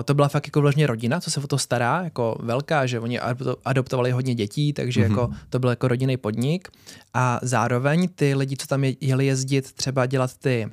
[0.06, 3.20] to byla fakt jako vložně rodina, co se o to stará, jako velká, že oni
[3.20, 5.10] adopto- adoptovali hodně dětí, takže Mhm.
[5.16, 5.20] mm-hmm.
[5.22, 6.68] jako to byl jako rodinný podnik.
[7.14, 10.68] A zároveň ty lidi, co tam je- jeli jezdit, třeba dělat ty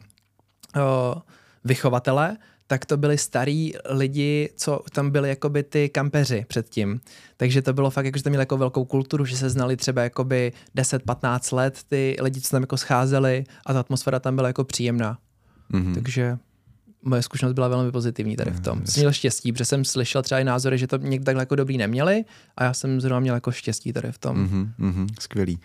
[0.77, 1.21] uh,
[1.65, 7.01] vychovatele, tak to byli starý lidi, co tam byli jakoby ty kampeři předtím.
[7.37, 10.03] Takže to bylo fakt, jako, že tam měli jako velkou kulturu, že se znali třeba
[10.03, 14.65] jakoby 10-15 let ty lidi, co tam jako scházeli a ta atmosféra tam byla jako
[14.65, 15.19] příjemná.
[15.69, 15.95] Mhm.
[15.95, 16.39] Takže
[17.05, 18.79] moje zkušenost byla velmi pozitivní tady v tom.
[18.79, 21.55] Mhm, Jsem měl štěstí, protože jsem slyšel třeba i názory, že to někdo takhle jako
[21.55, 22.25] dobrý neměli
[22.57, 24.37] a já jsem zrovna měl jako štěstí tady v tom.
[24.39, 25.59] Mhm, mhm, skvělý.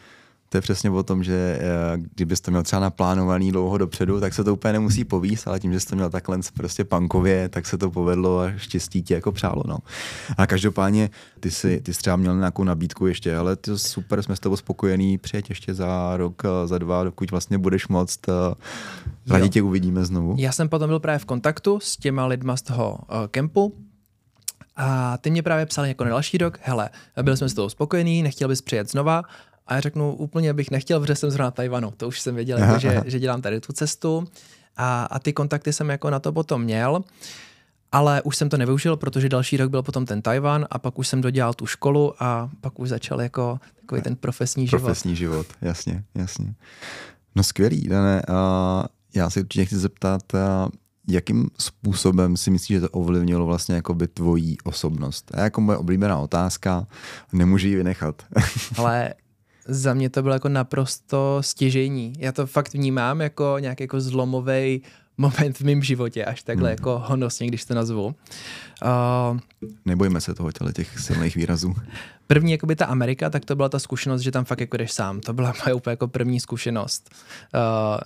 [0.50, 4.34] To je přesně o tom, že eh, kdybyste to měl třeba naplánovaný dlouho dopředu, tak
[4.34, 7.66] se to úplně nemusí povíst, ale tím, že jste to měl takhle prostě punkově, tak
[7.66, 9.64] se to povedlo a štěstí ti jako přálo.
[9.68, 9.78] No.
[10.38, 11.10] A každopádně
[11.40, 14.56] ty jsi, ty jsi třeba měl nějakou nabídku ještě, ale ty super, jsme s tebou
[14.56, 18.30] spokojení, přijeď ještě za rok, eh, za dva, dokud vlastně budeš moct.
[18.30, 18.34] eh,
[19.28, 20.36] Rádi tě uvidíme znovu.
[20.38, 23.74] Já jsem potom byl právě v kontaktu s těma lidma z toho uh, kempu
[24.76, 26.90] a ty mě právě psali jako na další rok, hele,
[27.22, 29.24] byli jsme s tou spokojení, nechtěl bys přijet znova
[29.70, 32.58] a já řeknu, úplně bych nechtěl, protože jsem zrovna na Tajvanu, to už jsem věděl,
[32.58, 33.04] Aha, jako, že, aha.
[33.06, 34.28] že dělám tady tu cestu
[34.78, 37.04] a, a ty kontakty jsem jako na to potom měl,
[37.92, 41.08] ale už jsem to nevyužil, protože další rok byl potom ten Tajvan a pak už
[41.08, 44.82] jsem dodělal tu školu a pak už začal jako takový ten profesní život.
[44.82, 46.54] Profesní život, jasně, jasně.
[47.36, 48.22] No skvělý, Dané.
[48.28, 48.86] A
[49.16, 50.22] já se určitě chci zeptat,
[51.08, 55.32] jakým způsobem si myslíš, že to ovlivnilo vlastně jakoby tvojí osobnost?
[55.34, 56.88] A jako moje oblíbená otázka,
[57.34, 58.24] nemůžu ji vynechat.
[58.78, 59.14] Ale
[59.70, 62.14] za mě to bylo jako naprosto stěžení.
[62.18, 64.82] Já to fakt vnímám jako nějaký jako zlomový
[65.18, 66.78] moment v mém životě, až takhle Hmm.
[66.78, 68.06] jako honosně, když to nazvu.
[68.06, 69.40] Uh,
[69.86, 71.76] Nebojme se toho těle těch silných výrazů.
[72.28, 75.20] první jakoby ta Amerika, tak to byla ta zkušenost, že tam fakt jako jdeš sám.
[75.20, 77.10] To byla moje úplně jako první zkušenost.
[77.56, 78.00] Uh,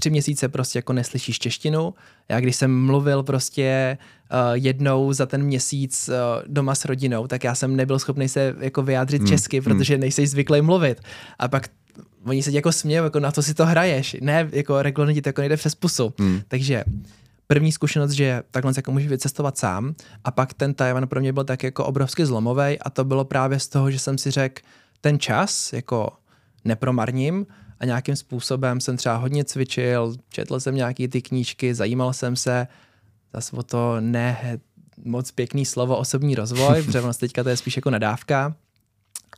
[0.00, 1.94] tři měsíce prostě jako neslyšíš češtinu.
[2.28, 3.98] Já když jsem mluvil prostě
[4.32, 6.14] uh, jednou za ten měsíc uh,
[6.46, 9.64] doma s rodinou, tak já jsem nebyl schopný se jako vyjádřit Hmm, česky, hmm.
[9.64, 11.00] protože nejsi zvyklý mluvit.
[11.38, 11.68] A pak
[12.24, 14.16] oni se jako smějí, jako na to si to hraješ.
[14.20, 16.14] Ne, jako regulárně ti to jako nejde přes pusu.
[16.18, 16.40] Hmm.
[16.48, 16.84] Takže
[17.46, 19.94] první zkušenost, že takhle jako můžeš vycestovat sám
[20.24, 23.60] a pak ten Tajvan pro mě byl tak jako obrovsky zlomový a to bylo právě
[23.60, 24.62] z toho, že jsem si řekl,
[25.00, 26.10] ten čas jako
[26.64, 27.46] nepromarním
[27.80, 32.66] a nějakým způsobem jsem třeba hodně cvičil, četl jsem nějaký ty knížky, zajímal jsem se,
[33.34, 34.58] zase o to ne
[35.04, 38.54] moc pěkný slovo osobní rozvoj, protože ono teďka to je spíš jako nadávka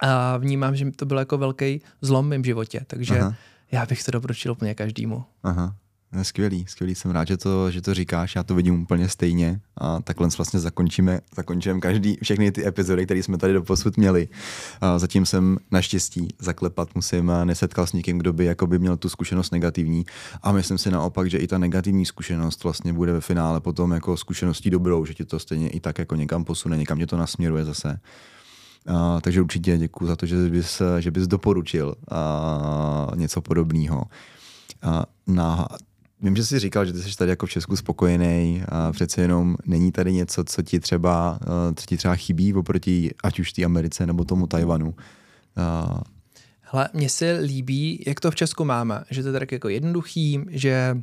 [0.01, 3.27] a vnímám, že to byl jako velký zlom v mém životě, takže Aha.
[3.27, 3.37] Aha.
[3.73, 5.25] já bych to doporučil úplně každému.
[5.43, 5.75] Aha.
[6.23, 10.01] Skvělý, skvělý, jsem rád, že to, že to říkáš, já to vidím úplně stejně a
[10.01, 14.29] takhle vlastně zakončíme, zakončíme každý, všechny ty epizody, které jsme tady doposud měli.
[14.81, 19.09] A zatím jsem naštěstí zaklepat musím a nesetkal s někým, kdo by jakoby měl tu
[19.09, 20.05] zkušenost negativní
[20.43, 24.17] a myslím si naopak, že i ta negativní zkušenost vlastně bude ve finále potom jako
[24.17, 27.65] zkušeností dobrou, že ti to stejně i tak jako někam posune, někam tě to nasměruje
[27.65, 28.01] zase.
[28.87, 34.05] A, takže určitě děkuji za to, že bys, že bys doporučil a, něco podobného.
[34.83, 35.67] A na,
[36.23, 39.57] vím, že jsi říkal, že ty jsi tady jako v Česku spokojený a přece jenom
[39.67, 43.65] není tady něco, co ti třeba, eh, co ti třeba chybí oproti ať už té
[43.65, 44.95] Americe nebo tomu Tajvanu.
[45.57, 46.01] A,
[46.73, 50.41] Hele, mně se líbí, jak to v Česku máme, že to je tak jako jednoduchý,
[50.49, 50.99] že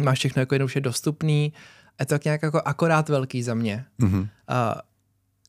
[0.00, 1.52] máš všechno jako jednoduše dostupný
[1.98, 3.84] a je to tak nějak jako akorát velký za mě.
[3.98, 4.26] mhm, Uh,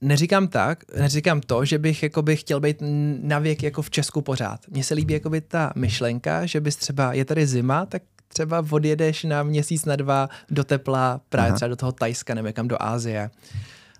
[0.01, 2.77] neříkám tak, neříkám to, že bych jakoby chtěl být
[3.21, 4.59] na věk jako v Česku pořád.
[4.69, 9.23] Mně se líbí jakoby ta myšlenka, že bys třeba, je tady zima, tak třeba odjedeš
[9.23, 11.55] na měsíc, na dva do tepla, právě Aha.
[11.55, 13.29] třeba do toho Tajska nebo někam do Ázie.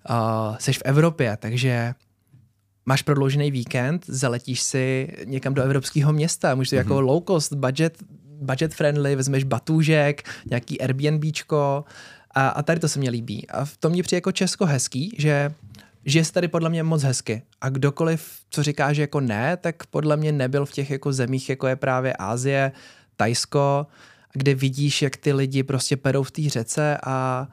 [0.10, 1.94] Uh, jsi v Evropě, takže
[2.86, 6.78] máš prodloužený víkend, zaletíš si někam do evropského města, můžeš mm-hmm.
[6.78, 8.04] jako low cost, budget,
[8.42, 11.86] budget friendly, vezmeš batůžek, nějaký Airbnbčko
[12.32, 13.50] a, a tady to se mně líbí.
[13.50, 15.54] A v tom mě přijde jako Česko hezký, že
[16.06, 17.42] žije se tady podle mě moc hezky.
[17.62, 21.50] A kdokoliv, co říká, že jako ne, tak podle mě nebyl v těch jako zemích,
[21.50, 22.72] jako je právě Ázie,
[23.16, 23.88] Tajsko
[24.34, 27.48] kde vidíš, jak ty lidi prostě perou v té řece a,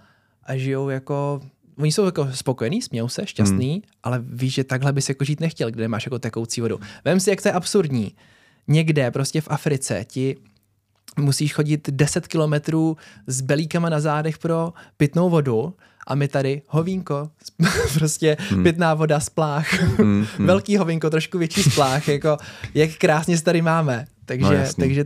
[0.45, 1.41] a žijou jako
[1.79, 3.83] oni jsou jako spokojení, smějou se, šťastný, hmm.
[4.03, 6.81] ale víš, že takhle bys jako žít nechtěl, kde máš jako tekoucí vodu.
[7.05, 8.13] Vem si, jak to je absurdní.
[8.69, 10.37] Někde prostě v Africe ti
[11.17, 12.97] musíš chodit 10 kilometrů
[13.27, 15.75] s belíkama na zádech pro pitnou vodu
[16.07, 17.31] a my tady hovínko,
[17.95, 18.63] prostě hmm.
[18.63, 20.47] pitná voda, splách, hmm, hmm.
[20.47, 22.37] velký hovínko, trošku větší splách, jako
[22.75, 24.07] jak krásně se tady máme.
[24.25, 25.05] Takže, no, takže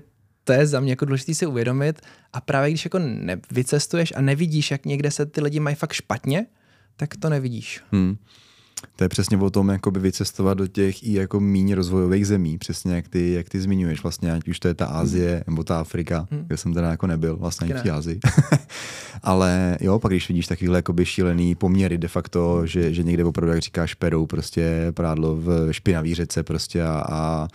[0.48, 2.00] to je za mě jako důležité si uvědomit
[2.32, 6.46] a právě když jako nevycestuješ a nevidíš, jak někde se ty lidi mají fakt špatně,
[6.96, 7.80] tak to nevidíš.
[7.92, 8.16] Hmm.
[8.96, 12.94] To je přesně o tom, jakoby vycestovat do těch i jako méně rozvojových zemí, přesně
[12.94, 15.42] jak ty, jak ty zmiňuješ, vlastně ať už to je ta Ázie hmm.
[15.46, 16.44] nebo ta Afrika, hmm.
[16.46, 18.20] kde jsem teda jako nebyl, vlastně ani v Ázii.
[19.22, 23.52] Ale jo, pak když vidíš takovýhle jakoby šílený poměry de facto, že, že někde opravdu,
[23.52, 27.48] jak říkáš, perou prostě prádlo v špinavý řece prostě a, a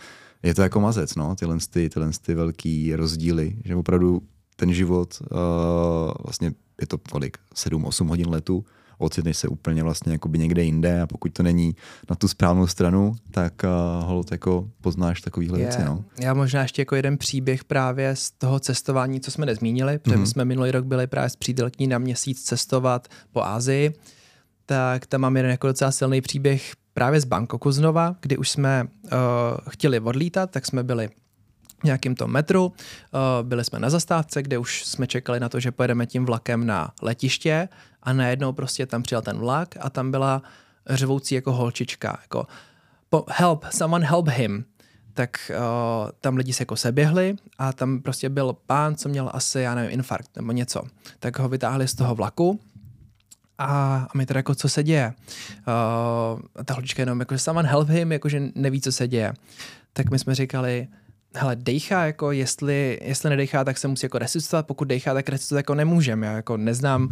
[0.44, 4.22] je to jako mazec, no, tyhle, ty, tyhle ty velký rozdíly, že opravdu
[4.56, 5.28] ten život, uh,
[6.24, 8.64] vlastně je to kolik, 7-8 hodin letu,
[8.98, 11.76] ocitneš se úplně vlastně jakoby někde jinde a pokud to není
[12.10, 15.76] na tu správnou stranu, tak uh, hold jako poznáš takovýhle yeah.
[15.76, 15.88] věci.
[15.88, 16.04] No.
[16.20, 20.18] Já možná ještě jako jeden příběh právě z toho cestování, co jsme nezmínili, protože mm-hmm.
[20.18, 20.30] my mhm.
[20.30, 23.92] jsme minulý rok byli právě s přítelkyní na měsíc cestovat po Ázii,
[24.66, 28.84] tak tam mám jeden jako docela silný příběh právě z Bangkoku znova, kdy už jsme
[28.84, 29.10] uh,
[29.68, 31.08] chtěli odlítat, tak jsme byli
[31.84, 32.66] nějakým tom metru.
[32.66, 32.72] Uh,
[33.42, 36.92] byli jsme na zastávce, kde už jsme čekali na to, že pojedeme tím vlakem na
[37.02, 37.68] letiště
[38.02, 40.42] a najednou prostě tam přijel ten vlak a tam byla
[40.86, 42.46] řvoucí jako holčička, jako
[43.28, 44.64] help, someone help him.
[45.14, 49.60] Tak uh, tam lidi se jako seběhli a tam prostě byl pán, co měl asi,
[49.60, 50.82] já nevím, infarkt nebo něco.
[51.18, 52.60] Tak ho vytáhli z toho vlaku
[53.58, 55.12] a, a my teda jako, co se děje?
[55.68, 59.32] Uh, ta holčička jenom jako, someone help him, jakože neví, co se děje.
[59.92, 60.88] Tak my jsme říkali,
[61.34, 65.58] hele, dejchá, jako jestli, jestli nedejchá, tak se musí jako resuscitovat, pokud dejchá, tak resuscitovat
[65.58, 66.22] jako nemůžem.
[66.22, 67.10] Já jako neznám uh,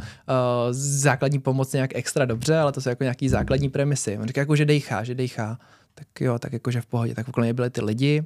[0.71, 4.19] základní pomoc nějak extra dobře, ale to jsou jako nějaký základní premisy.
[4.19, 5.59] On říká jako, že dejchá, že dejchá.
[5.95, 7.15] Tak jo, tak jako, že v pohodě.
[7.15, 8.25] Tak okolo byly ty lidi.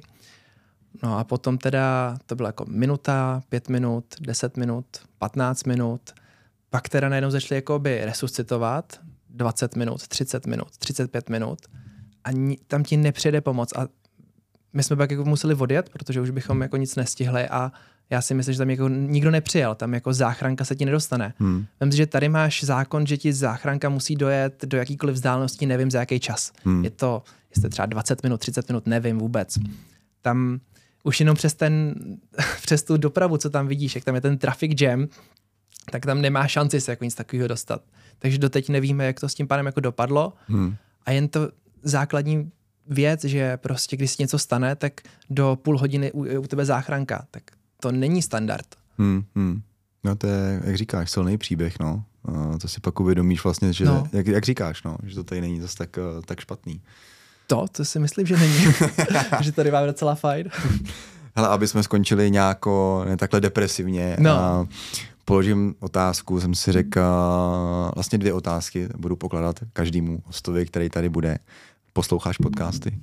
[1.03, 4.85] No a potom teda to bylo jako minuta, pět minut, deset minut,
[5.17, 6.01] patnáct minut.
[6.69, 8.99] Pak teda najednou začali jako by resuscitovat
[9.29, 11.59] 20 minut, 30 minut, 35 minut
[12.23, 13.87] a tam ti nepřijde pomoc a
[14.73, 17.71] my jsme pak jako museli odjet, protože už bychom jako nic nestihli a
[18.09, 21.33] já si myslím, že tam jako nikdo nepřijel, tam jako záchranka se ti nedostane.
[21.37, 21.65] Hmm.
[21.81, 25.91] Vím si, že tady máš zákon, že ti záchranka musí dojet do jakýkoliv vzdálenosti, nevím
[25.91, 26.51] za jaký čas.
[26.63, 26.83] Hmm.
[26.83, 27.23] Je to,
[27.55, 29.57] jestli třeba 20 minut, 30 minut, nevím vůbec.
[30.21, 30.59] Tam
[31.03, 31.95] už jenom přes ten,
[32.61, 35.07] přes tu dopravu, co tam vidíš, jak tam je ten traffic jam,
[35.91, 37.81] tak tam nemá šanci se jako nic takového dostat.
[38.19, 40.75] Takže doteď nevíme, jak to s tím panem jako dopadlo hmm.
[41.05, 41.49] a jen to
[41.83, 42.51] základní
[42.87, 47.25] věc, že prostě když se něco stane, tak do půl hodiny je u tebe záchranka.
[47.31, 47.43] Tak
[47.79, 48.65] to není standard.
[48.97, 49.61] Hmm, hmm.
[50.03, 52.03] No to je, jak říkáš, silný příběh, no.
[52.27, 54.07] Uh, to si pak uvědomíš vlastně, že, no.
[54.13, 56.81] jak, jak říkáš, no, že to tady není zase tak, uh, tak špatný.
[57.47, 58.57] To, to si myslím, že není.
[59.41, 60.49] že tady máme docela fajn.
[61.35, 64.17] Hele, aby jsme skončili nějako ne takhle depresivně.
[64.19, 64.61] No.
[64.61, 64.67] Uh,
[65.27, 67.01] položím otázku, jsem si řekl,
[67.95, 71.37] vlastně dvě otázky budu pokládat každému hostovi, který tady bude.
[71.93, 72.97] Posloucháš podcasty?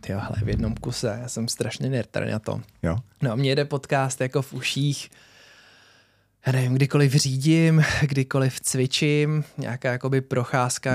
[0.00, 2.60] Ty hele, v jednom kuse, já jsem strašně nerd na to.
[2.82, 2.96] Jo?
[3.22, 5.10] No, mně jde podcast jako v uších,
[6.46, 10.94] já nevím, kdykoliv řídím, kdykoliv cvičím, nějaká jakoby procházka,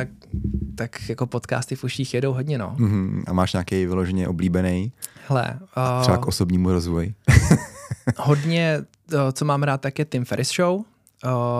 [0.75, 2.75] tak jako podcasty v uších jedou hodně, no.
[2.79, 3.23] Mm-hmm.
[3.27, 4.91] A máš nějaký vyloženě oblíbený?
[5.27, 5.59] Hele.
[5.77, 7.13] Uh, třeba k osobnímu rozvoji.
[8.17, 10.83] hodně, to, co mám rád, tak je Tim Ferris Show, uh,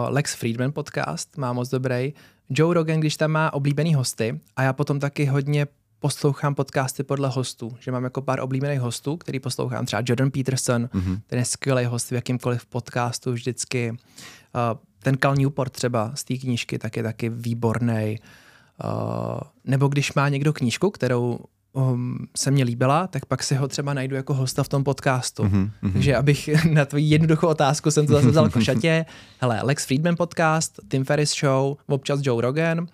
[0.07, 2.13] Lex Friedman podcast, má moc dobrý.
[2.49, 5.67] Joe Rogan, když tam má oblíbený hosty a já potom taky hodně
[5.99, 10.85] poslouchám podcasty podle hostů, že mám jako pár oblíbených hostů, který poslouchám, třeba Jordan Peterson,
[10.85, 11.19] mm-hmm.
[11.27, 13.91] ten je skvělý host v jakýmkoliv podcastu vždycky.
[13.91, 13.97] Uh,
[14.99, 18.19] ten Cal Newport třeba z té knížky tak je taky výborný.
[18.83, 21.39] Uh, nebo když má někdo knížku, kterou
[21.77, 25.43] um, se mně líbila, tak pak si ho třeba najdu jako hosta v tom podcastu.
[25.43, 25.69] Mm-hmm.
[25.93, 29.05] Takže abych na tvoji jednoduchou otázku jsem to zase vzal košatě.
[29.41, 32.87] Hele, Lex Friedman podcast, Tim Ferris Show, občas Joe Rogan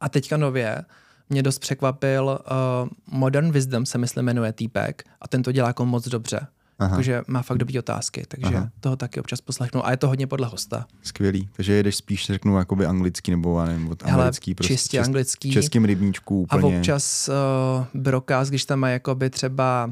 [0.00, 0.84] a teďka nově
[1.30, 5.86] mě dost překvapil uh, Modern Wisdom se myslím jmenuje týpek a ten to dělá jako
[5.86, 6.46] moc dobře.
[6.78, 8.70] Takže má fakt dobrý otázky, takže Aha.
[8.80, 9.86] toho taky občas poslechnu.
[9.86, 10.86] A je to hodně podle hosta.
[11.02, 11.48] Skvělý.
[11.56, 14.54] Takže jedeš spíš, řeknu, jakoby anglický nebo nevím, anglický.
[14.54, 15.52] prostě čistě čes, anglický.
[15.52, 16.76] Českým rybníčku úplně.
[16.76, 19.90] A občas uh, Brokaz, když tam má jakoby třeba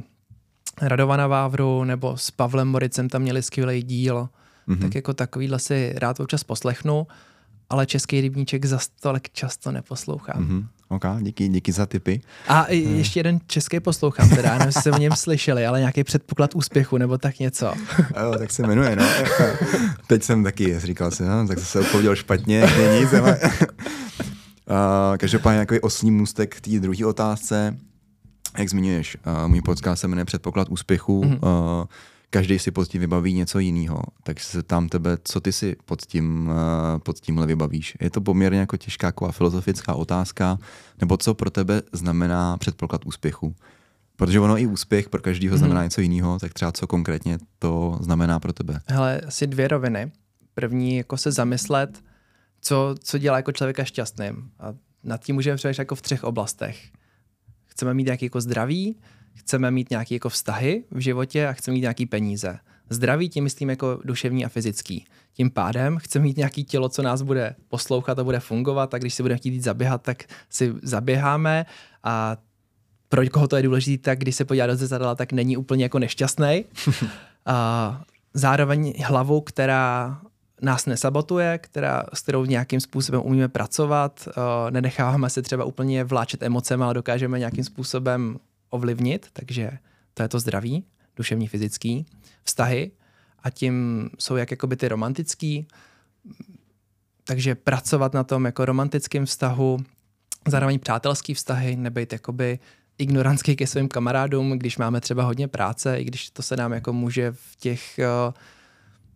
[0.83, 4.29] Radovana Vávru nebo s Pavlem Moricem tam měli skvělý díl,
[4.69, 4.79] mm-hmm.
[4.79, 7.07] tak jako takovýhle si rád občas poslechnu
[7.71, 10.45] ale český rybníček za stolek často neposlouchám.
[10.45, 10.67] Mm-hmm.
[10.89, 12.21] OK, díky, díky za tipy.
[12.49, 16.55] A ještě jeden český poslouchám, teda nevím, jestli jste o něm slyšeli, ale nějaký předpoklad
[16.55, 17.67] úspěchu nebo tak něco.
[18.23, 19.05] jo, tak se jmenuje, no.
[20.07, 23.11] Teď jsem taky říkal si, no, tak se odpověděl špatně, není uh,
[25.17, 27.77] každopádně nějaký osní můstek k té druhé otázce.
[28.59, 31.23] Jak zmiňuješ, uh, můj podcast se jmenuje Předpoklad úspěchu.
[31.23, 31.81] Mm-hmm.
[31.81, 31.87] Uh,
[32.31, 34.03] každý si pod tím vybaví něco jiného.
[34.23, 37.97] Tak se tam tebe, co ty si pod, tím, uh, pod tímhle vybavíš.
[38.01, 40.59] Je to poměrně jako těžká jako filozofická otázka,
[41.01, 43.55] nebo co pro tebe znamená předpoklad úspěchu?
[44.17, 45.59] Protože ono i úspěch pro každého mm-hmm.
[45.59, 48.81] znamená něco jiného, tak třeba co konkrétně to znamená pro tebe?
[48.87, 50.13] Hele, asi dvě roviny.
[50.55, 52.03] První, jako se zamyslet,
[52.61, 54.51] co, co dělá jako člověka šťastným.
[54.59, 54.75] A
[55.05, 56.79] nad tím můžeme přemýšlet jako v třech oblastech.
[57.67, 58.97] Chceme mít nějaký jako zdraví,
[59.37, 62.59] chceme mít nějaké jako vztahy v životě a chceme mít nějaké peníze.
[62.91, 65.05] Zdraví tím myslím jako duševní a fyzický.
[65.33, 69.15] Tím pádem chceme mít nějaké tělo, co nás bude poslouchat a bude fungovat a když
[69.15, 71.67] si budeme chtít jít zaběhat, tak si zaběháme
[72.05, 72.37] a
[73.09, 75.99] pro koho to je důležité, tak když se podívá do zrcadla, tak není úplně jako
[75.99, 76.65] nešťastný.
[77.47, 78.03] a
[78.35, 80.19] zároveň hlavu, která
[80.63, 86.43] nás nesabotuje, která, s kterou nějakým způsobem umíme pracovat, uh, nenecháváme se třeba úplně vláčet
[86.43, 88.39] emocemi, ale dokážeme nějakým způsobem
[88.71, 89.71] ovlivnit, takže
[90.15, 90.85] to je to zdraví,
[91.17, 92.07] duševní, fyzický,
[92.45, 92.91] vztahy
[93.43, 95.67] a tím jsou jak jakoby ty romantický,
[97.25, 99.79] takže pracovat na tom jako romantickém vztahu,
[100.49, 102.59] zároveň přátelský vztahy, nebejt jakoby
[102.99, 106.93] ignorantský ke svým kamarádům, když máme třeba hodně práce, i když to se nám jako
[106.93, 108.35] může v těch uh,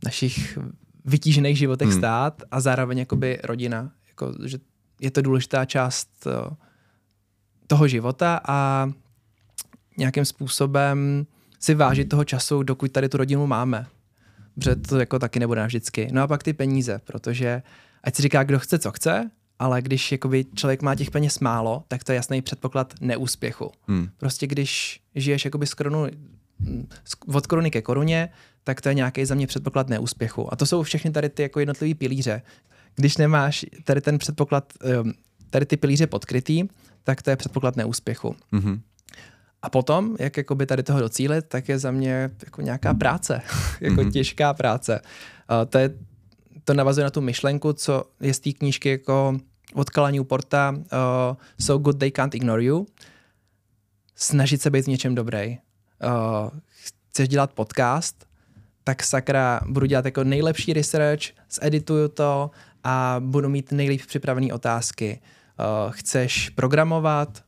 [0.05, 0.59] našich
[1.05, 1.99] vytížených životech hmm.
[1.99, 4.59] stát a zároveň jakoby rodina, jako, že
[5.01, 6.57] je to důležitá část uh,
[7.67, 8.91] toho života a
[10.01, 11.27] nějakým způsobem
[11.61, 13.87] si vážit toho času, dokud tady tu rodinu máme.
[14.55, 16.09] Protože to jako taky nebude vždycky.
[16.13, 17.63] No a pak ty peníze, protože
[18.05, 21.85] ať si říká, kdo chce, co chce, ale když jakoby člověk má těch peněz málo,
[21.89, 23.73] tak to je jasný předpoklad neúspěchu.
[23.89, 24.09] Hmm.
[24.19, 26.07] Prostě když žiješ jakoby z korunu,
[27.35, 28.29] od koruny ke koruně,
[28.65, 30.53] tak to je nějaký za mě předpoklad neúspěchu.
[30.53, 32.43] A to jsou všechny tady ty jako jednotlivý pilíře.
[32.97, 35.13] Když nemáš tady ten předpoklad, ehm,
[35.51, 36.69] tady ty pilíře podkrytý,
[37.05, 38.37] tak to je předpoklad neúspěchu.
[38.53, 38.81] Mm-hmm.
[39.63, 43.43] A potom, jak jakoby tady toho docílit, tak je za mě jako nějaká práce,
[43.81, 44.13] jako mm-hmm.
[44.13, 45.01] těžká práce.
[45.01, 45.91] Uh, to, je,
[46.65, 49.39] to navazuje na tu myšlenku, co je z té knížky jako
[49.75, 52.87] od Kala Newporta uh, So good they can't ignore you.
[54.17, 55.59] Snažit se být v něčem dobrý.
[56.05, 56.51] Uh,
[57.11, 58.27] chceš dělat podcast,
[58.85, 62.51] tak sakra budu dělat jako nejlepší research, zedituju to
[62.85, 65.21] a budu mít nejlíp připravené otázky.
[65.59, 67.43] Uh, chceš programovat,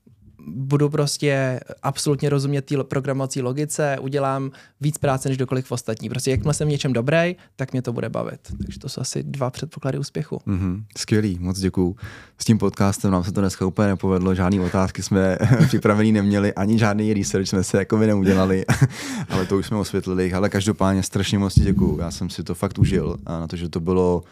[0.47, 4.51] budu prostě absolutně rozumět té programovací logice, udělám
[4.81, 6.09] víc práce než dokoliv ostatní.
[6.09, 8.41] Prostě jakmile jsem v něčem dobrý, tak mě to bude bavit.
[8.65, 10.37] Takže to jsou asi dva předpoklady úspěchu.
[10.47, 10.85] Mm-hmm.
[10.99, 11.97] Skvělý, moc děkuju.
[12.39, 16.79] S tím podcastem nám se to dneska úplně nepovedlo, žádný otázky jsme připravený neměli, ani
[16.79, 18.65] žádný research jsme se jako by neudělali,
[19.29, 20.33] ale to už jsme osvětlili.
[20.33, 21.99] Ale každopádně strašně moc děkuju.
[22.01, 24.23] Já jsem si to fakt užil a na to, že to bylo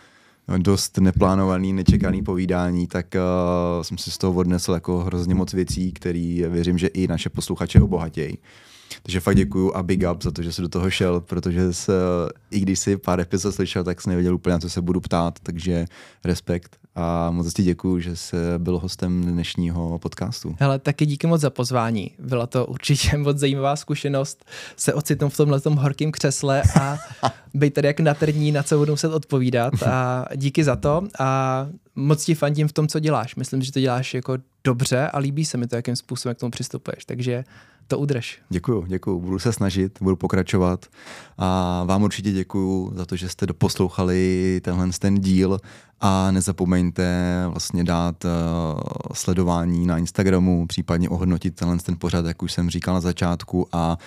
[0.58, 5.92] dost neplánovaný, nečekaný povídání, tak uh, jsem si z toho odnesl jako hrozně moc věcí,
[5.92, 8.38] které věřím, že i naše posluchače obohatějí.
[9.02, 11.92] Takže fakt děkuju a big up za to, že jsi do toho šel, protože se,
[12.50, 15.38] i když si pár epizod slyšel, tak jsi nevěděl úplně, na co se budu ptát,
[15.42, 15.84] takže
[16.24, 20.56] respekt a moc ti děkuju, že jsi byl hostem dnešního podcastu.
[20.58, 22.10] Hele, taky díky moc za pozvání.
[22.18, 24.44] Byla to určitě moc zajímavá zkušenost
[24.76, 26.98] se ocitnout v tomhle tom horkém křesle a
[27.54, 31.66] být tady jak na trní, na co budu muset odpovídat a díky za to a
[31.96, 33.36] moc ti fandím v tom, co děláš.
[33.36, 36.50] Myslím, že to děláš jako dobře a líbí se mi to, jakým způsobem k tomu
[36.50, 37.04] přistupuješ.
[37.04, 37.44] Takže
[37.90, 38.38] to udrž.
[38.48, 39.20] Děkuju, děkuju.
[39.20, 40.86] Budu se snažit, budu pokračovat
[41.38, 45.58] a vám určitě děkuju za to, že jste doposlouchali tenhle ten díl
[46.00, 48.30] a nezapomeňte vlastně dát uh,
[49.12, 53.66] sledování na Instagramu, případně ohodnotit tenhle ten pořad, jak už jsem říkal na začátku.
[53.72, 53.98] A,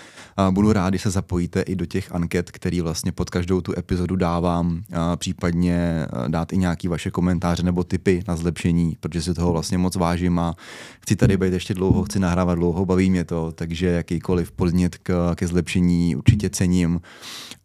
[0.52, 4.16] budu rád, když se zapojíte i do těch anket, který vlastně pod každou tu epizodu
[4.16, 4.82] dávám,
[5.16, 9.96] případně dát i nějaký vaše komentáře nebo tipy na zlepšení, protože si toho vlastně moc
[9.96, 10.56] vážím a
[11.00, 15.36] chci tady být ještě dlouho, chci nahrávat dlouho, baví mě to, takže jakýkoliv podnět k,
[15.36, 17.02] ke zlepšení určitě cením.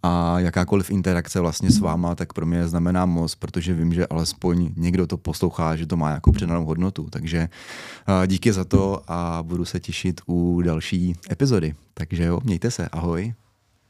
[0.03, 4.71] A jakákoliv interakce vlastně s váma, tak pro mě znamená moc, protože vím, že alespoň
[4.77, 7.07] někdo to poslouchá, že to má nějakou přidanou hodnotu.
[7.11, 7.49] Takže
[8.27, 11.75] díky za to a budu se těšit u další epizody.
[11.95, 13.35] Takže jo, mějte se, ahoj.